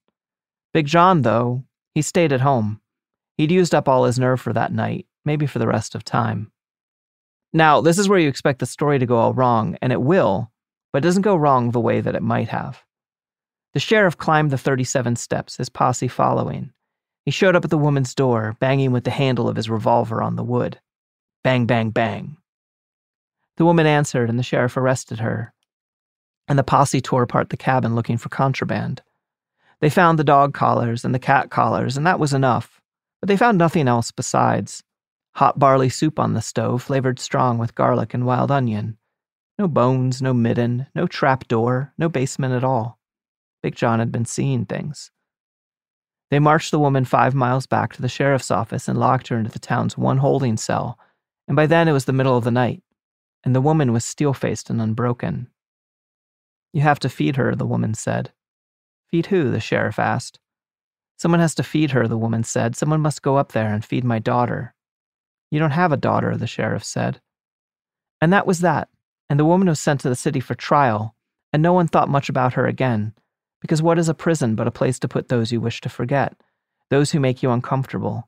Big 0.73 0.87
John, 0.87 1.21
though, 1.21 1.63
he 1.95 2.01
stayed 2.01 2.33
at 2.33 2.41
home. 2.41 2.81
He'd 3.37 3.51
used 3.51 3.73
up 3.73 3.87
all 3.87 4.03
his 4.03 4.19
nerve 4.19 4.41
for 4.41 4.51
that 4.51 4.73
night, 4.73 5.07
maybe 5.23 5.45
for 5.45 5.59
the 5.59 5.67
rest 5.67 5.95
of 5.95 6.03
time. 6.03 6.51
Now, 7.53 7.79
this 7.81 7.97
is 7.97 8.09
where 8.09 8.19
you 8.19 8.27
expect 8.27 8.59
the 8.59 8.65
story 8.65 8.99
to 8.99 9.05
go 9.05 9.17
all 9.17 9.33
wrong, 9.33 9.77
and 9.81 9.93
it 9.93 10.01
will, 10.01 10.51
but 10.91 10.97
it 10.97 11.07
doesn't 11.07 11.21
go 11.21 11.35
wrong 11.35 11.71
the 11.71 11.79
way 11.79 12.01
that 12.01 12.15
it 12.15 12.21
might 12.21 12.49
have. 12.49 12.83
The 13.74 13.80
sheriff 13.80 14.17
climbed 14.17 14.51
the 14.51 14.57
37 14.57 15.15
steps, 15.15 15.57
his 15.57 15.69
posse 15.69 16.07
following. 16.07 16.71
He 17.26 17.32
showed 17.32 17.55
up 17.55 17.63
at 17.63 17.71
the 17.71 17.78
woman's 17.78 18.13
door, 18.13 18.55
banging 18.59 18.91
with 18.91 19.03
the 19.03 19.11
handle 19.11 19.47
of 19.47 19.55
his 19.55 19.69
revolver 19.69 20.21
on 20.21 20.36
the 20.36 20.43
wood. 20.43 20.80
Bang, 21.43 21.65
bang, 21.65 21.89
bang. 21.89 22.38
The 23.57 23.65
woman 23.65 23.86
answered, 23.86 24.30
and 24.30 24.38
the 24.38 24.43
sheriff 24.43 24.78
arrested 24.78 25.19
her. 25.19 25.53
And 26.47 26.59
the 26.59 26.63
posse 26.63 27.01
tore 27.01 27.24
apart 27.24 27.49
the 27.49 27.57
cabin 27.57 27.95
looking 27.95 28.17
for 28.17 28.30
contraband. 28.30 29.01
They 29.80 29.89
found 29.89 30.19
the 30.19 30.24
dog 30.24 30.53
collars 30.53 31.03
and 31.03 31.13
the 31.13 31.19
cat 31.19 31.49
collars, 31.49 31.97
and 31.97 32.05
that 32.05 32.19
was 32.19 32.34
enough. 32.34 32.82
But 33.21 33.28
they 33.28 33.38
found 33.38 33.57
nothing 33.57 33.88
else 33.88 34.11
besides 34.11 34.84
hot 35.36 35.57
barley 35.57 35.89
soup 35.89 36.19
on 36.19 36.34
the 36.34 36.41
stove, 36.41 36.84
flavored 36.84 37.19
strong 37.19 37.57
with 37.57 37.76
garlic 37.76 38.13
and 38.13 38.26
wild 38.26 38.51
onion. 38.51 38.97
No 39.57 39.67
bones, 39.67 40.21
no 40.21 40.34
midden, 40.34 40.88
no 40.93 41.07
trap 41.07 41.47
door, 41.47 41.93
no 41.97 42.07
basement 42.07 42.53
at 42.53 42.63
all. 42.63 42.99
Big 43.64 43.76
John 43.76 43.99
had 43.99 44.11
been 44.11 44.26
seeing 44.26 44.66
things. 44.66 45.09
They 46.30 46.39
marched 46.39 46.72
the 46.72 46.80
woman 46.80 47.05
five 47.05 47.34
miles 47.34 47.66
back 47.66 47.93
to 47.93 48.01
the 48.01 48.09
sheriff's 48.09 48.51
office 48.51 48.88
and 48.88 48.99
locked 48.99 49.30
her 49.30 49.38
into 49.38 49.51
the 49.51 49.59
town's 49.59 49.97
one 49.97 50.18
holding 50.18 50.57
cell, 50.57 50.99
and 51.47 51.55
by 51.55 51.66
then 51.66 51.88
it 51.88 51.93
was 51.93 52.05
the 52.05 52.14
middle 52.14 52.36
of 52.36 52.43
the 52.43 52.51
night, 52.51 52.84
and 53.43 53.55
the 53.55 53.61
woman 53.61 53.93
was 53.93 54.03
steel 54.03 54.34
faced 54.34 54.70
and 54.70 54.82
unbroken. 54.82 55.47
You 56.74 56.82
have 56.82 56.99
to 56.99 57.09
feed 57.09 57.38
her, 57.38 57.55
the 57.55 57.66
woman 57.66 57.93
said. 57.93 58.34
Feed 59.09 59.28
who? 59.28 59.49
the 59.49 59.59
sheriff 59.59 59.97
asked. 59.97 60.39
Someone 61.18 61.39
has 61.39 61.55
to 61.55 61.64
feed 61.64 61.91
her, 61.91 62.07
the 62.07 62.18
woman 62.18 62.43
said. 62.43 62.76
Someone 62.76 62.99
must 62.99 63.22
go 63.22 63.38
up 63.38 63.51
there 63.53 63.74
and 63.74 63.86
feed 63.86 64.03
my 64.03 64.20
daughter. 64.20 64.74
You 65.51 65.59
don't 65.59 65.72
have 65.72 65.91
a 65.91 65.97
daughter, 65.97 66.36
the 66.36 66.47
sheriff 66.47 66.84
said. 66.84 67.22
And 68.20 68.34
that 68.34 68.47
was 68.47 68.59
that, 68.59 68.89
and 69.30 69.39
the 69.39 69.45
woman 69.45 69.70
was 69.70 69.80
sent 69.80 70.01
to 70.01 70.09
the 70.09 70.16
city 70.16 70.39
for 70.39 70.55
trial, 70.55 71.16
and 71.53 71.61
no 71.61 71.72
one 71.72 71.88
thought 71.88 72.09
much 72.09 72.28
about 72.28 72.53
her 72.53 72.66
again, 72.66 73.14
because 73.64 73.82
what 73.82 73.97
is 73.97 74.09
a 74.09 74.14
prison 74.14 74.55
but 74.55 74.68
a 74.68 74.72
place 74.72 74.99
to 74.99 75.07
put 75.07 75.30
those 75.30 75.53
you 75.53 75.61
wish 75.61 75.80
to 75.80 75.89
forget, 75.89 76.36
those 76.89 77.11
who 77.11 77.20
make 77.22 77.41
you 77.41 77.49
uncomfortable? 77.49 78.28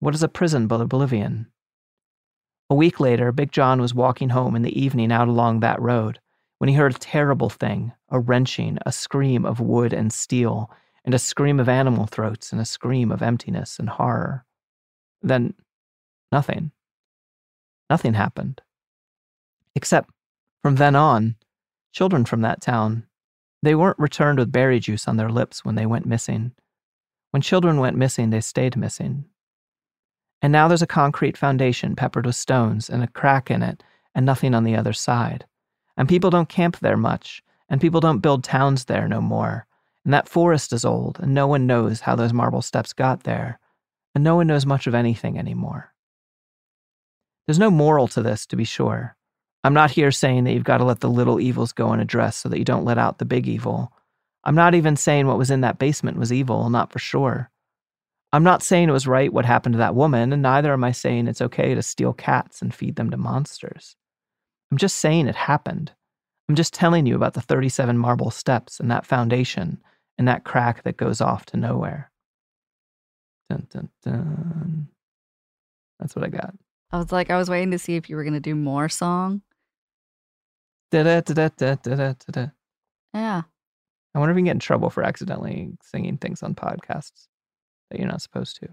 What 0.00 0.12
is 0.12 0.24
a 0.24 0.28
prison 0.28 0.66
but 0.66 0.80
oblivion? 0.80 1.46
A 2.68 2.74
week 2.74 2.98
later, 2.98 3.30
Big 3.30 3.52
John 3.52 3.80
was 3.80 3.94
walking 3.94 4.30
home 4.30 4.56
in 4.56 4.62
the 4.62 4.76
evening 4.76 5.12
out 5.12 5.28
along 5.28 5.60
that 5.60 5.80
road 5.80 6.18
when 6.58 6.68
he 6.68 6.74
heard 6.74 6.96
a 6.96 6.98
terrible 6.98 7.48
thing 7.48 7.92
a 8.08 8.18
wrenching, 8.18 8.76
a 8.84 8.90
scream 8.90 9.46
of 9.46 9.60
wood 9.60 9.92
and 9.92 10.12
steel, 10.12 10.68
and 11.04 11.14
a 11.14 11.18
scream 11.18 11.60
of 11.60 11.68
animal 11.68 12.06
throats, 12.06 12.50
and 12.50 12.60
a 12.60 12.64
scream 12.64 13.12
of 13.12 13.22
emptiness 13.22 13.78
and 13.78 13.88
horror. 13.88 14.44
Then, 15.22 15.54
nothing. 16.32 16.72
Nothing 17.88 18.14
happened. 18.14 18.60
Except, 19.76 20.10
from 20.60 20.74
then 20.74 20.96
on, 20.96 21.36
children 21.92 22.24
from 22.24 22.40
that 22.40 22.60
town 22.60 23.06
they 23.62 23.74
weren't 23.74 23.98
returned 23.98 24.38
with 24.38 24.52
berry 24.52 24.80
juice 24.80 25.06
on 25.06 25.16
their 25.16 25.30
lips 25.30 25.64
when 25.64 25.76
they 25.76 25.86
went 25.86 26.06
missing. 26.06 26.52
When 27.30 27.42
children 27.42 27.78
went 27.78 27.96
missing, 27.96 28.30
they 28.30 28.40
stayed 28.40 28.76
missing. 28.76 29.26
And 30.42 30.52
now 30.52 30.66
there's 30.66 30.82
a 30.82 30.86
concrete 30.86 31.36
foundation 31.36 31.94
peppered 31.94 32.26
with 32.26 32.34
stones 32.34 32.90
and 32.90 33.02
a 33.02 33.08
crack 33.08 33.50
in 33.50 33.62
it 33.62 33.82
and 34.14 34.26
nothing 34.26 34.54
on 34.54 34.64
the 34.64 34.76
other 34.76 34.92
side. 34.92 35.46
And 35.96 36.08
people 36.08 36.30
don't 36.30 36.48
camp 36.48 36.78
there 36.80 36.96
much, 36.96 37.42
and 37.68 37.80
people 37.80 38.00
don't 38.00 38.18
build 38.18 38.42
towns 38.42 38.86
there 38.86 39.06
no 39.08 39.20
more. 39.20 39.66
And 40.04 40.12
that 40.12 40.28
forest 40.28 40.72
is 40.72 40.84
old, 40.84 41.20
and 41.20 41.32
no 41.32 41.46
one 41.46 41.66
knows 41.66 42.00
how 42.00 42.16
those 42.16 42.32
marble 42.32 42.62
steps 42.62 42.92
got 42.92 43.22
there. 43.22 43.60
And 44.14 44.24
no 44.24 44.36
one 44.36 44.48
knows 44.48 44.66
much 44.66 44.86
of 44.86 44.94
anything 44.94 45.38
anymore. 45.38 45.94
There's 47.46 47.58
no 47.58 47.70
moral 47.70 48.08
to 48.08 48.22
this, 48.22 48.44
to 48.46 48.56
be 48.56 48.64
sure. 48.64 49.16
I'm 49.64 49.74
not 49.74 49.90
here 49.90 50.10
saying 50.10 50.44
that 50.44 50.52
you've 50.52 50.64
got 50.64 50.78
to 50.78 50.84
let 50.84 51.00
the 51.00 51.10
little 51.10 51.40
evils 51.40 51.72
go 51.72 51.90
unaddressed 51.90 52.40
so 52.40 52.48
that 52.48 52.58
you 52.58 52.64
don't 52.64 52.84
let 52.84 52.98
out 52.98 53.18
the 53.18 53.24
big 53.24 53.46
evil. 53.46 53.92
I'm 54.44 54.56
not 54.56 54.74
even 54.74 54.96
saying 54.96 55.26
what 55.26 55.38
was 55.38 55.50
in 55.50 55.60
that 55.60 55.78
basement 55.78 56.18
was 56.18 56.32
evil, 56.32 56.68
not 56.68 56.92
for 56.92 56.98
sure. 56.98 57.50
I'm 58.32 58.42
not 58.42 58.62
saying 58.62 58.88
it 58.88 58.92
was 58.92 59.06
right 59.06 59.32
what 59.32 59.44
happened 59.44 59.74
to 59.74 59.78
that 59.78 59.94
woman, 59.94 60.32
and 60.32 60.42
neither 60.42 60.72
am 60.72 60.82
I 60.82 60.92
saying 60.92 61.28
it's 61.28 61.42
okay 61.42 61.74
to 61.74 61.82
steal 61.82 62.12
cats 62.12 62.62
and 62.62 62.74
feed 62.74 62.96
them 62.96 63.10
to 63.10 63.16
monsters. 63.16 63.94
I'm 64.70 64.78
just 64.78 64.96
saying 64.96 65.28
it 65.28 65.36
happened. 65.36 65.92
I'm 66.48 66.56
just 66.56 66.74
telling 66.74 67.06
you 67.06 67.14
about 67.14 67.34
the 67.34 67.40
37 67.40 67.96
marble 67.98 68.30
steps 68.30 68.80
and 68.80 68.90
that 68.90 69.06
foundation 69.06 69.78
and 70.18 70.26
that 70.28 70.44
crack 70.44 70.82
that 70.82 70.96
goes 70.96 71.20
off 71.20 71.46
to 71.46 71.56
nowhere. 71.56 72.10
Dun, 73.48 73.66
dun, 73.70 73.88
dun. 74.02 74.88
That's 76.00 76.16
what 76.16 76.24
I 76.24 76.28
got. 76.28 76.54
I 76.90 76.98
was 76.98 77.12
like, 77.12 77.30
I 77.30 77.36
was 77.36 77.48
waiting 77.48 77.70
to 77.70 77.78
see 77.78 77.96
if 77.96 78.10
you 78.10 78.16
were 78.16 78.24
going 78.24 78.34
to 78.34 78.40
do 78.40 78.54
more 78.54 78.88
song. 78.88 79.42
Da 80.92 81.02
da 81.02 81.20
da 81.22 81.48
da 81.48 81.74
da 81.74 81.96
da 81.96 82.14
da. 82.30 82.46
Yeah. 83.14 83.42
I 84.14 84.18
wonder 84.18 84.32
if 84.32 84.36
you 84.36 84.40
can 84.40 84.44
get 84.44 84.56
in 84.56 84.58
trouble 84.58 84.90
for 84.90 85.02
accidentally 85.02 85.72
singing 85.82 86.18
things 86.18 86.42
on 86.42 86.54
podcasts 86.54 87.28
that 87.90 87.98
you're 87.98 88.10
not 88.10 88.20
supposed 88.20 88.56
to. 88.60 88.68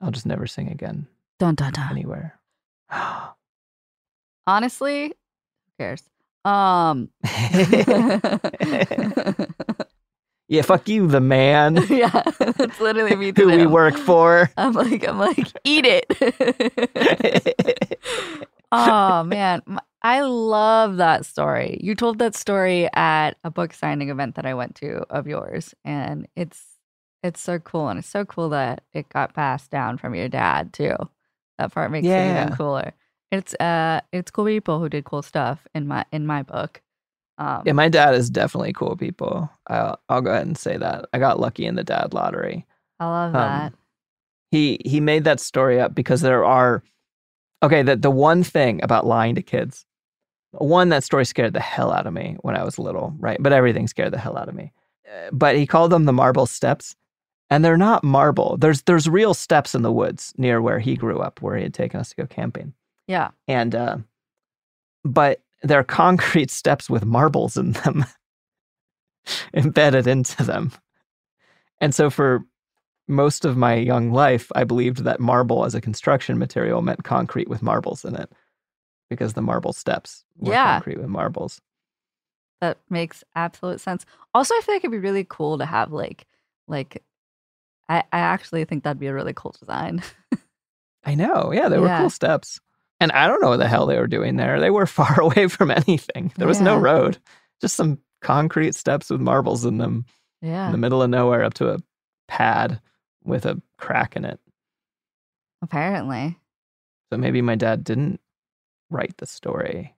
I'll 0.00 0.10
just 0.10 0.24
never 0.24 0.46
sing 0.46 0.68
again. 0.68 1.06
Dun 1.38 1.56
dun 1.56 1.74
dun. 1.74 1.90
Anywhere. 1.90 2.40
Honestly, 4.46 5.08
who 5.08 5.12
cares? 5.78 6.02
Um. 6.46 7.10
yeah, 10.48 10.62
fuck 10.62 10.88
you, 10.88 11.06
the 11.06 11.20
man. 11.20 11.84
yeah, 11.90 12.22
that's 12.38 12.80
literally 12.80 13.14
me. 13.14 13.34
Who 13.36 13.48
we 13.48 13.66
work 13.66 13.98
for. 13.98 14.50
I'm 14.56 14.72
like, 14.72 15.06
I'm 15.06 15.18
like, 15.18 15.52
eat 15.64 15.84
it. 15.86 16.06
oh 18.74 19.24
man, 19.24 19.62
I 20.02 20.20
love 20.22 20.98
that 20.98 21.26
story. 21.26 21.78
You 21.82 21.94
told 21.94 22.18
that 22.18 22.34
story 22.34 22.88
at 22.94 23.32
a 23.44 23.50
book 23.50 23.72
signing 23.72 24.10
event 24.10 24.36
that 24.36 24.46
I 24.46 24.54
went 24.54 24.76
to 24.76 25.04
of 25.10 25.26
yours, 25.26 25.74
and 25.84 26.28
it's 26.36 26.64
it's 27.22 27.40
so 27.40 27.58
cool, 27.58 27.88
and 27.88 27.98
it's 27.98 28.08
so 28.08 28.24
cool 28.24 28.50
that 28.50 28.82
it 28.92 29.08
got 29.08 29.34
passed 29.34 29.70
down 29.70 29.98
from 29.98 30.14
your 30.14 30.28
dad 30.28 30.72
too. 30.72 30.96
That 31.58 31.72
part 31.72 31.90
makes 31.90 32.16
it 32.16 32.26
even 32.26 32.50
cooler. 32.50 32.92
It's 33.32 33.54
uh, 33.54 34.00
it's 34.12 34.30
cool 34.30 34.46
people 34.46 34.80
who 34.80 34.88
did 34.88 35.04
cool 35.04 35.22
stuff 35.22 35.66
in 35.74 35.88
my 35.88 36.04
in 36.12 36.26
my 36.26 36.42
book. 36.42 36.82
Um, 37.38 37.64
Yeah, 37.66 37.72
my 37.72 37.88
dad 37.88 38.14
is 38.14 38.30
definitely 38.30 38.72
cool 38.72 38.96
people. 38.96 39.50
I'll, 39.68 40.00
I'll 40.08 40.20
go 40.22 40.30
ahead 40.30 40.46
and 40.46 40.58
say 40.58 40.76
that. 40.76 41.06
I 41.12 41.18
got 41.18 41.40
lucky 41.40 41.66
in 41.66 41.74
the 41.76 41.84
dad 41.84 42.14
lottery. 42.14 42.66
I 43.00 43.06
love 43.06 43.32
Um, 43.34 43.38
that. 43.38 43.74
He 44.50 44.80
he 44.84 45.00
made 45.00 45.24
that 45.24 45.40
story 45.40 45.80
up 45.80 45.94
because 45.94 46.20
there 46.20 46.44
are 46.44 46.82
okay, 47.62 47.82
the 47.82 47.96
the 47.96 48.10
one 48.10 48.42
thing 48.42 48.82
about 48.82 49.06
lying 49.06 49.34
to 49.36 49.42
kids. 49.42 49.84
One 50.52 50.90
that 50.90 51.02
story 51.02 51.24
scared 51.24 51.52
the 51.52 51.60
hell 51.60 51.92
out 51.92 52.06
of 52.06 52.12
me 52.12 52.36
when 52.42 52.56
I 52.56 52.62
was 52.62 52.78
little, 52.78 53.12
right? 53.18 53.38
But 53.42 53.52
everything 53.52 53.88
scared 53.88 54.12
the 54.12 54.18
hell 54.18 54.38
out 54.38 54.48
of 54.48 54.54
me. 54.54 54.72
Uh, 55.08 55.30
But 55.32 55.56
he 55.56 55.66
called 55.66 55.90
them 55.90 56.04
the 56.04 56.12
marble 56.12 56.46
steps, 56.46 56.94
and 57.50 57.64
they're 57.64 57.76
not 57.76 58.04
marble. 58.04 58.56
There's 58.56 58.82
there's 58.82 59.08
real 59.08 59.34
steps 59.34 59.74
in 59.74 59.82
the 59.82 59.92
woods 59.92 60.32
near 60.36 60.62
where 60.62 60.78
he 60.78 60.94
grew 60.96 61.18
up, 61.18 61.42
where 61.42 61.56
he 61.56 61.64
had 61.64 61.74
taken 61.74 61.98
us 61.98 62.10
to 62.10 62.16
go 62.16 62.26
camping. 62.26 62.72
Yeah. 63.08 63.30
And 63.48 63.74
uh, 63.74 63.98
but 65.04 65.40
they're 65.62 65.84
concrete 65.84 66.50
steps 66.60 66.88
with 66.88 67.04
marbles 67.04 67.56
in 67.56 67.72
them 67.72 68.04
embedded 69.54 70.06
into 70.06 70.44
them. 70.44 70.72
And 71.80 71.94
so 71.94 72.10
for 72.10 72.44
most 73.08 73.44
of 73.44 73.56
my 73.56 73.74
young 73.74 74.10
life, 74.12 74.50
I 74.54 74.64
believed 74.64 74.98
that 75.04 75.20
marble 75.20 75.64
as 75.64 75.74
a 75.74 75.80
construction 75.80 76.38
material 76.38 76.80
meant 76.82 77.04
concrete 77.04 77.48
with 77.48 77.62
marbles 77.62 78.04
in 78.04 78.14
it 78.14 78.30
because 79.10 79.34
the 79.34 79.42
marble 79.42 79.72
steps 79.72 80.24
were 80.38 80.52
Yeah. 80.52 80.74
concrete 80.74 80.98
with 80.98 81.08
marbles. 81.08 81.60
That 82.60 82.78
makes 82.88 83.22
absolute 83.34 83.80
sense. 83.80 84.06
Also, 84.32 84.54
I 84.54 84.60
feel 84.62 84.74
like 84.76 84.80
it'd 84.84 84.90
be 84.92 84.98
really 84.98 85.26
cool 85.28 85.58
to 85.58 85.66
have 85.66 85.92
like, 85.92 86.26
like, 86.66 87.02
I, 87.88 87.98
I 88.12 88.18
actually 88.20 88.64
think 88.64 88.84
that'd 88.84 88.98
be 88.98 89.08
a 89.08 89.14
really 89.14 89.34
cool 89.34 89.54
design. 89.58 90.02
I 91.04 91.14
know. 91.14 91.52
Yeah, 91.52 91.68
they 91.68 91.78
were 91.78 91.86
Yeah. 91.88 92.00
cool 92.00 92.10
steps. 92.10 92.58
And 93.00 93.12
I 93.12 93.26
don't 93.26 93.42
know 93.42 93.50
what 93.50 93.58
the 93.58 93.68
hell 93.68 93.84
they 93.86 93.98
were 93.98 94.06
doing 94.06 94.36
there. 94.36 94.58
They 94.60 94.70
were 94.70 94.86
far 95.00 95.20
away 95.20 95.48
from 95.48 95.70
anything. 95.70 96.32
There 96.36 96.48
was 96.48 96.60
no 96.62 96.78
road, 96.78 97.18
just 97.60 97.76
some 97.76 97.98
concrete 98.22 98.74
steps 98.74 99.10
with 99.10 99.20
marbles 99.20 99.66
in 99.66 99.76
them 99.76 100.06
yeah. 100.40 100.64
in 100.66 100.72
the 100.72 100.78
middle 100.78 101.02
of 101.02 101.10
nowhere 101.10 101.44
up 101.44 101.52
to 101.54 101.68
a 101.74 101.78
pad 102.28 102.80
with 103.24 103.46
a 103.46 103.60
crack 103.78 104.16
in 104.16 104.24
it. 104.24 104.38
Apparently. 105.62 106.38
So 107.12 107.18
maybe 107.18 107.42
my 107.42 107.54
dad 107.54 107.84
didn't 107.84 108.20
write 108.90 109.16
the 109.18 109.26
story. 109.26 109.94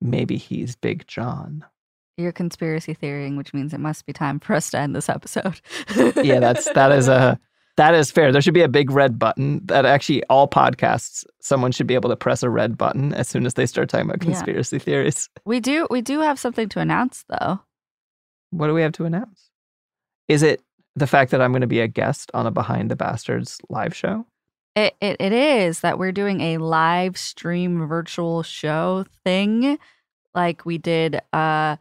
Maybe 0.00 0.36
he's 0.36 0.76
Big 0.76 1.06
John. 1.06 1.64
You're 2.16 2.32
conspiracy 2.32 2.94
theorying, 2.94 3.36
which 3.36 3.54
means 3.54 3.72
it 3.72 3.78
must 3.80 4.04
be 4.06 4.12
time 4.12 4.40
for 4.40 4.54
us 4.54 4.70
to 4.70 4.78
end 4.78 4.94
this 4.94 5.08
episode. 5.08 5.60
Yeah, 6.16 6.40
that's 6.40 6.70
that 6.72 6.90
is 6.92 7.08
a 7.08 7.38
that 7.76 7.94
is 7.94 8.10
fair. 8.10 8.32
There 8.32 8.42
should 8.42 8.54
be 8.54 8.62
a 8.62 8.68
big 8.68 8.90
red 8.90 9.18
button 9.20 9.60
that 9.66 9.86
actually 9.86 10.24
all 10.24 10.48
podcasts 10.48 11.24
someone 11.40 11.70
should 11.70 11.86
be 11.86 11.94
able 11.94 12.10
to 12.10 12.16
press 12.16 12.42
a 12.42 12.50
red 12.50 12.76
button 12.76 13.14
as 13.14 13.28
soon 13.28 13.46
as 13.46 13.54
they 13.54 13.66
start 13.66 13.88
talking 13.88 14.06
about 14.10 14.20
Yeah. 14.22 14.32
conspiracy 14.34 14.78
theories. 14.80 15.28
we 15.44 15.60
do 15.60 15.86
we 15.90 16.00
do 16.02 16.20
have 16.20 16.38
something 16.40 16.68
to 16.70 16.80
announce 16.80 17.24
though. 17.28 17.60
What 18.50 18.66
do 18.66 18.74
we 18.74 18.82
have 18.82 18.92
to 18.92 19.04
announce? 19.04 19.50
Is 20.26 20.42
it 20.42 20.60
the 20.98 21.06
fact 21.06 21.30
that 21.30 21.40
I'm 21.40 21.52
going 21.52 21.60
to 21.62 21.66
be 21.66 21.80
a 21.80 21.88
guest 21.88 22.30
on 22.34 22.46
a 22.46 22.50
Behind 22.50 22.90
the 22.90 22.96
Bastards 22.96 23.58
live 23.68 23.94
show? 23.94 24.26
It, 24.76 24.94
it, 25.00 25.16
it 25.20 25.32
is 25.32 25.80
that 25.80 25.98
we're 25.98 26.12
doing 26.12 26.40
a 26.40 26.58
live 26.58 27.16
stream 27.16 27.86
virtual 27.86 28.42
show 28.42 29.04
thing 29.24 29.78
like 30.34 30.64
we 30.64 30.78
did 30.78 31.20
uh 31.32 31.76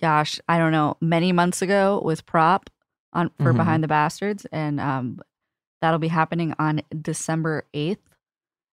gosh, 0.00 0.40
I 0.48 0.58
don't 0.58 0.72
know, 0.72 0.96
many 1.00 1.32
months 1.32 1.62
ago 1.62 2.00
with 2.04 2.26
Prop 2.26 2.68
on 3.12 3.30
for 3.40 3.52
Mhm. 3.52 3.56
Behind 3.56 3.82
the 3.82 3.88
Bastards 3.88 4.44
and 4.52 4.78
um 4.78 5.20
that'll 5.80 5.98
be 5.98 6.08
happening 6.08 6.54
on 6.58 6.82
December 7.00 7.64
8th 7.74 7.98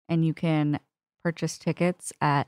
and 0.10 0.26
you 0.26 0.34
can 0.34 0.80
purchase 1.24 1.58
tickets 1.58 2.12
at 2.22 2.48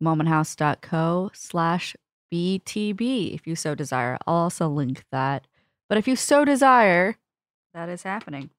momenthouse.co 0.00 1.30
slash 1.34 1.96
BTB 2.32 3.34
if 3.34 3.46
you 3.46 3.56
so 3.56 3.74
desire. 3.74 4.18
I'll 4.26 4.34
also 4.34 4.68
link 4.68 5.04
that. 5.12 5.46
But 5.88 5.98
if 5.98 6.06
you 6.08 6.16
so 6.16 6.44
desire, 6.44 7.16
that 7.74 7.88
is 7.88 8.02
happening. 8.02 8.50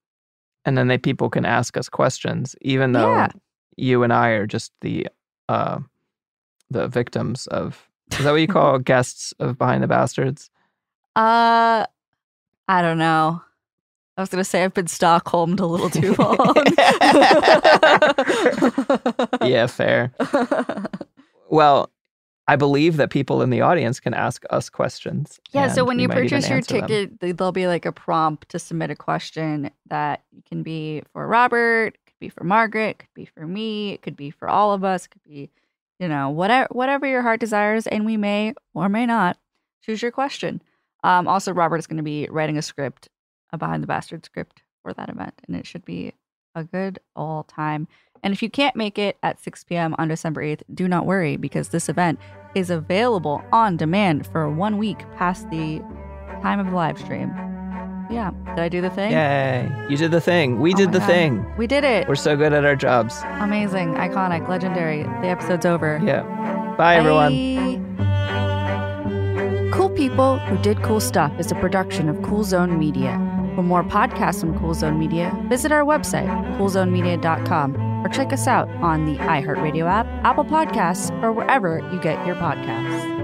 and 0.65 0.77
then 0.77 0.87
they 0.87 0.97
people 0.97 1.29
can 1.29 1.45
ask 1.45 1.77
us 1.77 1.87
questions, 1.89 2.55
even 2.61 2.91
though 2.93 3.11
Yeah. 3.15 3.27
you 3.77 4.03
and 4.03 4.11
I 4.13 4.29
are 4.29 4.47
just 4.47 4.71
the 4.81 5.07
uh, 5.47 5.79
the 6.69 6.87
victims 6.87 7.47
of. 7.47 7.87
Is 8.11 8.23
that 8.23 8.31
what 8.31 8.37
you 8.41 8.47
call 8.57 8.79
guests 8.79 9.33
of 9.39 9.57
Behind 9.57 9.81
the 9.83 9.87
Bastards? 9.87 10.49
Uh, 11.15 11.85
I 12.67 12.81
don't 12.81 12.97
know. 12.97 13.41
I 14.17 14.21
was 14.21 14.29
gonna 14.29 14.43
say 14.43 14.63
I've 14.63 14.73
been 14.73 14.87
Stockholmed 14.87 15.59
a 15.59 15.65
little 15.65 15.89
too 15.89 16.13
long. 16.19 16.53
yeah, 19.49 19.65
fair. 19.67 20.11
Well, 21.49 21.89
I 22.49 22.55
believe 22.55 22.97
that 22.97 23.11
people 23.11 23.43
in 23.43 23.51
the 23.51 23.61
audience 23.61 23.99
can 23.99 24.15
ask 24.15 24.43
us 24.49 24.71
questions. 24.71 25.39
Yeah, 25.51 25.67
so 25.67 25.85
when 25.85 25.99
you 25.99 26.09
purchase 26.09 26.49
your 26.49 26.57
answer 26.57 26.79
them. 26.79 26.87
ticket, 26.87 27.37
there'll 27.37 27.51
be 27.51 27.67
like 27.67 27.85
a 27.85 27.91
prompt 27.91 28.49
to 28.49 28.57
submit 28.57 28.89
a 28.89 28.95
question 28.95 29.69
that 29.87 30.23
can 30.47 30.63
be 30.63 31.03
for 31.13 31.27
Robert, 31.27 31.95
could 32.07 32.19
be 32.19 32.27
for 32.27 32.43
Margaret, 32.43 32.97
could 32.97 33.13
be 33.13 33.25
for 33.25 33.45
me, 33.45 33.91
it 33.91 34.01
could 34.01 34.15
be 34.15 34.31
for 34.31 34.49
all 34.49 34.73
of 34.73 34.83
us, 34.83 35.05
could 35.05 35.23
be, 35.23 35.51
you 35.99 36.07
know, 36.07 36.31
whatever 36.31 36.67
whatever 36.71 37.05
your 37.05 37.21
heart 37.21 37.39
desires, 37.39 37.85
and 37.85 38.03
we 38.03 38.17
may 38.17 38.55
or 38.73 38.89
may 38.89 39.05
not 39.05 39.37
choose 39.85 40.01
your 40.01 40.11
question. 40.11 40.59
Um, 41.03 41.27
also, 41.27 41.53
Robert 41.53 41.77
is 41.77 41.85
going 41.85 41.97
to 41.97 42.03
be 42.03 42.27
writing 42.31 42.57
a 42.57 42.63
script, 42.63 43.09
a 43.53 43.59
behind 43.59 43.83
the 43.83 43.87
bastard 43.87 44.25
script 44.25 44.63
for 44.81 44.91
that 44.93 45.09
event, 45.09 45.35
and 45.47 45.55
it 45.55 45.67
should 45.67 45.85
be 45.85 46.13
a 46.55 46.63
good 46.63 46.97
all 47.15 47.43
time. 47.43 47.87
And 48.23 48.33
if 48.33 48.41
you 48.43 48.49
can't 48.49 48.75
make 48.75 48.97
it 48.97 49.17
at 49.23 49.39
6 49.39 49.63
p.m. 49.65 49.95
on 49.97 50.07
December 50.07 50.43
8th, 50.43 50.63
do 50.73 50.87
not 50.87 51.05
worry 51.05 51.37
because 51.37 51.69
this 51.69 51.89
event 51.89 52.19
is 52.55 52.69
available 52.69 53.43
on 53.51 53.77
demand 53.77 54.25
for 54.27 54.49
one 54.49 54.77
week 54.77 55.05
past 55.17 55.49
the 55.49 55.79
time 56.41 56.59
of 56.59 56.67
the 56.67 56.75
live 56.75 56.97
stream. 56.97 57.29
Yeah. 58.11 58.31
Did 58.55 58.59
I 58.59 58.69
do 58.69 58.81
the 58.81 58.89
thing? 58.89 59.11
Yay. 59.11 59.69
You 59.87 59.95
did 59.97 60.09
the 60.11 60.21
thing. 60.21 60.59
We 60.59 60.73
Oh 60.73 60.77
did 60.77 60.91
the 60.93 60.99
God. 60.99 61.07
thing. 61.07 61.45
We 61.57 61.67
did 61.67 61.83
it. 61.83 62.07
We're 62.07 62.15
so 62.15 62.35
good 62.35 62.53
at 62.53 62.65
our 62.65 62.75
jobs. 62.75 63.21
Amazing, 63.39 63.93
iconic, 63.93 64.47
legendary. 64.49 65.03
The 65.03 65.27
episode's 65.27 65.65
over. 65.65 66.01
Yeah. 66.03 66.23
Bye, 66.75 66.95
everyone. 66.95 67.33
Cool 69.71 69.89
People 69.91 70.39
Who 70.39 70.57
Did 70.57 70.81
Cool 70.81 70.99
Stuff 70.99 71.31
is 71.39 71.51
a 71.51 71.55
production 71.55 72.09
of 72.09 72.21
Cool 72.23 72.43
Zone 72.43 72.77
Media. 72.79 73.17
For 73.59 73.63
more 73.63 73.83
podcasts 73.83 74.39
from 74.39 74.57
Cool 74.57 74.73
Zone 74.73 74.97
Media, 74.97 75.37
visit 75.49 75.73
our 75.73 75.83
website, 75.83 76.29
coolzonemedia.com, 76.55 78.05
or 78.05 78.07
check 78.07 78.31
us 78.31 78.47
out 78.47 78.69
on 78.75 79.03
the 79.03 79.17
iHeartRadio 79.17 79.85
app, 79.85 80.05
Apple 80.23 80.45
Podcasts, 80.45 81.11
or 81.21 81.33
wherever 81.33 81.79
you 81.91 81.99
get 81.99 82.25
your 82.25 82.37
podcasts. 82.37 83.17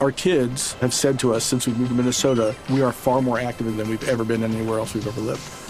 Our 0.00 0.10
kids 0.10 0.72
have 0.80 0.94
said 0.94 1.18
to 1.18 1.34
us 1.34 1.44
since 1.44 1.66
we 1.66 1.74
moved 1.74 1.90
to 1.90 1.94
Minnesota, 1.94 2.56
we 2.70 2.80
are 2.80 2.92
far 2.92 3.20
more 3.20 3.38
active 3.38 3.76
than 3.76 3.90
we've 3.90 4.08
ever 4.08 4.24
been 4.24 4.42
anywhere 4.42 4.78
else 4.78 4.94
we've 4.94 5.06
ever 5.06 5.20
lived. 5.20 5.69